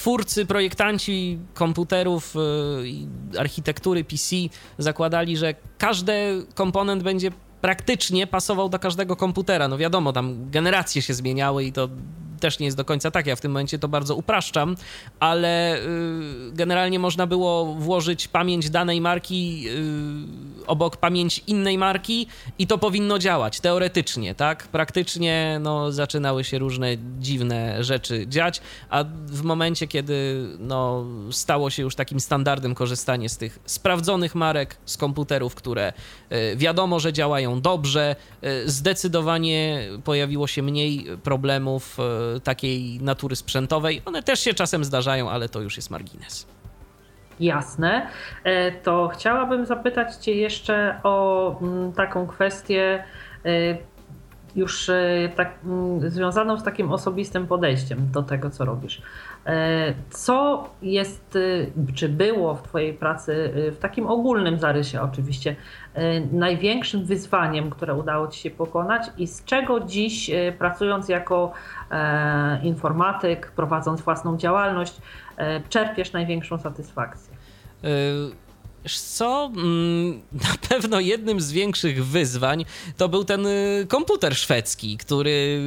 [0.00, 3.08] twórcy, projektanci komputerów y, i
[3.38, 4.36] architektury PC
[4.78, 6.12] zakładali, że każdy
[6.54, 9.68] komponent będzie praktycznie pasował do każdego komputera.
[9.68, 11.88] No wiadomo, tam generacje się zmieniały i to
[12.40, 13.26] też nie jest do końca tak.
[13.26, 14.76] Ja w tym momencie to bardzo upraszczam,
[15.20, 22.26] ale y, generalnie można było włożyć pamięć danej marki y, obok pamięć innej marki
[22.58, 24.68] i to powinno działać teoretycznie, tak?
[24.68, 28.60] Praktycznie no, zaczynały się różne dziwne rzeczy dziać,
[28.90, 34.76] a w momencie, kiedy no, stało się już takim standardem korzystanie z tych sprawdzonych marek,
[34.84, 35.92] z komputerów, które
[36.32, 38.16] y, wiadomo, że działają dobrze,
[38.66, 41.98] zdecydowanie pojawiło się mniej problemów
[42.44, 44.02] takiej natury sprzętowej.
[44.04, 46.46] One też się czasem zdarzają, ale to już jest margines.
[47.40, 48.06] Jasne.
[48.44, 53.04] E, to chciałabym zapytać Cię jeszcze o mm, taką kwestię
[53.44, 53.50] e,
[54.56, 59.02] już e, tak, mm, związaną z takim osobistym podejściem do tego, co robisz.
[60.10, 61.38] Co jest,
[61.94, 65.56] czy było w Twojej pracy, w takim ogólnym zarysie oczywiście,
[66.32, 71.52] największym wyzwaniem, które udało Ci się pokonać i z czego dziś, pracując jako
[72.62, 74.96] informatyk, prowadząc własną działalność,
[75.68, 77.34] czerpiesz największą satysfakcję?
[78.88, 79.52] Co?
[79.56, 82.64] Mm, na pewno jednym z większych wyzwań
[82.96, 85.60] to był ten y, komputer szwedzki, który,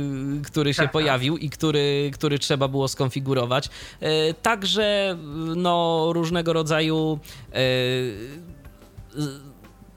[0.46, 0.92] który się tak, tak.
[0.92, 3.70] pojawił i który, który trzeba było skonfigurować.
[4.02, 5.18] Y, także
[5.56, 7.20] no, różnego rodzaju
[7.56, 8.44] y,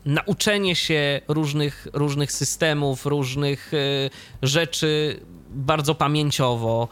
[0.05, 3.73] nauczenie się różnych, różnych systemów, różnych
[4.43, 5.21] rzeczy
[5.57, 6.89] bardzo pamięciowo,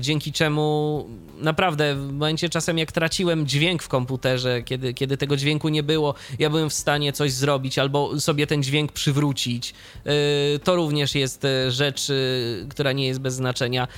[0.00, 1.06] dzięki czemu
[1.38, 6.14] naprawdę w momencie czasem jak traciłem dźwięk w komputerze, kiedy, kiedy tego dźwięku nie było,
[6.38, 9.74] ja byłem w stanie coś zrobić albo sobie ten dźwięk przywrócić.
[10.54, 12.12] Y, to również jest y, rzecz,
[12.70, 13.88] która nie jest bez znaczenia.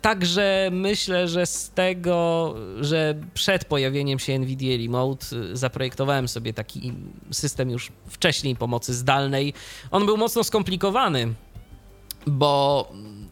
[0.00, 6.92] Także myślę, że z tego, że przed pojawieniem się NVIDIA Remote zaprojektowałem sobie taki
[7.30, 9.54] system już wcześniej pomocy zdalnej.
[9.90, 11.34] On był mocno skomplikowany,
[12.26, 12.88] bo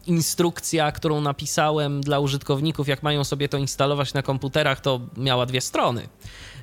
[0.07, 5.61] instrukcja, którą napisałem dla użytkowników, jak mają sobie to instalować na komputerach, to miała dwie
[5.61, 6.07] strony.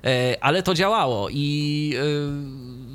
[0.05, 1.95] E, ale to działało i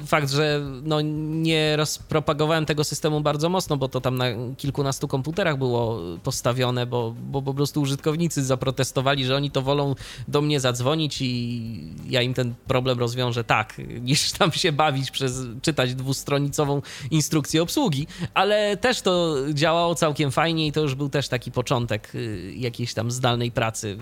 [0.02, 4.26] e, fakt, że no nie rozpropagowałem tego systemu bardzo mocno, bo to tam na
[4.57, 9.95] kilkunastu komputerach było postawione, bo, bo po prostu użytkownicy zaprotestowali, że oni to wolą
[10.27, 11.65] do mnie zadzwonić i
[12.10, 18.07] ja im ten problem rozwiążę tak, niż tam się bawić przez czytać dwustronicową instrukcję obsługi,
[18.34, 22.94] ale też to działało całkiem fajnie i to już był też taki początek y, jakiejś
[22.94, 23.98] tam zdalnej pracy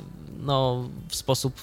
[0.45, 1.61] no, w sposób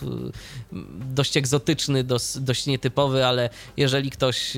[1.15, 4.57] dość egzotyczny, dość, dość nietypowy, ale jeżeli ktoś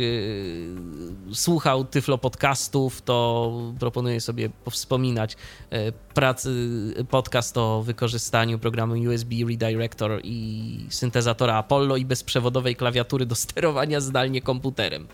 [1.32, 5.36] słuchał Tyflo podcastów, to proponuję sobie powspominać
[6.14, 6.50] pracy,
[7.10, 14.42] podcast o wykorzystaniu programu USB Redirector i syntezatora Apollo i bezprzewodowej klawiatury do sterowania zdalnie
[14.42, 15.06] komputerem.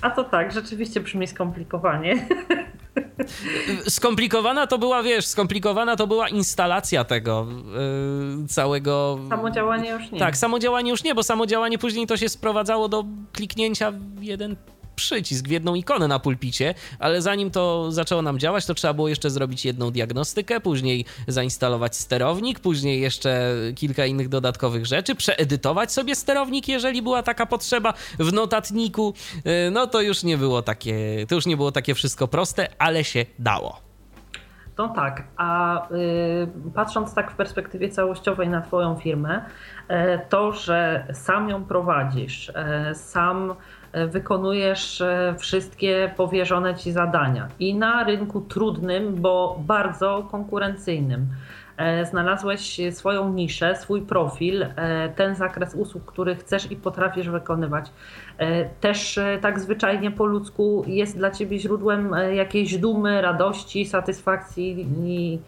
[0.00, 2.28] A to tak, rzeczywiście brzmi skomplikowanie.
[3.88, 7.46] Skomplikowana to była, wiesz, skomplikowana to była instalacja tego
[8.40, 9.18] yy, całego.
[9.28, 10.18] Samodziałanie już nie.
[10.18, 14.56] Tak, samodziałanie już nie, bo samodziałanie później to się sprowadzało do kliknięcia w jeden
[14.96, 19.08] przycisk, w jedną ikonę na pulpicie, ale zanim to zaczęło nam działać, to trzeba było
[19.08, 26.14] jeszcze zrobić jedną diagnostykę, później zainstalować sterownik, później jeszcze kilka innych dodatkowych rzeczy, przeedytować sobie
[26.14, 29.14] sterownik, jeżeli była taka potrzeba w notatniku.
[29.36, 33.04] Y, no to już nie było takie, to już nie było takie wszystko proste, ale
[33.04, 33.92] się dało.
[34.78, 39.44] No tak, a y, patrząc tak w perspektywie całościowej na Twoją firmę,
[39.90, 43.54] y, to, że sam ją prowadzisz, y, sam
[43.92, 47.48] wykonujesz e, wszystkie powierzone ci zadania.
[47.58, 51.26] I na rynku trudnym, bo bardzo konkurencyjnym.
[51.76, 57.90] E, znalazłeś swoją niszę, swój profil, e, ten zakres usług, który chcesz i potrafisz wykonywać.
[58.80, 65.38] Też tak zwyczajnie po ludzku jest dla ciebie źródłem jakiejś dumy, radości, satysfakcji i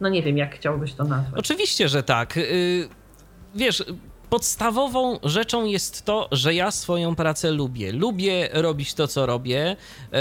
[0.00, 1.40] no nie wiem, jak chciałbyś to nazwać.
[1.40, 2.36] Oczywiście, że tak.
[2.36, 2.88] Y,
[3.54, 3.84] wiesz,
[4.30, 7.92] podstawową rzeczą jest to, że ja swoją pracę lubię.
[7.92, 9.76] Lubię robić to, co robię,
[10.12, 10.16] e,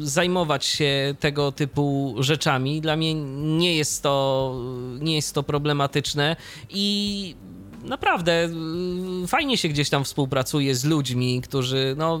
[0.00, 2.80] zajmować się tego typu rzeczami.
[2.80, 3.14] Dla mnie
[3.58, 4.56] nie jest to,
[5.00, 6.36] nie jest to problematyczne
[6.70, 7.36] i
[7.84, 12.20] naprawdę e, fajnie się gdzieś tam współpracuje z ludźmi, którzy no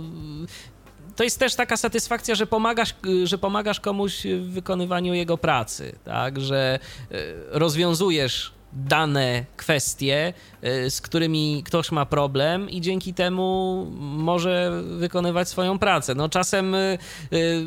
[1.16, 2.94] to jest też taka satysfakcja, że pomagasz,
[3.24, 6.78] że pomagasz komuś w wykonywaniu jego pracy, tak, że
[7.10, 7.16] e,
[7.50, 10.32] rozwiązujesz dane kwestie,
[10.64, 16.14] y, z którymi ktoś ma problem i dzięki temu może wykonywać swoją pracę.
[16.14, 16.98] No czasem, y,
[17.32, 17.66] y,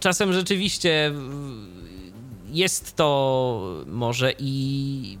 [0.00, 1.12] czasem rzeczywiście
[2.46, 5.18] jest to może i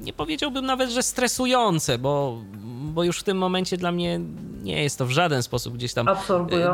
[0.00, 2.42] nie powiedziałbym nawet, że stresujące, bo,
[2.92, 4.20] bo już w tym momencie dla mnie
[4.62, 6.06] nie jest to w żaden sposób gdzieś tam,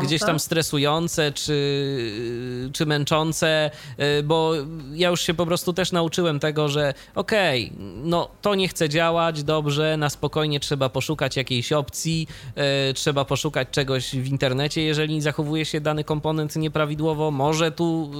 [0.02, 4.52] gdzieś tam stresujące czy, czy męczące, e, bo
[4.92, 8.88] ja już się po prostu też nauczyłem tego, że okej, okay, no to nie chce
[8.88, 15.20] działać, dobrze, na spokojnie trzeba poszukać jakiejś opcji, e, trzeba poszukać czegoś w internecie, jeżeli
[15.20, 18.10] zachowuje się dany komponent nieprawidłowo, może tu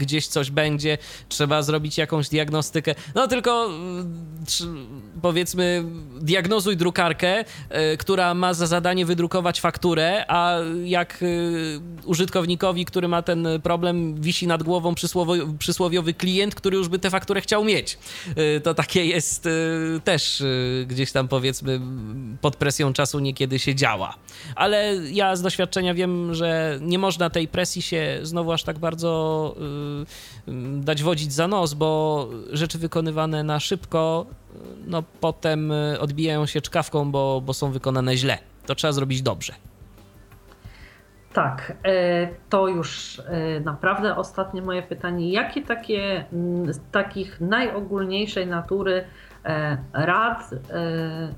[0.00, 0.98] gdzieś coś będzie,
[1.28, 2.94] trzeba zrobić jakąś diagnostykę.
[3.14, 3.70] No tylko
[5.22, 5.84] powiedzmy,
[6.20, 11.26] diagnozuj drukarkę, e, która ma za zadanie wydrukować fakturę, a jak e,
[12.04, 14.94] użytkownikowi, który ma ten problem, wisi nad głową
[15.58, 17.98] przysłowiowy klient, który już by tę fakturę chciał mieć.
[18.36, 19.48] E, to takie jest
[20.04, 20.42] też
[20.86, 21.80] gdzieś tam powiedzmy
[22.40, 24.14] pod presją czasu niekiedy się działa.
[24.54, 29.10] Ale ja z doświadczenia wiem, że nie można tej presji się znowu aż tak bardzo
[30.80, 34.26] dać wodzić za nos, bo rzeczy wykonywane na szybko
[34.86, 38.38] no potem y, odbijają się czkawką, bo, bo są wykonane źle.
[38.66, 39.52] To trzeba zrobić dobrze.
[41.32, 45.32] Tak, e, to już e, naprawdę ostatnie moje pytanie.
[45.32, 49.04] Jakie takie mm, z takich najogólniejszej natury
[49.44, 50.50] e, rad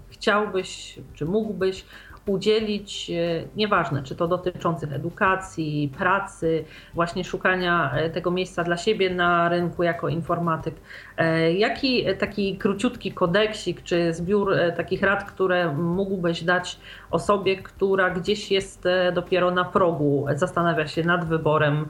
[0.09, 1.85] chciałbyś, czy mógłbyś
[2.27, 3.15] udzielić, e,
[3.57, 9.83] nieważne czy to dotyczących edukacji, pracy, właśnie szukania e, tego miejsca dla siebie na rynku
[9.83, 10.75] jako informatyk.
[11.17, 16.79] E, jaki taki króciutki kodeksik czy zbiór takich rad, które mógłbyś dać
[17.13, 18.85] osobie, która gdzieś jest
[19.15, 21.89] dopiero na progu, zastanawia się nad wyborem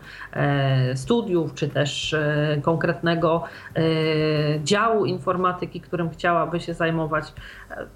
[0.94, 2.16] studiów, czy też
[2.62, 3.44] konkretnego
[4.64, 7.32] działu informatyki, którym chciałaby się zajmować.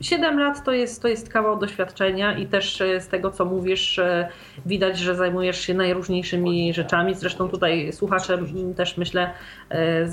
[0.00, 3.98] Siedem lat to jest, to jest kawał doświadczenia i też e, z tego, co mówisz,
[3.98, 4.28] e,
[4.66, 7.14] widać, że zajmujesz się najróżniejszymi rzeczami.
[7.14, 8.38] Zresztą tutaj słuchacze
[8.76, 9.30] też myślę
[9.70, 10.06] e,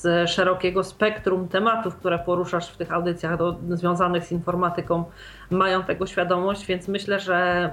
[0.00, 5.04] z szerokiego spektrum tematów, które poruszasz w tych audycjach do, związanych z informatyką,
[5.50, 7.70] mają tego świadomość, więc myślę, że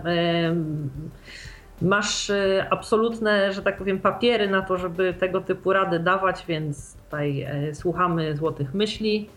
[1.81, 2.31] masz
[2.69, 8.35] absolutne, że tak powiem, papiery na to, żeby tego typu rady dawać, więc tutaj słuchamy
[8.35, 9.29] złotych myśli.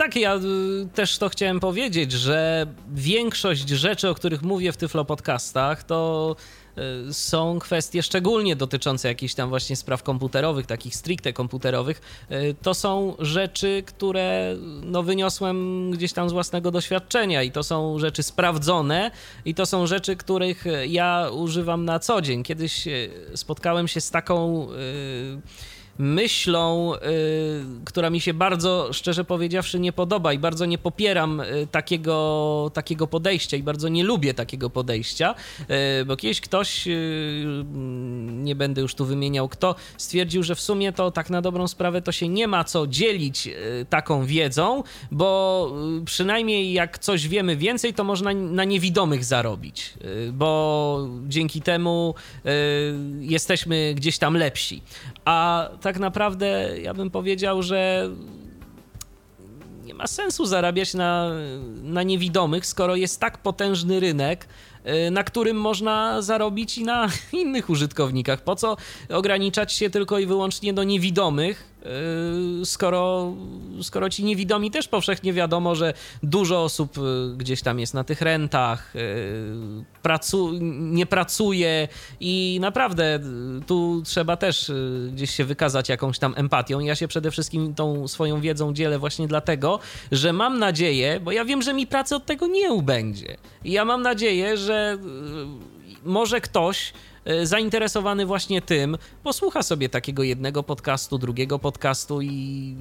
[0.00, 0.40] Tak, ja y,
[0.94, 6.36] też to chciałem powiedzieć, że większość rzeczy, o których mówię w Tyflo Podcastach, to
[7.12, 12.26] są kwestie szczególnie dotyczące jakichś tam właśnie spraw komputerowych, takich stricte komputerowych.
[12.30, 17.98] Y, to są rzeczy, które no, wyniosłem gdzieś tam z własnego doświadczenia i to są
[17.98, 19.10] rzeczy sprawdzone
[19.44, 22.42] i to są rzeczy, których ja używam na co dzień.
[22.42, 22.88] Kiedyś
[23.34, 24.68] spotkałem się z taką
[26.00, 26.92] myślą,
[27.84, 33.56] która mi się bardzo, szczerze powiedziawszy, nie podoba i bardzo nie popieram takiego, takiego podejścia
[33.56, 35.34] i bardzo nie lubię takiego podejścia,
[36.06, 36.88] bo kiedyś ktoś,
[38.32, 42.02] nie będę już tu wymieniał kto, stwierdził, że w sumie to tak na dobrą sprawę
[42.02, 43.48] to się nie ma co dzielić
[43.90, 45.72] taką wiedzą, bo
[46.04, 49.94] przynajmniej jak coś wiemy więcej, to można na niewidomych zarobić,
[50.32, 52.14] bo dzięki temu
[53.20, 54.82] jesteśmy gdzieś tam lepsi.
[55.24, 58.10] A tak naprawdę ja bym powiedział, że
[59.84, 61.30] nie ma sensu zarabiać na,
[61.82, 64.48] na niewidomych, skoro jest tak potężny rynek,
[65.10, 68.44] na którym można zarobić i na innych użytkownikach.
[68.44, 68.76] Po co
[69.08, 71.70] ograniczać się tylko i wyłącznie do niewidomych,
[72.58, 73.32] Yy, skoro,
[73.82, 78.20] skoro ci niewidomi też powszechnie wiadomo, że dużo osób yy, gdzieś tam jest na tych
[78.20, 78.92] rentach,
[80.02, 81.88] pracu, nie pracuje
[82.20, 83.20] i naprawdę
[83.66, 84.72] tu trzeba też
[85.12, 86.80] gdzieś się wykazać jakąś tam empatią.
[86.80, 89.78] Ja się przede wszystkim tą swoją wiedzą dzielę właśnie dlatego,
[90.12, 93.36] że mam nadzieję, bo ja wiem, że mi pracy od tego nie ubędzie.
[93.64, 94.69] Ja mam nadzieję, że
[96.04, 96.92] może ktoś
[97.24, 102.76] E, zainteresowany właśnie tym, posłucha sobie takiego jednego podcastu, drugiego podcastu i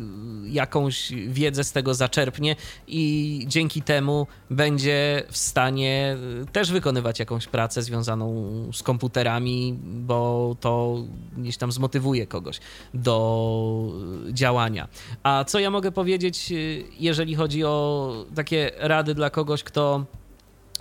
[0.46, 2.56] e, jakąś wiedzę z tego zaczerpnie
[2.88, 6.18] i dzięki temu będzie w stanie
[6.52, 11.04] też wykonywać jakąś pracę związaną z komputerami, bo to
[11.38, 12.60] gdzieś tam zmotywuje kogoś
[12.94, 13.92] do
[14.32, 14.88] działania.
[15.24, 16.54] A co ja mogę powiedzieć,
[17.00, 20.06] jeżeli chodzi o takie rady dla kogoś, kto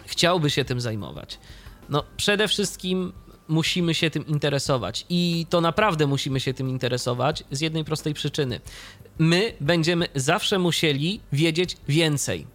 [0.09, 1.39] chciałby się tym zajmować?
[1.89, 3.13] No, przede wszystkim
[3.49, 5.07] musimy się tym interesować.
[5.09, 8.61] I to naprawdę musimy się tym interesować z jednej prostej przyczyny.
[9.19, 12.47] My będziemy zawsze musieli wiedzieć więcej.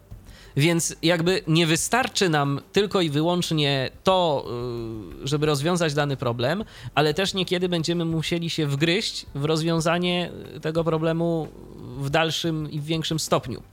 [0.57, 4.45] Więc jakby nie wystarczy nam tylko i wyłącznie to,
[5.23, 6.63] y, żeby rozwiązać dany problem,
[6.95, 10.31] ale też niekiedy będziemy musieli się wgryźć w rozwiązanie
[10.61, 11.47] tego problemu
[11.97, 13.63] w dalszym i w większym stopniu.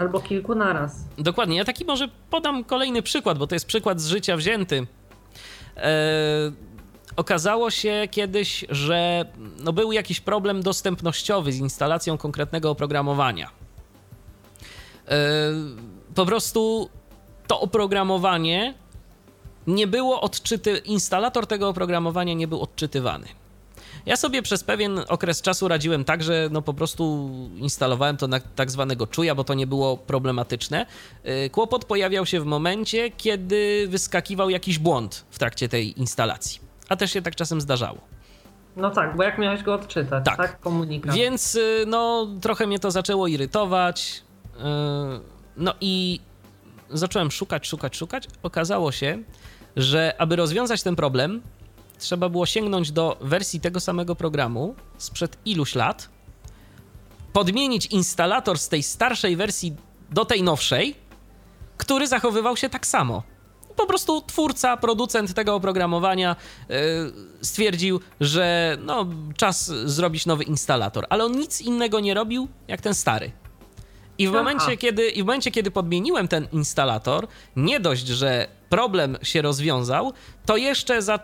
[0.00, 1.04] Albo kilku naraz.
[1.18, 1.56] Dokładnie.
[1.56, 4.86] Ja taki może podam kolejny przykład, bo to jest przykład z życia wzięty.
[5.76, 5.90] E,
[7.16, 9.24] okazało się kiedyś, że
[9.64, 13.50] no był jakiś problem dostępnościowy z instalacją konkretnego oprogramowania.
[15.08, 15.18] E,
[16.14, 16.88] po prostu
[17.46, 18.74] to oprogramowanie
[19.66, 23.26] nie było odczyty, instalator tego oprogramowania nie był odczytywany.
[24.06, 28.40] Ja sobie przez pewien okres czasu radziłem tak, że no po prostu instalowałem to na
[28.40, 30.86] tak zwanego czuja, bo to nie było problematyczne.
[31.46, 36.60] Y, kłopot pojawiał się w momencie, kiedy wyskakiwał jakiś błąd w trakcie tej instalacji.
[36.88, 37.98] A też się tak czasem zdarzało.
[38.76, 40.36] No tak, bo jak miałeś go odczytać, tak?
[40.36, 40.60] tak?
[40.60, 41.14] Komunikat.
[41.14, 44.22] Więc y, no trochę mnie to zaczęło irytować.
[44.56, 44.60] Y,
[45.56, 46.20] no i
[46.90, 48.28] zacząłem szukać, szukać, szukać.
[48.42, 49.18] Okazało się,
[49.76, 51.42] że aby rozwiązać ten problem,
[52.00, 56.08] trzeba było sięgnąć do wersji tego samego programu sprzed iluś lat,
[57.32, 59.76] podmienić instalator z tej starszej wersji
[60.10, 60.94] do tej nowszej,
[61.76, 63.22] który zachowywał się tak samo.
[63.76, 66.36] Po prostu twórca, producent tego oprogramowania
[66.68, 66.76] yy,
[67.42, 69.06] stwierdził, że no,
[69.36, 73.32] czas zrobić nowy instalator, ale on nic innego nie robił jak ten stary.
[74.18, 79.16] I w, momencie, kiedy, I w momencie, kiedy podmieniłem ten instalator, nie dość, że problem
[79.22, 80.12] się rozwiązał,
[80.46, 81.18] to jeszcze za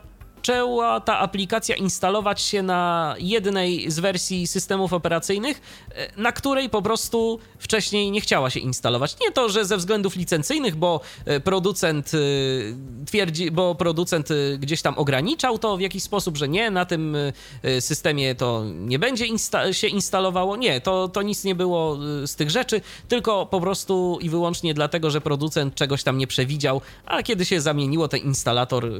[0.47, 5.61] zaczęła ta aplikacja instalować się na jednej z wersji systemów operacyjnych,
[5.95, 9.17] e, na której po prostu wcześniej nie chciała się instalować.
[9.21, 12.19] Nie to, że ze względów licencyjnych, bo e, producent e,
[13.07, 14.29] twierdzi, bo producent
[14.59, 17.17] gdzieś tam ograniczał to w jakiś sposób, że nie, na tym
[17.81, 20.57] systemie to nie będzie insta się instalowało.
[20.57, 25.11] Nie, to, to nic nie było z tych rzeczy, tylko po prostu i wyłącznie dlatego,
[25.11, 28.91] że producent czegoś tam nie przewidział, a kiedy się zamieniło ten instalator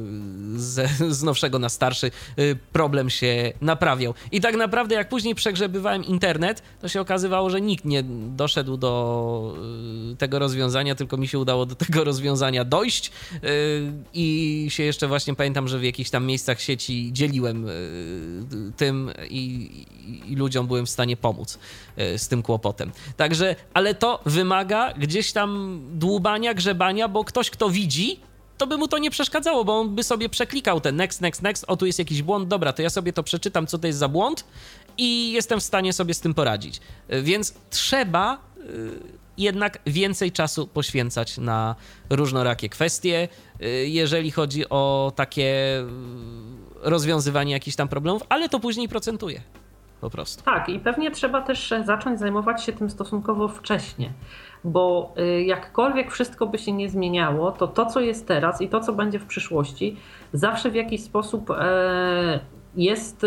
[0.55, 4.13] z, z nowszego na starszy, y, problem się naprawiał.
[4.31, 8.03] I tak naprawdę, jak później przegrzebywałem internet, to się okazywało, że nikt nie
[8.35, 9.55] doszedł do
[10.13, 13.11] y, tego rozwiązania, tylko mi się udało do tego rozwiązania dojść.
[13.33, 17.67] Y, I się jeszcze właśnie pamiętam, że w jakichś tam miejscach sieci dzieliłem
[18.77, 19.69] tym i,
[20.27, 21.59] i ludziom byłem w stanie pomóc
[21.97, 22.91] z tym kłopotem.
[23.17, 28.19] Także, ale to wymaga gdzieś tam dłubania, grzebania, bo ktoś, kto widzi,
[28.57, 31.65] to by mu to nie przeszkadzało, bo on by sobie przeklikał ten next, next, next,
[31.67, 34.07] o tu jest jakiś błąd, dobra, to ja sobie to przeczytam, co to jest za
[34.07, 34.45] błąd
[34.97, 36.81] i jestem w stanie sobie z tym poradzić.
[37.09, 41.75] Więc trzeba y, jednak więcej czasu poświęcać na
[42.09, 43.27] różnorakie kwestie,
[43.61, 45.85] y, jeżeli chodzi o takie y,
[46.81, 49.41] rozwiązywanie jakichś tam problemów, ale to później procentuje
[50.01, 50.43] po prostu.
[50.43, 54.13] Tak, i pewnie trzeba też zacząć zajmować się tym stosunkowo wcześnie
[54.67, 58.79] bo y, jakkolwiek wszystko by się nie zmieniało, to to, co jest teraz i to,
[58.79, 59.97] co będzie w przyszłości,
[60.33, 62.39] zawsze w jakiś sposób e,
[62.75, 63.25] jest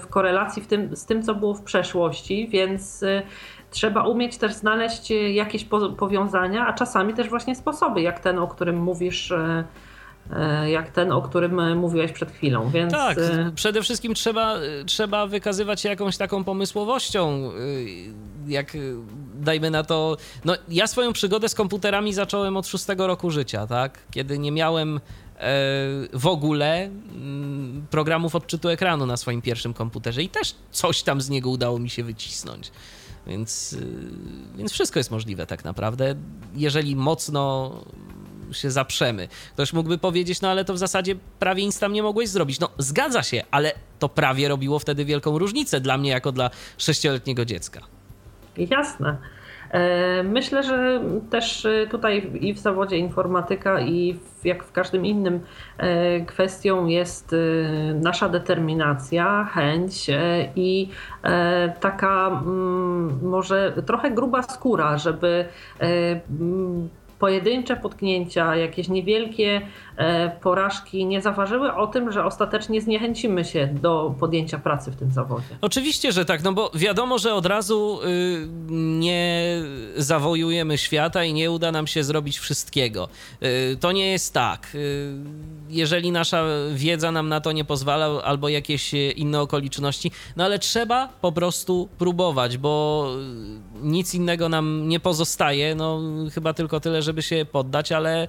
[0.00, 3.04] w korelacji w tym, z tym, co było w przeszłości, więc
[3.70, 5.66] trzeba umieć też znaleźć jakieś
[5.98, 9.64] powiązania, a czasami też właśnie sposoby, jak ten, o którym mówisz E,
[10.66, 12.70] jak ten, o którym mówiłeś przed chwilą.
[12.70, 12.92] Więc...
[12.92, 14.56] Tak, e, przede wszystkim trzeba,
[14.86, 17.50] trzeba wykazywać się jakąś taką pomysłowością.
[17.50, 18.76] E, jak
[19.34, 20.16] dajmy na to.
[20.44, 23.98] No, ja swoją przygodę z komputerami zacząłem od szóstego roku życia, tak?
[24.10, 25.00] Kiedy nie miałem
[26.12, 31.28] w ogóle mm, programów odczytu ekranu na swoim pierwszym komputerze i też coś tam z
[31.28, 32.70] niego udało mi się wycisnąć.
[33.26, 33.76] Więc,
[34.56, 36.14] więc wszystko jest możliwe tak naprawdę,
[36.54, 37.72] jeżeli mocno
[38.52, 39.28] się zaprzemy.
[39.54, 42.60] Ktoś mógłby powiedzieć, no ale to w zasadzie prawie nic tam nie mogłeś zrobić.
[42.60, 47.44] No zgadza się, ale to prawie robiło wtedy wielką różnicę dla mnie jako dla sześcioletniego
[47.44, 47.80] dziecka.
[48.56, 49.16] Jasne.
[49.70, 51.00] E, myślę, że
[51.30, 55.40] też e, tutaj i w zawodzie informatyka, i jak w każdym innym
[55.78, 57.34] e, kwestią jest
[57.94, 60.10] nasza determinacja, chęć
[60.56, 60.88] i
[61.80, 65.44] taka mm, może trochę gruba skóra, żeby
[67.18, 69.60] pojedyncze potknięcia, jakieś niewielkie
[69.96, 75.12] e, porażki nie zaważyły o tym, że ostatecznie zniechęcimy się do podjęcia pracy w tym
[75.12, 75.46] zawodzie.
[75.60, 79.62] Oczywiście, że tak, no bo wiadomo, że od razu y, nie
[79.96, 83.08] zawojujemy świata i nie uda nam się zrobić wszystkiego.
[83.42, 84.76] Y, to nie jest tak.
[85.68, 91.08] Jeżeli nasza wiedza nam na to nie pozwala, albo jakieś inne okoliczności, no ale trzeba
[91.08, 93.06] po prostu próbować, bo
[93.82, 95.74] nic innego nam nie pozostaje.
[95.74, 96.00] No
[96.34, 98.28] chyba tylko tyle, żeby się poddać, ale e,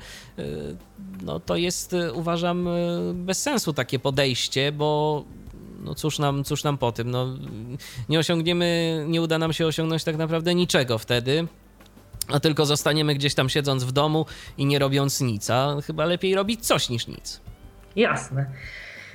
[1.22, 2.72] no, to jest, e, uważam, e,
[3.14, 5.24] bez sensu takie podejście, bo
[5.84, 7.28] no cóż nam, cóż nam po tym, no,
[8.10, 11.48] nie osiągniemy, nie uda nam się osiągnąć tak naprawdę niczego wtedy,
[12.32, 14.26] a tylko zostaniemy gdzieś tam siedząc w domu
[14.58, 17.42] i nie robiąc nic, a chyba lepiej robić coś niż nic.
[17.96, 18.46] Jasne.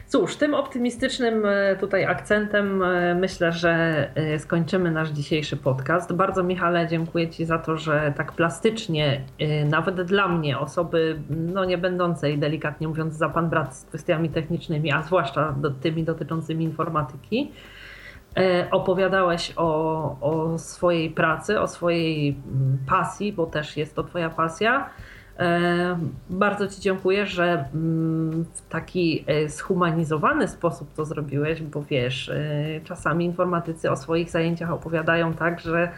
[0.07, 3.73] Cóż, tym optymistycznym e, tutaj akcentem e, myślę, że
[4.15, 6.13] e, skończymy nasz dzisiejszy podcast.
[6.13, 9.25] Bardzo Michale dziękuję Ci za to, że tak plastycznie,
[9.65, 14.93] nawet dla mnie, osoby no nie będącej delikatnie mówiąc za pan brat z kwestiami technicznymi,
[14.93, 17.53] a zwłaszcza do, tymi dotyczącymi informatyki,
[18.71, 22.37] opowiadałeś o, o swojej pracy, o swojej
[22.87, 24.91] pasji, bo też jest to Twoja pasja
[25.39, 25.99] E,
[26.31, 32.81] bardzo Ci dziękuję, że mm, w taki e, zhumanizowany sposób to zrobiłeś, bo wiesz, e,
[32.85, 35.89] czasami informatycy o swoich zajęciach opowiadają tak, że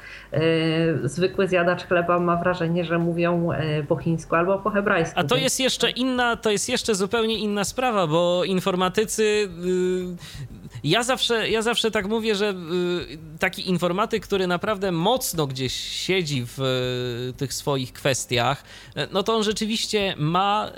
[1.04, 3.48] zwykły zjadacz chleba ma wrażenie, że mówią
[3.88, 5.20] po chińsku albo po hebrajsku.
[5.20, 10.55] A to jest jeszcze inna, to jest jeszcze zupełnie inna sprawa, bo informatycy y,
[10.86, 16.44] ja zawsze, ja zawsze tak mówię, że y, taki informatyk, który naprawdę mocno gdzieś siedzi
[16.46, 18.64] w y, tych swoich kwestiach,
[18.96, 20.72] y, no to on rzeczywiście ma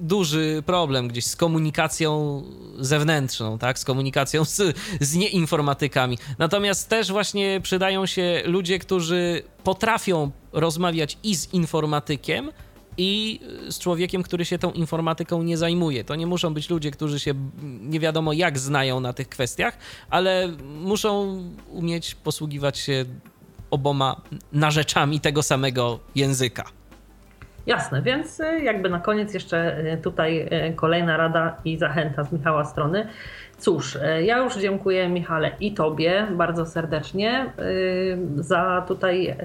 [0.00, 2.42] duży problem gdzieś z komunikacją
[2.78, 3.78] zewnętrzną, tak?
[3.78, 6.18] Z komunikacją z, z nieinformatykami.
[6.38, 12.50] Natomiast też właśnie przydają się ludzie, którzy potrafią rozmawiać i z informatykiem,
[12.98, 16.04] i z człowiekiem, który się tą informatyką nie zajmuje.
[16.04, 17.34] To nie muszą być ludzie, którzy się
[17.80, 19.78] nie wiadomo jak znają na tych kwestiach,
[20.10, 23.04] ale muszą umieć posługiwać się
[23.70, 24.20] oboma
[24.52, 26.64] narzeczami tego samego języka.
[27.66, 32.32] Jasne, więc y, jakby na koniec jeszcze y, tutaj y, kolejna rada i zachęta z
[32.32, 33.06] Michała strony.
[33.58, 37.52] Cóż, ja już dziękuję Michale i Tobie bardzo serdecznie
[38.34, 39.36] za tutaj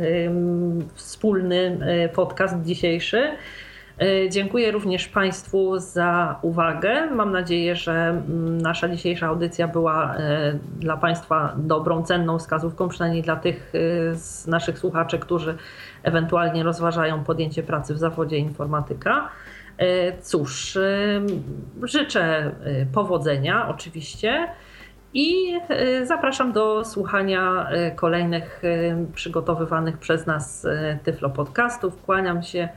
[0.93, 1.79] wspólny
[2.13, 3.23] podcast dzisiejszy.
[4.29, 7.07] Dziękuję również Państwu za uwagę.
[7.11, 10.15] Mam nadzieję, że mm, nasza dzisiejsza audycja była
[10.79, 13.73] dla Państwa dobrą, cenną wskazówką, przynajmniej dla tych
[14.13, 15.57] z naszych słuchaczy, którzy
[16.03, 19.29] ewentualnie rozważają podjęcie pracy w zawodzie informatyka.
[19.79, 21.21] E, cóż, e,
[21.83, 24.47] życzę e, powodzenia oczywiście
[25.13, 25.53] i
[26.03, 28.61] zapraszam do słuchania kolejnych
[29.15, 30.67] przygotowywanych przez nas
[31.03, 32.01] Tyflo podcastów.
[32.01, 32.69] Kłaniam się.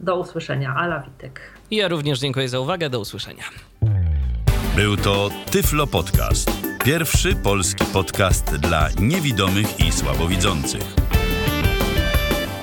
[0.00, 0.74] Do usłyszenia.
[0.76, 1.40] Ala Witek.
[1.70, 2.90] Ja również dziękuję za uwagę.
[2.90, 3.44] Do usłyszenia.
[4.76, 6.50] Był to Tyflo Podcast.
[6.84, 11.07] Pierwszy polski podcast dla niewidomych i słabowidzących.